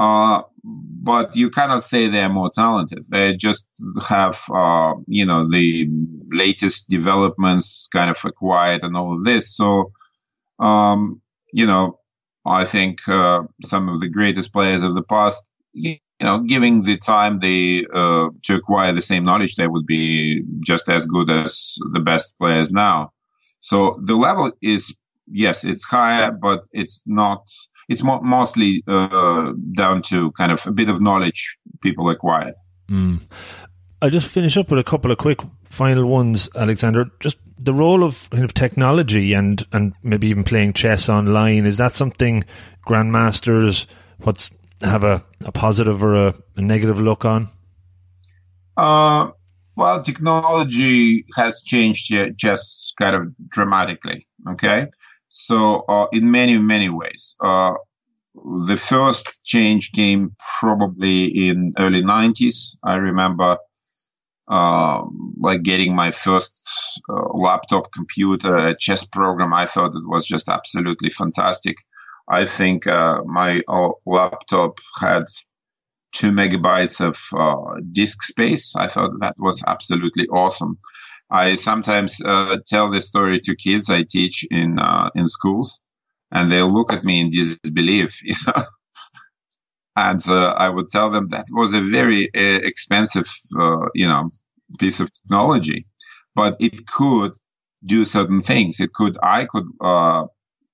Uh, 0.02 0.44
but 0.64 1.36
you 1.38 1.52
cannot 1.52 1.84
say 1.84 2.08
they're 2.10 2.30
more 2.30 2.52
talented. 2.54 3.06
They 3.12 3.36
just 3.36 3.68
have, 4.10 4.40
uh, 4.54 4.96
you 5.08 5.26
know, 5.28 5.50
the 5.50 5.88
latest 6.32 6.90
developments 6.90 7.90
kind 7.94 8.12
of 8.12 8.20
acquired 8.26 8.84
and 8.84 8.98
all 8.98 9.16
of 9.18 9.26
this. 9.26 9.56
So, 9.56 9.94
um, 10.60 11.22
you 11.54 11.68
know, 11.68 12.00
I 12.46 12.66
think 12.66 13.08
uh, 13.08 13.44
some 13.64 13.90
of 13.90 14.02
the 14.02 14.10
greatest 14.10 14.54
players 14.54 14.84
of 14.84 14.96
the 14.96 15.04
past, 15.04 15.52
you 15.74 16.00
know, 16.22 16.40
giving 16.42 16.84
the 16.84 16.98
time 16.98 17.40
they 17.40 17.86
uh, 17.94 18.30
to 18.44 18.56
acquire 18.56 18.94
the 18.94 19.04
same 19.04 19.26
knowledge, 19.26 19.56
they 19.56 19.68
would 19.68 19.88
be 19.88 20.44
just 20.66 20.90
as 20.90 21.06
good 21.08 21.32
as 21.32 21.78
the 21.94 22.02
best 22.02 22.38
players 22.40 22.72
now. 22.72 23.12
So 23.62 24.00
the 24.04 24.16
level 24.16 24.52
is 24.62 24.98
yes, 25.32 25.66
it's 25.66 25.86
higher, 25.86 26.32
but 26.32 26.64
it's 26.74 27.04
not. 27.08 27.48
It's 27.90 28.04
mo- 28.04 28.22
mostly 28.22 28.84
uh, 28.88 29.54
down 29.76 30.02
to 30.04 30.32
kind 30.32 30.52
of 30.52 30.66
a 30.66 30.72
bit 30.72 30.90
of 30.90 31.02
knowledge 31.02 31.58
people 31.82 32.10
acquired. 32.10 32.56
Mm. 32.90 33.22
I 34.02 34.10
just 34.10 34.28
finish 34.28 34.58
up 34.58 34.70
with 34.70 34.80
a 34.80 34.84
couple 34.84 35.12
of 35.12 35.18
quick 35.18 35.40
final 35.66 36.06
ones, 36.06 36.50
Alexander. 36.56 37.06
Just 37.20 37.38
the 37.60 37.74
role 37.74 38.04
of 38.04 38.30
kind 38.32 38.44
of 38.44 38.54
technology 38.54 39.34
and 39.34 39.66
and 39.72 39.94
maybe 40.02 40.28
even 40.28 40.44
playing 40.44 40.74
chess 40.74 41.08
online 41.08 41.66
is 41.66 41.78
that 41.78 41.94
something 41.94 42.44
grandmasters 42.86 43.86
what's 44.24 44.50
have 44.82 45.04
a, 45.04 45.24
a 45.46 45.52
positive 45.52 46.04
or 46.04 46.16
a, 46.16 46.36
a 46.58 46.62
negative 46.62 47.00
look 47.00 47.26
on? 47.26 47.50
Uh, 48.78 49.30
well, 49.76 50.04
technology 50.04 51.26
has 51.36 51.62
changed 51.62 52.14
chess 52.38 52.94
kind 52.98 53.16
of 53.16 53.32
dramatically. 53.50 54.28
Okay, 54.50 54.88
so 55.32 55.84
uh, 55.90 56.08
in 56.14 56.32
many 56.32 56.60
many 56.60 56.90
ways. 56.90 57.36
Uh, 57.42 57.74
the 58.68 58.78
first 58.78 59.44
change 59.44 59.92
came 59.92 60.36
probably 60.60 61.26
in 61.26 61.74
early 61.78 62.02
90s. 62.02 62.78
I 62.84 62.96
remember 62.96 63.58
uh, 64.48 65.04
like 65.40 65.64
getting 65.64 65.96
my 65.96 66.12
first 66.12 66.70
uh, 67.10 67.34
laptop 67.34 67.92
computer, 67.92 68.56
a 68.56 68.76
chess 68.76 69.06
program. 69.06 69.54
I 69.54 69.66
thought 69.66 69.96
it 69.96 70.08
was 70.08 70.26
just 70.26 70.50
absolutely 70.50 71.10
fantastic. 71.10 71.78
I 72.28 72.46
think 72.46 72.88
uh, 72.88 73.22
my 73.26 73.62
uh, 73.68 73.90
laptop 74.06 74.80
had 75.00 75.24
two 76.14 76.32
megabytes 76.32 77.00
of 77.00 77.18
uh, 77.38 77.80
disk 77.92 78.24
space. 78.24 78.76
I 78.76 78.88
thought 78.88 79.12
that 79.22 79.36
was 79.38 79.64
absolutely 79.66 80.28
awesome. 80.28 80.78
I 81.32 81.56
sometimes 81.56 82.22
uh, 82.24 82.58
tell 82.68 82.90
this 82.90 83.08
story 83.08 83.40
to 83.42 83.56
kids 83.56 83.90
I 83.90 84.04
teach 84.04 84.46
in 84.52 84.80
in 85.16 85.28
schools, 85.28 85.82
and 86.32 86.52
they 86.52 86.62
look 86.64 86.94
at 86.94 87.04
me 87.06 87.22
in 87.22 87.30
disbelief. 87.32 88.22
And 89.96 90.26
uh, 90.28 90.54
I 90.58 90.70
would 90.70 90.90
tell 90.90 91.10
them 91.10 91.28
that 91.30 91.46
was 91.52 91.74
a 91.74 91.82
very 91.82 92.28
uh, 92.36 92.60
expensive, 92.64 93.28
uh, 93.60 93.88
you 93.94 94.08
know, 94.08 94.32
piece 94.80 95.00
of 95.02 95.12
technology, 95.12 95.86
but 96.34 96.56
it 96.60 96.88
could 96.88 97.34
do 97.86 98.06
certain 98.06 98.42
things. 98.42 98.80
It 98.80 98.94
could, 98.94 99.18
I 99.22 99.46
could 99.46 99.66
uh, 99.82 100.26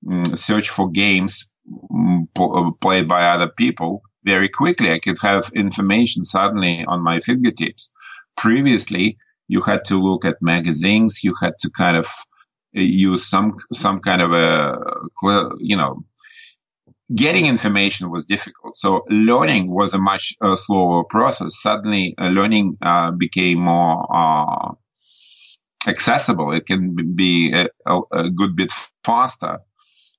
mm, 0.06 0.38
search 0.38 0.70
for 0.70 0.90
games 0.90 1.52
mm, 1.92 2.28
uh, 2.38 2.72
played 2.80 3.08
by 3.08 3.24
other 3.30 3.50
people 3.58 4.04
very 4.24 4.50
quickly. 4.50 4.92
I 4.92 5.00
could 5.00 5.18
have 5.22 5.52
information 5.56 6.24
suddenly 6.24 6.86
on 6.86 7.04
my 7.04 7.20
fingertips. 7.20 7.92
Previously, 8.38 9.18
you 9.48 9.62
had 9.62 9.86
to 9.86 10.00
look 10.00 10.26
at 10.26 10.42
magazines. 10.42 11.24
You 11.24 11.34
had 11.42 11.54
to 11.60 11.70
kind 11.70 11.98
of 11.98 12.06
uh, 12.78 12.82
use 12.82 13.28
some 13.28 13.58
some 13.72 14.00
kind 14.00 14.22
of 14.22 14.32
a 14.34 14.78
you 15.60 15.78
know 15.78 16.04
getting 17.14 17.46
information 17.46 18.10
was 18.10 18.26
difficult. 18.26 18.76
So 18.76 19.06
learning 19.10 19.72
was 19.72 19.94
a 19.94 19.98
much 19.98 20.36
uh, 20.42 20.56
slower 20.56 21.04
process. 21.04 21.62
Suddenly, 21.62 22.16
uh, 22.18 22.28
learning 22.28 22.78
uh, 22.82 23.12
became 23.12 23.60
more 23.60 24.06
uh, 24.14 24.74
accessible. 25.88 26.52
It 26.52 26.66
can 26.66 27.16
be 27.16 27.54
a, 27.54 27.68
a, 28.12 28.30
good 28.30 28.56
bit 28.56 28.74
faster. 29.06 29.60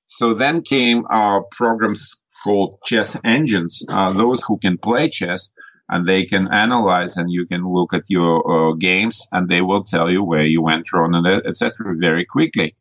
So 0.07 0.33
then 0.33 0.63
came 0.63 1.05
our 1.09 1.43
programs 1.51 2.19
called 2.43 2.79
chess 2.83 3.15
engines. 3.23 3.85
Uh, 3.87 4.11
those 4.11 4.41
who 4.41 4.57
can 4.57 4.77
play 4.77 5.09
chess 5.09 5.51
and 5.89 6.07
they 6.07 6.23
can 6.25 6.47
analyze 6.53 7.17
and 7.17 7.31
you 7.31 7.45
can 7.45 7.67
look 7.67 7.93
at 7.93 8.03
your 8.07 8.33
uh, 8.49 8.73
games 8.73 9.27
and 9.31 9.49
they 9.49 9.61
will 9.61 9.83
tell 9.83 10.09
you 10.09 10.23
where 10.23 10.43
you 10.45 10.61
went 10.61 10.91
wrong 10.93 11.15
and 11.15 11.25
etc. 11.27 11.95
very 11.97 12.25
quickly. 12.25 12.75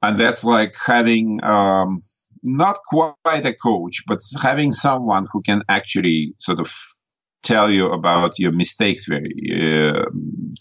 And 0.00 0.18
that's 0.18 0.44
like 0.44 0.74
having 0.86 1.42
um, 1.42 2.00
not 2.42 2.78
quite 2.88 3.44
a 3.44 3.52
coach, 3.52 4.04
but 4.06 4.20
having 4.40 4.70
someone 4.70 5.26
who 5.32 5.42
can 5.42 5.62
actually 5.68 6.34
sort 6.38 6.60
of 6.60 6.72
tell 7.42 7.70
you 7.70 7.90
about 7.90 8.38
your 8.38 8.52
mistakes 8.52 9.06
very 9.06 9.32
uh, 9.52 10.04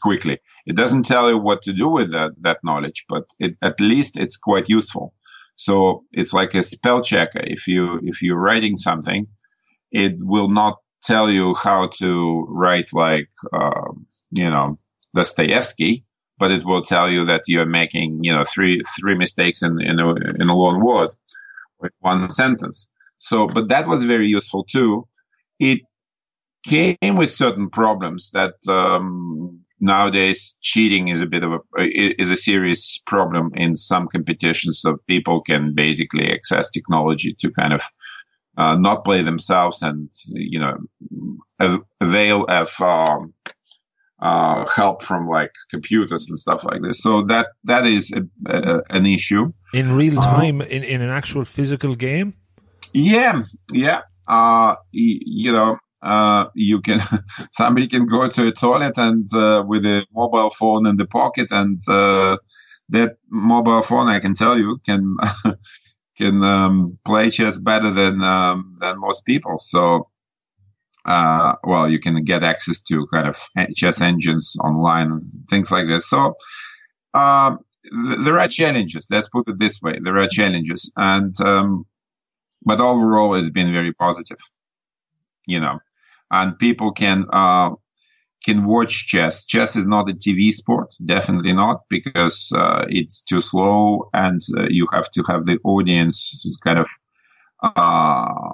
quickly. 0.02 0.40
It 0.66 0.76
doesn't 0.76 1.04
tell 1.04 1.30
you 1.30 1.38
what 1.38 1.62
to 1.64 1.74
do 1.74 1.88
with 1.88 2.12
that, 2.12 2.32
that 2.42 2.60
knowledge, 2.64 3.06
but 3.08 3.26
it, 3.40 3.56
at 3.62 3.80
least 3.80 4.18
it's 4.18 4.38
quite 4.38 4.70
useful. 4.70 5.14
So 5.56 6.06
it's 6.12 6.34
like 6.34 6.56
a 6.56 6.64
spell 6.64 7.02
checker. 7.02 7.42
If 7.44 7.68
you, 7.68 8.00
if 8.04 8.22
you're 8.22 8.40
writing 8.40 8.78
something, 8.78 9.28
it 9.92 10.16
will 10.20 10.50
not 10.50 10.78
tell 11.04 11.30
you 11.30 11.54
how 11.56 11.88
to 12.00 12.46
write 12.50 12.90
like, 12.94 13.30
uh, 13.54 13.92
you 14.32 14.50
know, 14.50 14.78
Dostoevsky, 15.16 16.04
but 16.38 16.52
it 16.52 16.66
will 16.66 16.82
tell 16.82 17.12
you 17.12 17.26
that 17.26 17.44
you're 17.48 17.66
making, 17.66 18.24
you 18.24 18.34
know, 18.34 18.44
three, 18.44 18.82
three 19.00 19.16
mistakes 19.16 19.62
in, 19.62 19.82
in 19.82 20.00
a, 20.00 20.10
in 20.40 20.50
a 20.50 20.56
long 20.56 20.80
word 20.80 21.10
with 21.80 21.92
one 22.00 22.30
sentence. 22.30 22.90
So, 23.18 23.48
but 23.48 23.70
that 23.70 23.88
was 23.88 24.04
very 24.04 24.28
useful 24.28 24.64
too. 24.64 25.08
It 25.60 25.82
came 26.66 27.16
with 27.16 27.30
certain 27.30 27.70
problems 27.70 28.32
that 28.32 28.56
um, 28.68 29.62
nowadays 29.80 30.58
cheating 30.62 31.08
is 31.08 31.22
a 31.22 31.26
bit 31.26 31.44
of 31.44 31.52
a 31.54 32.22
is 32.22 32.32
a 32.32 32.36
serious 32.36 33.02
problem 33.06 33.52
in 33.56 33.76
some 33.76 34.08
competitions. 34.08 34.80
So 34.82 34.98
people 35.08 35.42
can 35.42 35.74
basically 35.74 36.32
access 36.32 36.70
technology 36.70 37.36
to 37.40 37.52
kind 37.52 37.74
of 37.74 37.82
uh, 38.58 38.76
not 38.76 39.06
play 39.06 39.22
themselves 39.22 39.82
and 39.84 40.12
you 40.30 40.60
know 40.60 40.78
avail 42.02 42.46
of 42.48 42.82
um, 42.82 43.34
uh, 44.20 44.68
help 44.68 45.04
from 45.04 45.28
like 45.28 45.54
computers 45.70 46.28
and 46.30 46.40
stuff 46.40 46.64
like 46.64 46.82
this. 46.82 47.00
So 47.02 47.24
that 47.24 47.48
that 47.66 47.86
is 47.86 48.12
a, 48.12 48.24
a, 48.52 48.82
an 48.90 49.06
issue 49.06 49.54
in 49.74 49.96
real 49.96 50.20
uh, 50.20 50.24
time 50.24 50.62
in 50.62 50.84
in 50.84 51.02
an 51.02 51.10
actual 51.10 51.46
physical 51.46 51.96
game. 51.96 52.34
Yeah, 52.94 53.44
yeah. 53.72 54.02
Uh, 54.28 54.76
you 54.92 55.52
know, 55.52 55.78
uh, 56.02 56.46
you 56.54 56.82
can 56.82 57.00
somebody 57.52 57.88
can 57.88 58.08
go 58.08 58.28
to 58.28 58.48
a 58.48 58.52
toilet 58.52 58.98
and 58.98 59.28
uh, 59.34 59.64
with 59.66 59.86
a 59.86 60.06
mobile 60.14 60.50
phone 60.50 60.88
in 60.88 60.98
the 60.98 61.06
pocket, 61.06 61.48
and 61.52 61.80
uh, 61.88 62.38
that 62.90 63.18
mobile 63.30 63.84
phone, 63.84 64.10
I 64.10 64.20
can 64.20 64.34
tell 64.34 64.58
you, 64.58 64.80
can 64.86 65.18
can 66.18 66.44
um, 66.44 66.98
play 67.06 67.30
chess 67.30 67.58
better 67.58 67.92
than 67.92 68.22
um, 68.22 68.74
than 68.80 69.00
most 69.00 69.26
people. 69.26 69.58
So 69.60 70.10
uh, 71.08 71.56
well, 71.64 71.90
you 71.90 72.00
can 72.00 72.24
get 72.24 72.44
access 72.44 72.82
to 72.82 73.08
kind 73.08 73.28
of 73.28 73.40
chess 73.76 74.02
engines 74.02 74.58
online 74.64 75.12
and 75.12 75.24
things 75.50 75.72
like 75.72 75.88
this. 75.88 76.08
So, 76.10 76.36
um, 77.14 77.60
th- 77.84 78.20
there 78.20 78.40
are 78.40 78.48
challenges. 78.50 79.08
Let's 79.10 79.30
put 79.30 79.48
it 79.48 79.58
this 79.58 79.82
way. 79.82 80.00
There 80.04 80.18
are 80.18 80.28
challenges. 80.28 80.92
And, 80.98 81.34
um, 81.40 81.86
but 82.66 82.82
overall, 82.82 83.36
it's 83.36 83.50
been 83.50 83.72
very 83.72 83.94
positive, 83.94 84.40
you 85.46 85.62
know, 85.62 85.80
and 86.30 86.60
people 86.60 86.92
can, 86.92 87.26
uh, 87.32 87.72
can 88.48 88.66
watch 88.66 89.08
chess. 89.08 89.46
Chess 89.46 89.76
is 89.76 89.88
not 89.88 90.10
a 90.10 90.14
TV 90.14 90.52
sport, 90.52 90.96
definitely 91.06 91.52
not, 91.52 91.84
because 91.90 92.54
uh, 92.56 92.86
it's 92.88 93.22
too 93.22 93.42
slow, 93.42 94.10
and 94.14 94.42
uh, 94.58 94.68
you 94.70 94.88
have 94.94 95.12
to 95.12 95.24
have 95.28 95.46
the 95.46 95.60
audience 95.66 96.58
kind 96.64 96.80
of 96.80 96.88
uh, 97.62 98.54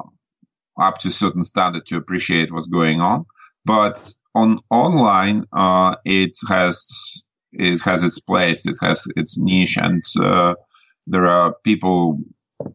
up 0.81 0.97
to 0.97 1.11
certain 1.11 1.43
standard 1.43 1.85
to 1.85 1.97
appreciate 1.97 2.51
what's 2.51 2.67
going 2.67 3.01
on. 3.01 3.25
But 3.65 4.11
on 4.33 4.57
online, 4.71 5.45
uh, 5.53 5.95
it 6.05 6.35
has 6.49 7.23
it 7.51 7.79
has 7.81 8.01
its 8.01 8.19
place, 8.19 8.65
it 8.65 8.77
has 8.81 9.05
its 9.15 9.37
niche, 9.37 9.77
and 9.77 10.03
uh, 10.19 10.55
there 11.05 11.27
are 11.27 11.55
people 11.63 12.17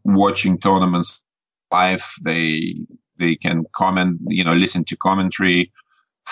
watching 0.05 0.61
tournaments 0.61 1.21
live. 1.73 2.07
They 2.25 2.87
they 3.19 3.35
can 3.35 3.65
comment, 3.75 4.21
you 4.29 4.45
know, 4.45 4.55
listen 4.55 4.85
to 4.85 4.97
commentary, 4.97 5.73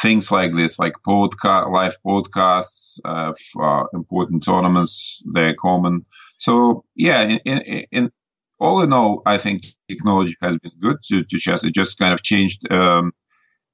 things 0.01 0.31
like 0.31 0.53
this, 0.53 0.79
like 0.79 0.95
podcast, 1.07 1.73
live 1.73 1.97
podcasts 2.07 3.01
of 3.05 3.39
uh, 3.61 3.85
important 3.93 4.45
tournaments. 4.45 5.23
They're 5.33 5.55
common. 5.55 6.05
So 6.39 6.85
yeah, 6.95 7.23
in, 7.23 7.41
in, 7.45 7.87
in 7.91 8.13
all 8.59 8.83
in 8.83 8.93
all, 8.93 9.23
I 9.27 9.39
think 9.39 9.63
technology 9.89 10.35
has 10.43 10.57
been 10.59 10.73
good 10.81 10.99
to, 11.09 11.25
to 11.25 11.39
chess. 11.39 11.65
It 11.65 11.75
just 11.75 11.99
kind 11.99 12.15
of 12.15 12.23
changed 12.23 12.71
um, 12.73 13.13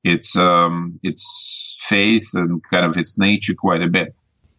its 0.05 0.37
um, 0.37 0.99
its 1.03 1.77
face 1.79 2.35
and 2.35 2.63
kind 2.71 2.87
of 2.87 2.97
its 2.97 3.19
nature 3.19 3.55
quite 3.55 3.83
a 3.83 3.89
bit. 3.89 4.17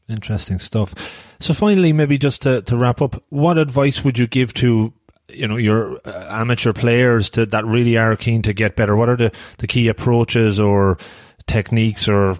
Interesting 0.09 0.59
stuff. 0.59 0.93
So 1.39 1.53
finally, 1.53 1.93
maybe 1.93 2.17
just 2.17 2.41
to, 2.41 2.61
to 2.63 2.77
wrap 2.77 3.01
up, 3.01 3.23
what 3.29 3.57
advice 3.57 4.03
would 4.03 4.17
you 4.17 4.27
give 4.27 4.53
to 4.55 4.93
you 5.29 5.47
know 5.47 5.57
your 5.57 5.99
uh, 6.05 6.27
amateur 6.29 6.73
players 6.73 7.29
to, 7.31 7.45
that 7.45 7.65
really 7.65 7.97
are 7.97 8.15
keen 8.15 8.41
to 8.43 8.53
get 8.53 8.75
better? 8.75 8.95
What 8.95 9.09
are 9.09 9.17
the, 9.17 9.31
the 9.57 9.67
key 9.67 9.87
approaches 9.87 10.59
or 10.59 10.97
techniques 11.47 12.07
or 12.07 12.37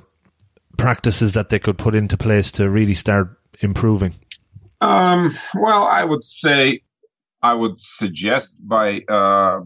practices 0.78 1.34
that 1.34 1.50
they 1.50 1.60
could 1.60 1.78
put 1.78 1.96
into 1.96 2.18
place 2.18 2.52
to 2.52 2.68
really 2.70 2.94
start 2.94 3.38
improving? 3.60 4.16
Um, 4.82 5.34
well, 5.56 5.84
I 5.84 6.04
would 6.04 6.24
say 6.24 6.82
I 7.42 7.54
would 7.54 7.82
suggest 7.82 8.60
by 8.62 9.02
uh, 9.08 9.62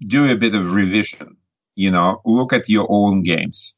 do 0.00 0.30
a 0.30 0.36
bit 0.36 0.54
of 0.54 0.74
revision. 0.74 1.36
You 1.74 1.90
know, 1.90 2.20
look 2.24 2.52
at 2.52 2.68
your 2.68 2.86
own 2.88 3.22
games. 3.22 3.76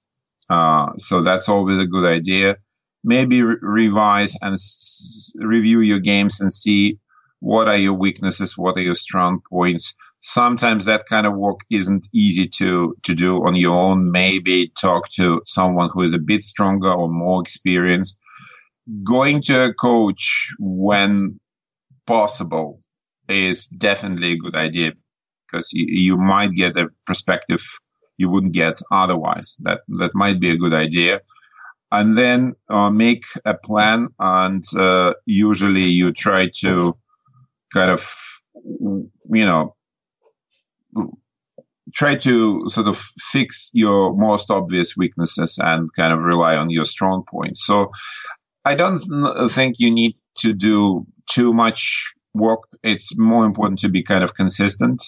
Uh, 0.49 0.97
so 0.99 1.21
that's 1.23 1.49
always 1.49 1.79
a 1.79 1.87
good 1.87 2.05
idea. 2.05 2.57
Maybe 3.05 3.43
re- 3.43 3.57
revise 3.61 4.37
and 4.41 4.53
s- 4.55 5.33
review 5.37 5.81
your 5.81 5.99
games 5.99 6.41
and 6.41 6.53
see 6.53 6.99
what 7.41 7.69
are 7.69 7.77
your 7.77 7.95
weaknesses, 7.95 8.57
what 8.57 8.77
are 8.77 8.83
your 8.83 8.95
strong 8.95 9.41
points. 9.51 9.95
Sometimes 10.21 10.85
that 10.85 11.07
kind 11.07 11.27
of 11.27 11.37
work 11.37 11.61
isn't 11.71 12.09
easy 12.13 12.49
to 12.59 12.97
to 13.05 13.15
do 13.15 13.37
on 13.47 13.55
your 13.55 13.77
own. 13.77 14.11
Maybe 14.11 14.73
talk 14.81 15.09
to 15.11 15.43
someone 15.45 15.91
who 15.93 16.03
is 16.03 16.15
a 16.15 16.19
bit 16.19 16.43
stronger 16.43 16.93
or 16.93 17.09
more 17.09 17.41
experienced. 17.41 18.21
Going 19.05 19.43
to 19.43 19.67
a 19.67 19.75
coach 19.75 20.53
when 20.59 21.39
possible 22.07 22.81
is 23.29 23.67
definitely 23.67 24.33
a 24.33 24.39
good 24.39 24.57
idea 24.57 24.93
because 25.47 25.73
you, 25.73 25.87
you 25.89 26.17
might 26.17 26.53
get 26.53 26.79
a 26.79 26.89
perspective 27.07 27.63
you 28.19 28.29
wouldn't 28.29 28.53
get 28.53 28.81
otherwise. 28.91 29.57
That 29.61 29.81
that 30.01 30.15
might 30.15 30.41
be 30.41 30.51
a 30.51 30.57
good 30.57 30.75
idea. 30.75 31.21
And 31.91 32.19
then 32.19 32.55
uh, 32.69 32.91
make 32.91 33.25
a 33.47 33.55
plan, 33.55 34.09
and 34.19 34.63
uh, 34.77 35.15
usually 35.25 35.85
you 35.85 36.13
try 36.13 36.51
to 36.61 36.99
kind 37.73 37.91
of, 37.91 38.07
you 38.55 39.11
know, 39.45 39.75
try 41.95 42.15
to 42.15 42.69
sort 42.69 42.89
of 42.89 42.97
fix 42.97 43.71
your 43.73 44.15
most 44.15 44.51
obvious 44.51 44.97
weaknesses 44.97 45.59
and 45.63 45.89
kind 45.95 46.13
of 46.13 46.21
rely 46.21 46.57
on 46.57 46.71
your 46.71 46.85
strong 46.85 47.25
points. 47.29 47.65
So 47.65 47.91
I 48.65 48.75
don't 48.75 49.01
think 49.51 49.77
you 49.79 49.91
need 49.91 50.17
to 50.39 50.53
do 50.53 51.07
too 51.31 51.53
much 51.53 52.13
work. 52.35 52.61
It's 52.83 53.17
more 53.19 53.45
important 53.47 53.81
to 53.81 53.89
be 53.89 54.03
kind 54.03 54.23
of 54.23 54.35
consistent, 54.35 55.03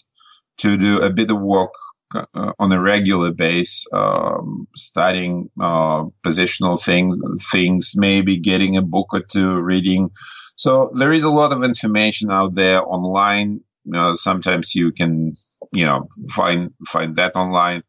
to 0.59 0.77
do 0.77 1.01
a 1.01 1.11
bit 1.11 1.31
of 1.31 1.41
work 1.41 1.73
uh, 2.15 2.53
on 2.59 2.73
a 2.73 2.81
regular 2.81 3.31
base, 3.31 3.87
um, 3.93 4.67
studying 4.75 5.51
uh, 5.61 6.05
positional 6.25 6.83
thing, 6.83 7.21
things, 7.53 7.93
maybe 7.95 8.39
getting 8.39 8.77
a 8.77 8.83
book 8.83 9.09
or 9.13 9.21
two, 9.21 9.61
reading. 9.61 10.11
So 10.57 10.91
there 10.95 11.13
is 11.13 11.25
a 11.25 11.31
lot 11.31 11.53
of 11.53 11.65
information 11.65 12.31
out 12.31 12.55
there 12.55 12.83
online. 12.85 13.61
You 13.85 13.93
know, 13.93 14.15
sometimes 14.15 14.75
you 14.75 14.93
can, 14.93 15.35
you 15.75 15.85
know, 15.87 16.09
find 16.31 16.73
find 16.87 17.17
that 17.17 17.35
online. 17.37 17.83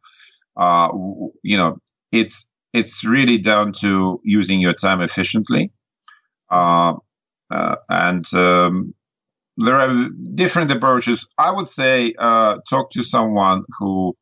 Uh, 0.57 0.89
you 1.43 1.57
know, 1.57 1.77
it's 2.11 2.49
it's 2.73 3.05
really 3.05 3.37
down 3.39 3.73
to 3.81 4.21
using 4.23 4.61
your 4.61 4.73
time 4.73 5.01
efficiently. 5.01 5.71
Uh, 6.49 6.95
uh, 7.51 7.75
and 7.89 8.25
um, 8.35 8.93
there 9.57 9.79
are 9.79 10.09
different 10.35 10.71
approaches. 10.71 11.27
I 11.37 11.51
would 11.51 11.67
say 11.67 12.13
uh, 12.17 12.57
talk 12.69 12.91
to 12.91 13.03
someone 13.03 13.63
who 13.79 14.15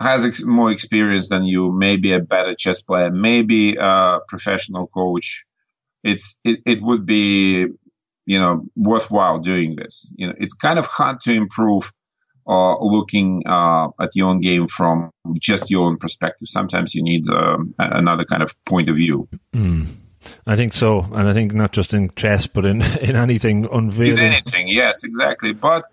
has 0.00 0.24
ex- 0.24 0.42
more 0.44 0.70
experience 0.72 1.28
than 1.28 1.44
you, 1.44 1.72
maybe 1.72 2.12
a 2.12 2.20
better 2.20 2.54
chess 2.54 2.82
player, 2.82 3.10
maybe 3.10 3.76
a 3.76 4.18
professional 4.28 4.86
coach. 4.88 5.44
It's 6.02 6.38
it, 6.44 6.60
it 6.66 6.82
would 6.82 7.06
be 7.06 7.66
you 8.26 8.38
know 8.38 8.64
worthwhile 8.76 9.38
doing 9.38 9.76
this. 9.76 10.10
You 10.16 10.28
know, 10.28 10.34
it's 10.38 10.54
kind 10.54 10.78
of 10.78 10.86
hard 10.86 11.20
to 11.22 11.32
improve 11.32 11.92
uh, 12.46 12.78
looking 12.80 13.42
uh, 13.46 13.88
at 14.00 14.10
your 14.14 14.28
own 14.28 14.40
game 14.40 14.66
from 14.66 15.10
just 15.38 15.70
your 15.70 15.84
own 15.84 15.98
perspective. 15.98 16.48
Sometimes 16.48 16.94
you 16.94 17.02
need 17.02 17.28
um, 17.30 17.74
another 17.78 18.24
kind 18.24 18.42
of 18.42 18.52
point 18.64 18.88
of 18.90 18.96
view. 18.96 19.28
Mm. 19.54 19.86
I 20.46 20.56
think 20.56 20.72
so, 20.72 21.00
and 21.12 21.28
I 21.28 21.32
think 21.32 21.54
not 21.54 21.72
just 21.72 21.94
in 21.94 22.10
chess, 22.14 22.46
but 22.46 22.64
in 22.64 22.82
in 23.00 23.16
anything 23.16 23.66
unveiling. 23.70 24.18
In 24.18 24.32
anything, 24.32 24.68
yes, 24.68 25.04
exactly. 25.04 25.52
But 25.52 25.84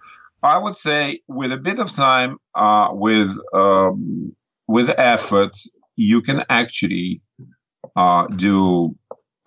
I 0.43 0.58
would 0.58 0.76
say 0.76 1.22
with 1.28 1.51
a 1.51 1.58
bit 1.58 1.80
of 1.80 1.91
time, 1.91 2.38
uh, 2.53 2.89
with 2.91 3.38
um, 3.53 4.36
with 4.68 4.89
effort, 4.97 5.58
you 5.95 6.22
can 6.22 6.43
actually 6.49 7.22
uh, 7.95 8.28
do 8.28 8.95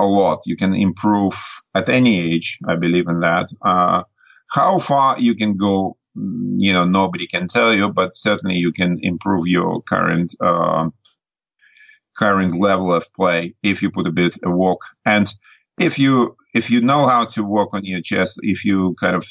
a 0.01 0.05
lot. 0.05 0.41
You 0.47 0.57
can 0.57 0.75
improve 0.75 1.35
at 1.75 1.89
any 1.89 2.33
age. 2.33 2.59
I 2.67 2.77
believe 2.77 3.09
in 3.09 3.21
that. 3.21 3.49
Uh, 3.63 4.03
how 4.51 4.79
far 4.79 5.19
you 5.19 5.35
can 5.35 5.57
go, 5.57 5.97
you 6.15 6.73
know, 6.73 6.85
nobody 6.85 7.27
can 7.27 7.47
tell 7.47 7.73
you, 7.73 7.89
but 7.89 8.17
certainly 8.17 8.57
you 8.57 8.73
can 8.73 8.99
improve 9.03 9.47
your 9.47 9.83
current 9.83 10.35
uh, 10.41 10.89
current 12.17 12.59
level 12.59 12.93
of 12.93 13.07
play 13.15 13.55
if 13.63 13.83
you 13.83 13.91
put 13.91 14.07
a 14.07 14.13
bit 14.13 14.35
of 14.43 14.53
work. 14.53 14.81
And 15.07 15.33
if 15.79 15.99
you 15.99 16.37
if 16.53 16.71
you 16.71 16.81
know 16.81 17.07
how 17.07 17.25
to 17.27 17.45
work 17.45 17.71
on 17.73 17.85
your 17.85 18.01
chess, 18.01 18.37
if 18.43 18.65
you 18.65 18.97
kind 19.01 19.17
of 19.17 19.25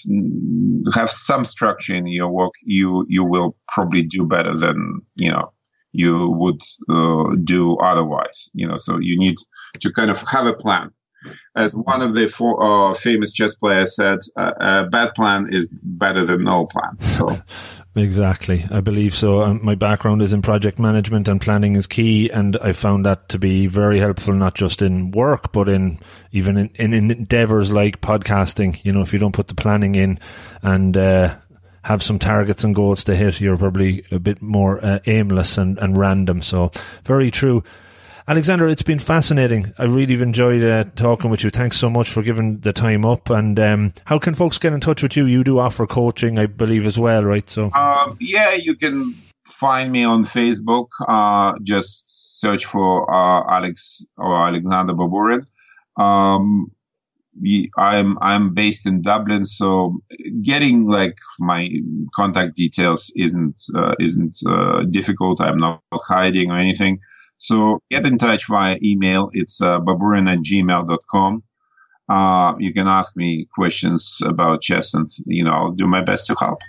have 0.93 1.09
some 1.09 1.43
structure 1.43 1.93
in 1.93 2.07
your 2.07 2.29
work, 2.29 2.53
you 2.63 3.05
you 3.09 3.23
will 3.23 3.55
probably 3.67 4.03
do 4.03 4.25
better 4.25 4.55
than 4.55 5.01
you 5.15 5.31
know 5.31 5.51
you 5.93 6.29
would 6.29 6.61
uh, 6.89 7.35
do 7.43 7.77
otherwise. 7.77 8.49
You 8.53 8.67
know, 8.67 8.77
so 8.77 8.99
you 8.99 9.17
need 9.17 9.37
to 9.81 9.91
kind 9.91 10.11
of 10.11 10.21
have 10.29 10.47
a 10.47 10.53
plan. 10.53 10.91
As 11.55 11.75
one 11.75 12.01
of 12.01 12.15
the 12.15 12.29
four, 12.29 12.63
uh, 12.63 12.93
famous 12.93 13.33
chess 13.33 13.55
players 13.55 13.95
said, 13.95 14.19
uh, 14.37 14.51
a 14.59 14.85
bad 14.87 15.13
plan 15.15 15.49
is 15.51 15.69
better 15.71 16.25
than 16.25 16.43
no 16.43 16.65
plan. 16.65 16.97
So. 17.09 17.41
Exactly, 17.95 18.65
I 18.69 18.81
believe 18.81 19.15
so. 19.15 19.41
Um, 19.41 19.59
my 19.63 19.73
background 19.73 20.21
is 20.21 20.31
in 20.31 20.43
project 20.43 20.77
management, 20.77 21.27
and 21.27 21.41
planning 21.41 21.75
is 21.75 21.87
key. 21.87 22.29
And 22.29 22.55
I 22.57 22.71
found 22.71 23.05
that 23.05 23.29
to 23.29 23.39
be 23.39 23.65
very 23.65 23.99
helpful, 23.99 24.33
not 24.33 24.53
just 24.53 24.81
in 24.81 25.11
work, 25.11 25.51
but 25.51 25.67
in 25.67 25.99
even 26.31 26.55
in, 26.55 26.69
in 26.75 26.93
endeavors 27.11 27.71
like 27.71 27.99
podcasting. 27.99 28.79
You 28.83 28.93
know, 28.93 29.01
if 29.01 29.11
you 29.11 29.17
don't 29.17 29.33
put 29.33 29.47
the 29.47 29.55
planning 29.55 29.95
in 29.95 30.19
and 30.61 30.95
uh, 30.95 31.35
have 31.83 32.03
some 32.03 32.19
targets 32.19 32.63
and 32.63 32.75
goals 32.75 33.03
to 33.05 33.15
hit, 33.15 33.39
you're 33.39 33.57
probably 33.57 34.03
a 34.11 34.19
bit 34.19 34.41
more 34.41 34.83
uh, 34.85 34.99
aimless 35.05 35.57
and, 35.57 35.77
and 35.79 35.97
random. 35.97 36.41
So, 36.41 36.71
very 37.03 37.31
true. 37.31 37.63
Alexander, 38.27 38.67
it's 38.67 38.83
been 38.83 38.99
fascinating. 38.99 39.73
I 39.79 39.85
really 39.85 40.13
have 40.13 40.21
enjoyed 40.21 40.63
uh, 40.63 40.83
talking 40.95 41.31
with 41.31 41.43
you. 41.43 41.49
Thanks 41.49 41.77
so 41.77 41.89
much 41.89 42.11
for 42.11 42.21
giving 42.21 42.59
the 42.59 42.71
time 42.71 43.03
up. 43.03 43.31
And 43.31 43.59
um, 43.59 43.93
how 44.05 44.19
can 44.19 44.35
folks 44.35 44.59
get 44.59 44.71
in 44.71 44.79
touch 44.79 45.01
with 45.01 45.17
you? 45.17 45.25
You 45.25 45.43
do 45.43 45.57
offer 45.57 45.87
coaching, 45.87 46.37
I 46.37 46.45
believe, 46.45 46.85
as 46.85 46.99
well, 46.99 47.23
right? 47.23 47.49
So, 47.49 47.71
uh, 47.73 48.13
yeah, 48.19 48.53
you 48.53 48.75
can 48.75 49.19
find 49.45 49.91
me 49.91 50.03
on 50.03 50.25
Facebook. 50.25 50.89
Uh, 51.07 51.53
just 51.63 52.39
search 52.39 52.65
for 52.65 53.11
uh, 53.11 53.43
Alex 53.49 54.05
or 54.15 54.35
Alexander 54.35 54.93
Baburin. 54.93 55.47
Um, 55.97 56.71
I'm 57.77 58.17
I'm 58.21 58.53
based 58.53 58.85
in 58.85 59.01
Dublin, 59.01 59.45
so 59.45 60.01
getting 60.41 60.87
like 60.87 61.17
my 61.39 61.69
contact 62.13 62.55
details 62.55 63.11
isn't 63.15 63.61
uh, 63.75 63.95
isn't 63.99 64.39
uh, 64.45 64.83
difficult. 64.89 65.39
I'm 65.41 65.57
not 65.57 65.81
hiding 65.93 66.51
or 66.51 66.57
anything. 66.57 66.99
So 67.37 67.81
get 67.89 68.05
in 68.05 68.17
touch 68.17 68.47
via 68.47 68.77
email. 68.83 69.29
It's 69.33 69.61
uh, 69.61 69.79
baburin 69.79 70.29
at 70.31 70.39
gmail.com. 70.39 71.43
Uh, 72.09 72.55
you 72.59 72.73
can 72.73 72.87
ask 72.87 73.15
me 73.15 73.47
questions 73.53 74.19
about 74.25 74.61
chess 74.61 74.93
and, 74.93 75.07
you 75.25 75.43
know, 75.43 75.51
I'll 75.51 75.71
do 75.71 75.87
my 75.87 76.01
best 76.01 76.25
to 76.27 76.35
help. 76.39 76.59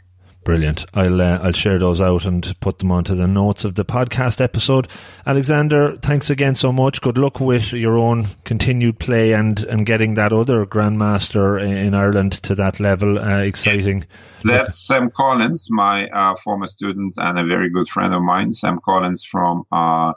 Brilliant. 0.42 0.86
I'll 0.94 1.20
uh, 1.20 1.38
I'll 1.42 1.52
share 1.52 1.78
those 1.78 2.00
out 2.00 2.24
and 2.24 2.58
put 2.60 2.78
them 2.78 2.90
onto 2.90 3.14
the 3.14 3.26
notes 3.26 3.66
of 3.66 3.74
the 3.74 3.84
podcast 3.84 4.40
episode. 4.40 4.88
Alexander, 5.26 5.96
thanks 5.96 6.30
again 6.30 6.54
so 6.54 6.72
much. 6.72 7.02
Good 7.02 7.18
luck 7.18 7.40
with 7.40 7.72
your 7.72 7.98
own 7.98 8.28
continued 8.44 8.98
play 8.98 9.32
and, 9.32 9.62
and 9.64 9.84
getting 9.84 10.14
that 10.14 10.32
other 10.32 10.64
grandmaster 10.64 11.60
in 11.60 11.92
Ireland 11.94 12.32
to 12.44 12.54
that 12.54 12.80
level. 12.80 13.18
Uh, 13.18 13.40
exciting. 13.40 14.06
That's 14.42 14.86
Sam 14.86 15.10
Collins, 15.10 15.68
my 15.70 16.08
uh, 16.08 16.34
former 16.36 16.66
student 16.66 17.14
and 17.18 17.38
a 17.38 17.44
very 17.44 17.68
good 17.68 17.88
friend 17.88 18.14
of 18.14 18.22
mine. 18.22 18.54
Sam 18.54 18.80
Collins 18.82 19.22
from 19.22 19.64
uh, 19.70 20.14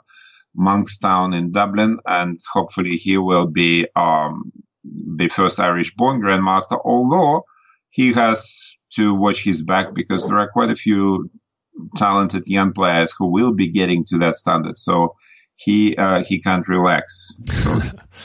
Monkstown 0.58 1.36
in 1.36 1.52
Dublin, 1.52 1.98
and 2.06 2.38
hopefully 2.50 2.96
he 2.96 3.18
will 3.18 3.46
be 3.46 3.86
um, 3.94 4.52
the 4.82 5.28
first 5.28 5.60
Irish-born 5.60 6.22
grandmaster. 6.22 6.80
Although 6.82 7.44
he 7.90 8.14
has 8.14 8.76
to 8.96 9.14
watch 9.14 9.42
his 9.44 9.62
back 9.62 9.94
because 9.94 10.26
there 10.26 10.38
are 10.38 10.48
quite 10.48 10.70
a 10.70 10.76
few 10.76 11.30
talented 11.96 12.46
young 12.46 12.72
players 12.72 13.12
who 13.16 13.26
will 13.26 13.52
be 13.52 13.68
getting 13.68 14.04
to 14.06 14.18
that 14.18 14.36
standard. 14.36 14.76
So 14.76 15.16
he 15.56 15.96
uh, 15.96 16.22
he 16.24 16.40
can't 16.40 16.66
relax. 16.68 17.40
So, 17.50 17.80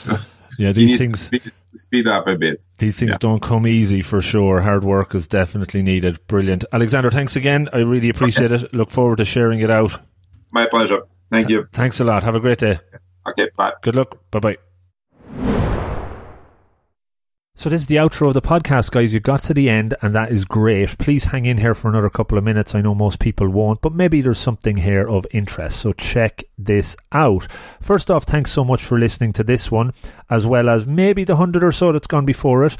yeah, 0.58 0.72
these 0.72 0.98
things 0.98 1.20
speed, 1.20 1.52
speed, 1.74 2.06
up 2.06 2.26
a 2.26 2.36
bit. 2.36 2.64
These 2.78 2.96
things 2.96 3.12
yeah. 3.12 3.18
don't 3.18 3.42
come 3.42 3.66
easy 3.66 4.02
for 4.02 4.20
sure. 4.20 4.60
Hard 4.60 4.84
work 4.84 5.14
is 5.14 5.28
definitely 5.28 5.82
needed. 5.82 6.26
Brilliant, 6.26 6.64
Alexander. 6.72 7.10
Thanks 7.10 7.36
again. 7.36 7.68
I 7.72 7.78
really 7.78 8.08
appreciate 8.08 8.52
okay. 8.52 8.64
it. 8.64 8.74
Look 8.74 8.90
forward 8.90 9.18
to 9.18 9.24
sharing 9.24 9.60
it 9.60 9.70
out. 9.70 10.00
My 10.52 10.66
pleasure. 10.66 11.02
Thank 11.30 11.50
you. 11.50 11.68
Thanks 11.72 12.00
a 12.00 12.04
lot. 12.04 12.24
Have 12.24 12.34
a 12.34 12.40
great 12.40 12.58
day. 12.58 12.80
Okay, 13.28 13.48
bye. 13.56 13.74
Good 13.82 13.94
luck. 13.94 14.18
Bye 14.30 14.40
bye. 14.40 14.69
So 17.60 17.68
this 17.68 17.82
is 17.82 17.88
the 17.88 17.96
outro 17.96 18.28
of 18.28 18.32
the 18.32 18.40
podcast, 18.40 18.90
guys. 18.90 19.12
You 19.12 19.20
got 19.20 19.42
to 19.42 19.52
the 19.52 19.68
end, 19.68 19.94
and 20.00 20.14
that 20.14 20.32
is 20.32 20.46
great. 20.46 20.96
Please 20.96 21.24
hang 21.24 21.44
in 21.44 21.58
here 21.58 21.74
for 21.74 21.90
another 21.90 22.08
couple 22.08 22.38
of 22.38 22.44
minutes. 22.44 22.74
I 22.74 22.80
know 22.80 22.94
most 22.94 23.20
people 23.20 23.50
won't, 23.50 23.82
but 23.82 23.92
maybe 23.92 24.22
there's 24.22 24.38
something 24.38 24.78
here 24.78 25.06
of 25.06 25.26
interest. 25.30 25.78
So 25.78 25.92
check 25.92 26.42
this 26.56 26.96
out. 27.12 27.46
First 27.82 28.10
off, 28.10 28.24
thanks 28.24 28.50
so 28.50 28.64
much 28.64 28.82
for 28.82 28.98
listening 28.98 29.34
to 29.34 29.44
this 29.44 29.70
one, 29.70 29.92
as 30.30 30.46
well 30.46 30.70
as 30.70 30.86
maybe 30.86 31.22
the 31.22 31.36
hundred 31.36 31.62
or 31.62 31.70
so 31.70 31.92
that's 31.92 32.06
gone 32.06 32.24
before 32.24 32.64
it 32.64 32.78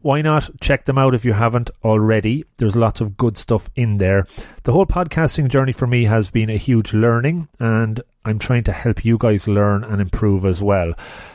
why 0.00 0.22
not 0.22 0.48
check 0.60 0.84
them 0.84 0.98
out 0.98 1.14
if 1.14 1.24
you 1.24 1.32
haven't 1.32 1.70
already? 1.84 2.44
There's 2.58 2.76
lots 2.76 3.00
of 3.00 3.16
good 3.16 3.36
stuff 3.36 3.68
in 3.74 3.96
there. 3.96 4.26
The 4.62 4.72
whole 4.72 4.86
podcasting 4.86 5.48
journey 5.48 5.72
for 5.72 5.86
me 5.86 6.04
has 6.04 6.30
been 6.30 6.50
a 6.50 6.56
huge 6.56 6.94
learning, 6.94 7.48
and 7.58 8.00
I'm 8.24 8.38
trying 8.38 8.64
to 8.64 8.72
help 8.72 9.04
you 9.04 9.18
guys 9.18 9.48
learn 9.48 9.84
and 9.84 10.00
improve 10.00 10.44
as 10.44 10.62
well. 10.62 10.94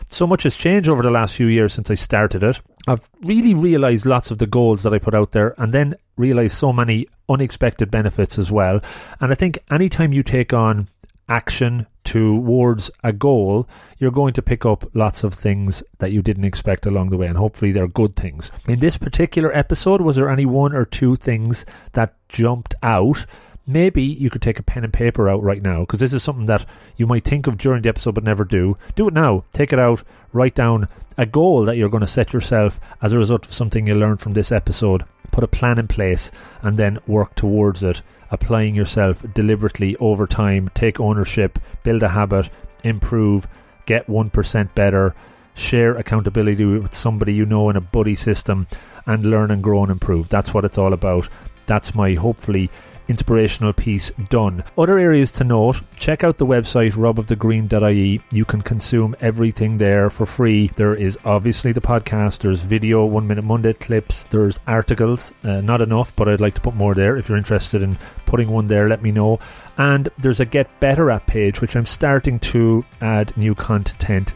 So 0.09 0.25
much 0.27 0.43
has 0.43 0.55
changed 0.55 0.87
over 0.87 1.03
the 1.03 1.11
last 1.11 1.35
few 1.35 1.47
years 1.47 1.73
since 1.73 1.91
I 1.91 1.95
started 1.95 2.43
it. 2.43 2.61
I've 2.87 3.09
really 3.21 3.53
realized 3.53 4.05
lots 4.05 4.31
of 4.31 4.39
the 4.39 4.47
goals 4.47 4.83
that 4.83 4.93
I 4.93 4.99
put 4.99 5.15
out 5.15 5.31
there, 5.31 5.55
and 5.57 5.73
then 5.73 5.95
realized 6.17 6.57
so 6.57 6.73
many 6.73 7.07
unexpected 7.29 7.89
benefits 7.89 8.37
as 8.37 8.51
well. 8.51 8.81
And 9.19 9.31
I 9.31 9.35
think 9.35 9.57
anytime 9.71 10.13
you 10.13 10.23
take 10.23 10.53
on 10.53 10.89
action 11.29 11.87
towards 12.03 12.91
a 13.03 13.13
goal, 13.13 13.67
you're 13.97 14.11
going 14.11 14.33
to 14.33 14.41
pick 14.41 14.65
up 14.65 14.83
lots 14.93 15.23
of 15.23 15.33
things 15.33 15.81
that 15.99 16.11
you 16.11 16.21
didn't 16.21 16.43
expect 16.43 16.85
along 16.85 17.09
the 17.09 17.17
way, 17.17 17.27
and 17.27 17.37
hopefully 17.37 17.71
they're 17.71 17.87
good 17.87 18.15
things. 18.17 18.51
In 18.67 18.79
this 18.79 18.97
particular 18.97 19.55
episode, 19.55 20.01
was 20.01 20.17
there 20.17 20.29
any 20.29 20.45
one 20.45 20.73
or 20.73 20.83
two 20.83 21.15
things 21.15 21.65
that 21.93 22.15
jumped 22.27 22.75
out? 22.83 23.25
Maybe 23.65 24.03
you 24.03 24.29
could 24.29 24.41
take 24.41 24.59
a 24.59 24.63
pen 24.63 24.83
and 24.83 24.91
paper 24.91 25.29
out 25.29 25.41
right 25.41 25.61
now 25.61 25.81
because 25.81 25.99
this 25.99 26.13
is 26.13 26.21
something 26.21 26.47
that 26.47 26.65
you 26.97 27.07
might 27.07 27.23
think 27.23 27.47
of 27.47 27.57
during 27.57 27.81
the 27.81 27.89
episode 27.89 28.15
but 28.15 28.23
never 28.23 28.43
do. 28.43 28.77
Do 28.95 29.07
it 29.07 29.13
now. 29.13 29.45
Take 29.53 29.71
it 29.71 29.79
out. 29.79 30.03
Write 30.33 30.55
down 30.55 30.89
a 31.17 31.25
goal 31.25 31.65
that 31.65 31.77
you're 31.77 31.89
going 31.89 32.01
to 32.01 32.07
set 32.07 32.33
yourself 32.33 32.79
as 33.01 33.13
a 33.13 33.17
result 33.17 33.45
of 33.45 33.53
something 33.53 33.87
you 33.87 33.95
learned 33.95 34.19
from 34.19 34.33
this 34.33 34.51
episode. 34.51 35.03
Put 35.31 35.43
a 35.43 35.47
plan 35.47 35.79
in 35.79 35.87
place 35.87 36.31
and 36.61 36.77
then 36.77 36.99
work 37.07 37.35
towards 37.35 37.83
it 37.83 38.01
applying 38.33 38.73
yourself 38.73 39.23
deliberately 39.35 39.95
over 39.97 40.25
time, 40.25 40.69
take 40.73 40.99
ownership, 40.99 41.59
build 41.83 42.01
a 42.01 42.09
habit, 42.09 42.49
improve, 42.83 43.47
get 43.85 44.07
1% 44.07 44.73
better, 44.73 45.13
share 45.53 45.95
accountability 45.95 46.65
with 46.65 46.95
somebody 46.95 47.31
you 47.31 47.45
know 47.45 47.69
in 47.69 47.75
a 47.75 47.81
buddy 47.81 48.15
system, 48.15 48.67
and 49.05 49.23
learn 49.23 49.51
and 49.51 49.61
grow 49.61 49.83
and 49.83 49.91
improve. 49.91 50.29
That's 50.29 50.51
what 50.51 50.65
it's 50.65 50.79
all 50.79 50.93
about. 50.93 51.29
That's 51.67 51.93
my 51.93 52.15
hopefully 52.15 52.71
inspirational 53.07 53.73
piece 53.73 54.11
done. 54.29 54.63
Other 54.77 54.97
areas 54.97 55.31
to 55.33 55.43
note 55.43 55.81
check 55.97 56.23
out 56.23 56.37
the 56.37 56.45
website 56.45 56.93
robofthegreen.ie. 56.93 58.21
You 58.31 58.45
can 58.45 58.61
consume 58.61 59.15
everything 59.21 59.77
there 59.77 60.09
for 60.09 60.25
free. 60.25 60.67
There 60.75 60.95
is 60.95 61.17
obviously 61.25 61.71
the 61.71 61.81
podcast, 61.81 62.39
there's 62.39 62.63
video, 62.63 63.05
one 63.05 63.27
minute 63.27 63.43
Monday 63.43 63.73
clips, 63.73 64.23
there's 64.29 64.59
articles, 64.67 65.33
uh, 65.43 65.61
not 65.61 65.81
enough, 65.81 66.15
but 66.15 66.27
I'd 66.27 66.41
like 66.41 66.55
to 66.55 66.61
put 66.61 66.75
more 66.75 66.93
there. 66.93 67.17
If 67.17 67.29
you're 67.29 67.37
interested 67.37 67.81
in 67.81 67.97
putting 68.25 68.49
one 68.49 68.67
there, 68.67 68.89
let 68.89 69.01
me 69.01 69.11
know. 69.11 69.39
And 69.77 70.09
there's 70.17 70.39
a 70.39 70.45
Get 70.45 70.79
Better 70.79 71.09
app 71.09 71.27
page, 71.27 71.61
which 71.61 71.75
I'm 71.75 71.85
starting 71.85 72.39
to 72.39 72.85
add 73.01 73.35
new 73.37 73.55
content 73.55 74.33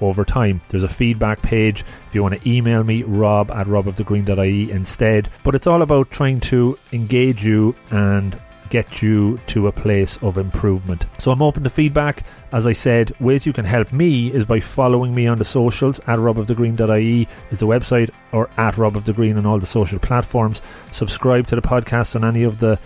over 0.00 0.24
time. 0.24 0.60
There's 0.68 0.84
a 0.84 0.88
feedback 0.88 1.42
page 1.42 1.84
if 2.06 2.14
you 2.14 2.22
want 2.22 2.40
to 2.40 2.48
email 2.48 2.84
me, 2.84 3.02
rob 3.02 3.50
at 3.50 3.66
robofthegreen.ie 3.66 4.70
instead. 4.70 5.30
But 5.42 5.54
it's 5.54 5.66
all 5.66 5.82
about 5.82 6.10
trying 6.10 6.40
to 6.40 6.78
engage 6.92 7.44
you 7.44 7.74
and 7.90 8.38
get 8.70 9.02
you 9.02 9.38
to 9.46 9.66
a 9.66 9.72
place 9.72 10.18
of 10.18 10.38
improvement. 10.38 11.06
So 11.18 11.30
I'm 11.30 11.42
open 11.42 11.62
to 11.64 11.70
feedback. 11.70 12.24
As 12.52 12.66
I 12.66 12.72
said, 12.72 13.18
ways 13.20 13.46
you 13.46 13.52
can 13.52 13.64
help 13.64 13.92
me 13.92 14.30
is 14.32 14.44
by 14.44 14.60
following 14.60 15.14
me 15.14 15.26
on 15.26 15.38
the 15.38 15.44
socials 15.44 16.00
at 16.00 16.18
robofthegreen.ie 16.18 17.28
is 17.50 17.58
the 17.58 17.66
website 17.66 18.10
or 18.32 18.50
at 18.56 18.74
robofthegreen 18.74 19.36
on 19.36 19.46
all 19.46 19.58
the 19.58 19.66
social 19.66 19.98
platforms. 19.98 20.60
Subscribe 20.92 21.46
to 21.48 21.56
the 21.56 21.62
podcast 21.62 22.14
on 22.14 22.24
any 22.24 22.42
of 22.42 22.58
the 22.58 22.78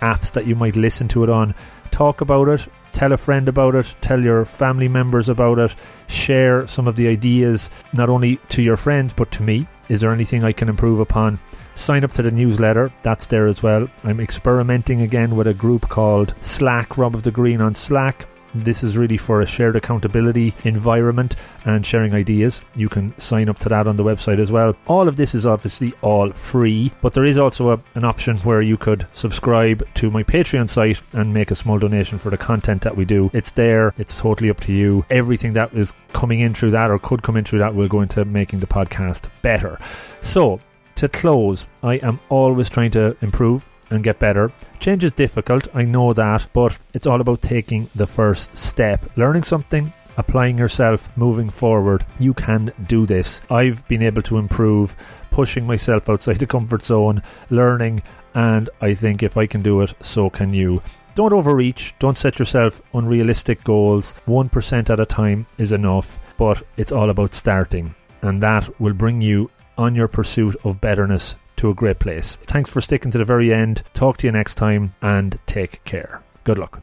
apps 0.00 0.32
that 0.32 0.46
you 0.46 0.54
might 0.54 0.76
listen 0.76 1.08
to 1.08 1.24
it 1.24 1.30
on. 1.30 1.54
Talk 1.90 2.20
about 2.20 2.48
it, 2.48 2.66
tell 2.92 3.12
a 3.12 3.16
friend 3.16 3.48
about 3.48 3.74
it, 3.74 3.94
tell 4.00 4.20
your 4.20 4.44
family 4.44 4.88
members 4.88 5.28
about 5.28 5.58
it, 5.58 5.74
share 6.08 6.66
some 6.66 6.86
of 6.86 6.96
the 6.96 7.08
ideas 7.08 7.70
not 7.92 8.08
only 8.08 8.36
to 8.50 8.62
your 8.62 8.76
friends 8.76 9.12
but 9.12 9.30
to 9.32 9.42
me. 9.42 9.66
Is 9.88 10.00
there 10.00 10.12
anything 10.12 10.44
I 10.44 10.52
can 10.52 10.68
improve 10.68 11.00
upon? 11.00 11.38
Sign 11.74 12.04
up 12.04 12.12
to 12.12 12.22
the 12.22 12.30
newsletter, 12.30 12.92
that's 13.02 13.26
there 13.26 13.46
as 13.46 13.62
well. 13.62 13.88
I'm 14.04 14.20
experimenting 14.20 15.00
again 15.00 15.36
with 15.36 15.46
a 15.46 15.54
group 15.54 15.88
called 15.88 16.34
Slack, 16.40 16.98
Rob 16.98 17.14
of 17.14 17.22
the 17.22 17.30
Green 17.30 17.60
on 17.60 17.74
Slack. 17.74 18.26
This 18.54 18.82
is 18.82 18.96
really 18.96 19.16
for 19.16 19.40
a 19.40 19.46
shared 19.46 19.76
accountability 19.76 20.54
environment 20.64 21.36
and 21.64 21.84
sharing 21.84 22.14
ideas. 22.14 22.60
You 22.74 22.88
can 22.88 23.18
sign 23.18 23.48
up 23.48 23.58
to 23.60 23.68
that 23.68 23.86
on 23.86 23.96
the 23.96 24.04
website 24.04 24.38
as 24.38 24.50
well. 24.50 24.76
All 24.86 25.08
of 25.08 25.16
this 25.16 25.34
is 25.34 25.46
obviously 25.46 25.92
all 26.02 26.32
free, 26.32 26.92
but 27.00 27.12
there 27.12 27.24
is 27.24 27.38
also 27.38 27.70
a, 27.70 27.80
an 27.94 28.04
option 28.04 28.38
where 28.38 28.62
you 28.62 28.76
could 28.76 29.06
subscribe 29.12 29.86
to 29.94 30.10
my 30.10 30.22
Patreon 30.22 30.68
site 30.68 31.02
and 31.12 31.32
make 31.32 31.50
a 31.50 31.54
small 31.54 31.78
donation 31.78 32.18
for 32.18 32.30
the 32.30 32.38
content 32.38 32.82
that 32.82 32.96
we 32.96 33.04
do. 33.04 33.30
It's 33.32 33.52
there, 33.52 33.94
it's 33.98 34.18
totally 34.18 34.50
up 34.50 34.60
to 34.60 34.72
you. 34.72 35.04
Everything 35.10 35.52
that 35.54 35.72
is 35.74 35.92
coming 36.12 36.40
in 36.40 36.54
through 36.54 36.72
that 36.72 36.90
or 36.90 36.98
could 36.98 37.22
come 37.22 37.36
in 37.36 37.44
through 37.44 37.60
that 37.60 37.74
will 37.74 37.88
go 37.88 38.00
into 38.00 38.24
making 38.24 38.60
the 38.60 38.66
podcast 38.66 39.28
better. 39.42 39.78
So, 40.22 40.60
to 40.96 41.08
close, 41.08 41.66
I 41.82 41.94
am 41.94 42.20
always 42.28 42.68
trying 42.68 42.90
to 42.92 43.16
improve 43.22 43.68
and 43.90 44.04
get 44.04 44.18
better. 44.18 44.52
Change 44.78 45.04
is 45.04 45.12
difficult, 45.12 45.68
I 45.74 45.82
know 45.82 46.12
that, 46.12 46.46
but 46.52 46.78
it's 46.94 47.06
all 47.06 47.20
about 47.20 47.42
taking 47.42 47.88
the 47.94 48.06
first 48.06 48.56
step. 48.56 49.04
Learning 49.16 49.42
something, 49.42 49.92
applying 50.16 50.58
yourself, 50.58 51.14
moving 51.16 51.50
forward. 51.50 52.04
You 52.18 52.34
can 52.34 52.72
do 52.86 53.06
this. 53.06 53.40
I've 53.50 53.86
been 53.88 54.02
able 54.02 54.22
to 54.22 54.38
improve, 54.38 54.96
pushing 55.30 55.66
myself 55.66 56.08
outside 56.08 56.38
the 56.38 56.46
comfort 56.46 56.84
zone, 56.84 57.22
learning, 57.50 58.02
and 58.34 58.70
I 58.80 58.94
think 58.94 59.22
if 59.22 59.36
I 59.36 59.46
can 59.46 59.62
do 59.62 59.80
it, 59.80 59.94
so 60.00 60.30
can 60.30 60.52
you. 60.54 60.82
Don't 61.14 61.32
overreach, 61.32 61.94
don't 61.98 62.16
set 62.16 62.38
yourself 62.38 62.80
unrealistic 62.94 63.64
goals. 63.64 64.14
1% 64.26 64.90
at 64.90 65.00
a 65.00 65.06
time 65.06 65.46
is 65.58 65.72
enough, 65.72 66.18
but 66.36 66.62
it's 66.76 66.92
all 66.92 67.10
about 67.10 67.34
starting, 67.34 67.94
and 68.22 68.42
that 68.42 68.80
will 68.80 68.94
bring 68.94 69.20
you 69.20 69.50
on 69.76 69.94
your 69.94 70.08
pursuit 70.08 70.56
of 70.64 70.80
betterness 70.80 71.34
to 71.60 71.70
a 71.70 71.74
great 71.74 71.98
place. 71.98 72.36
Thanks 72.44 72.70
for 72.70 72.80
sticking 72.80 73.10
to 73.12 73.18
the 73.18 73.24
very 73.24 73.52
end. 73.52 73.82
Talk 73.92 74.16
to 74.18 74.26
you 74.26 74.32
next 74.32 74.54
time 74.54 74.94
and 75.02 75.38
take 75.46 75.84
care. 75.84 76.22
Good 76.44 76.58
luck. 76.58 76.82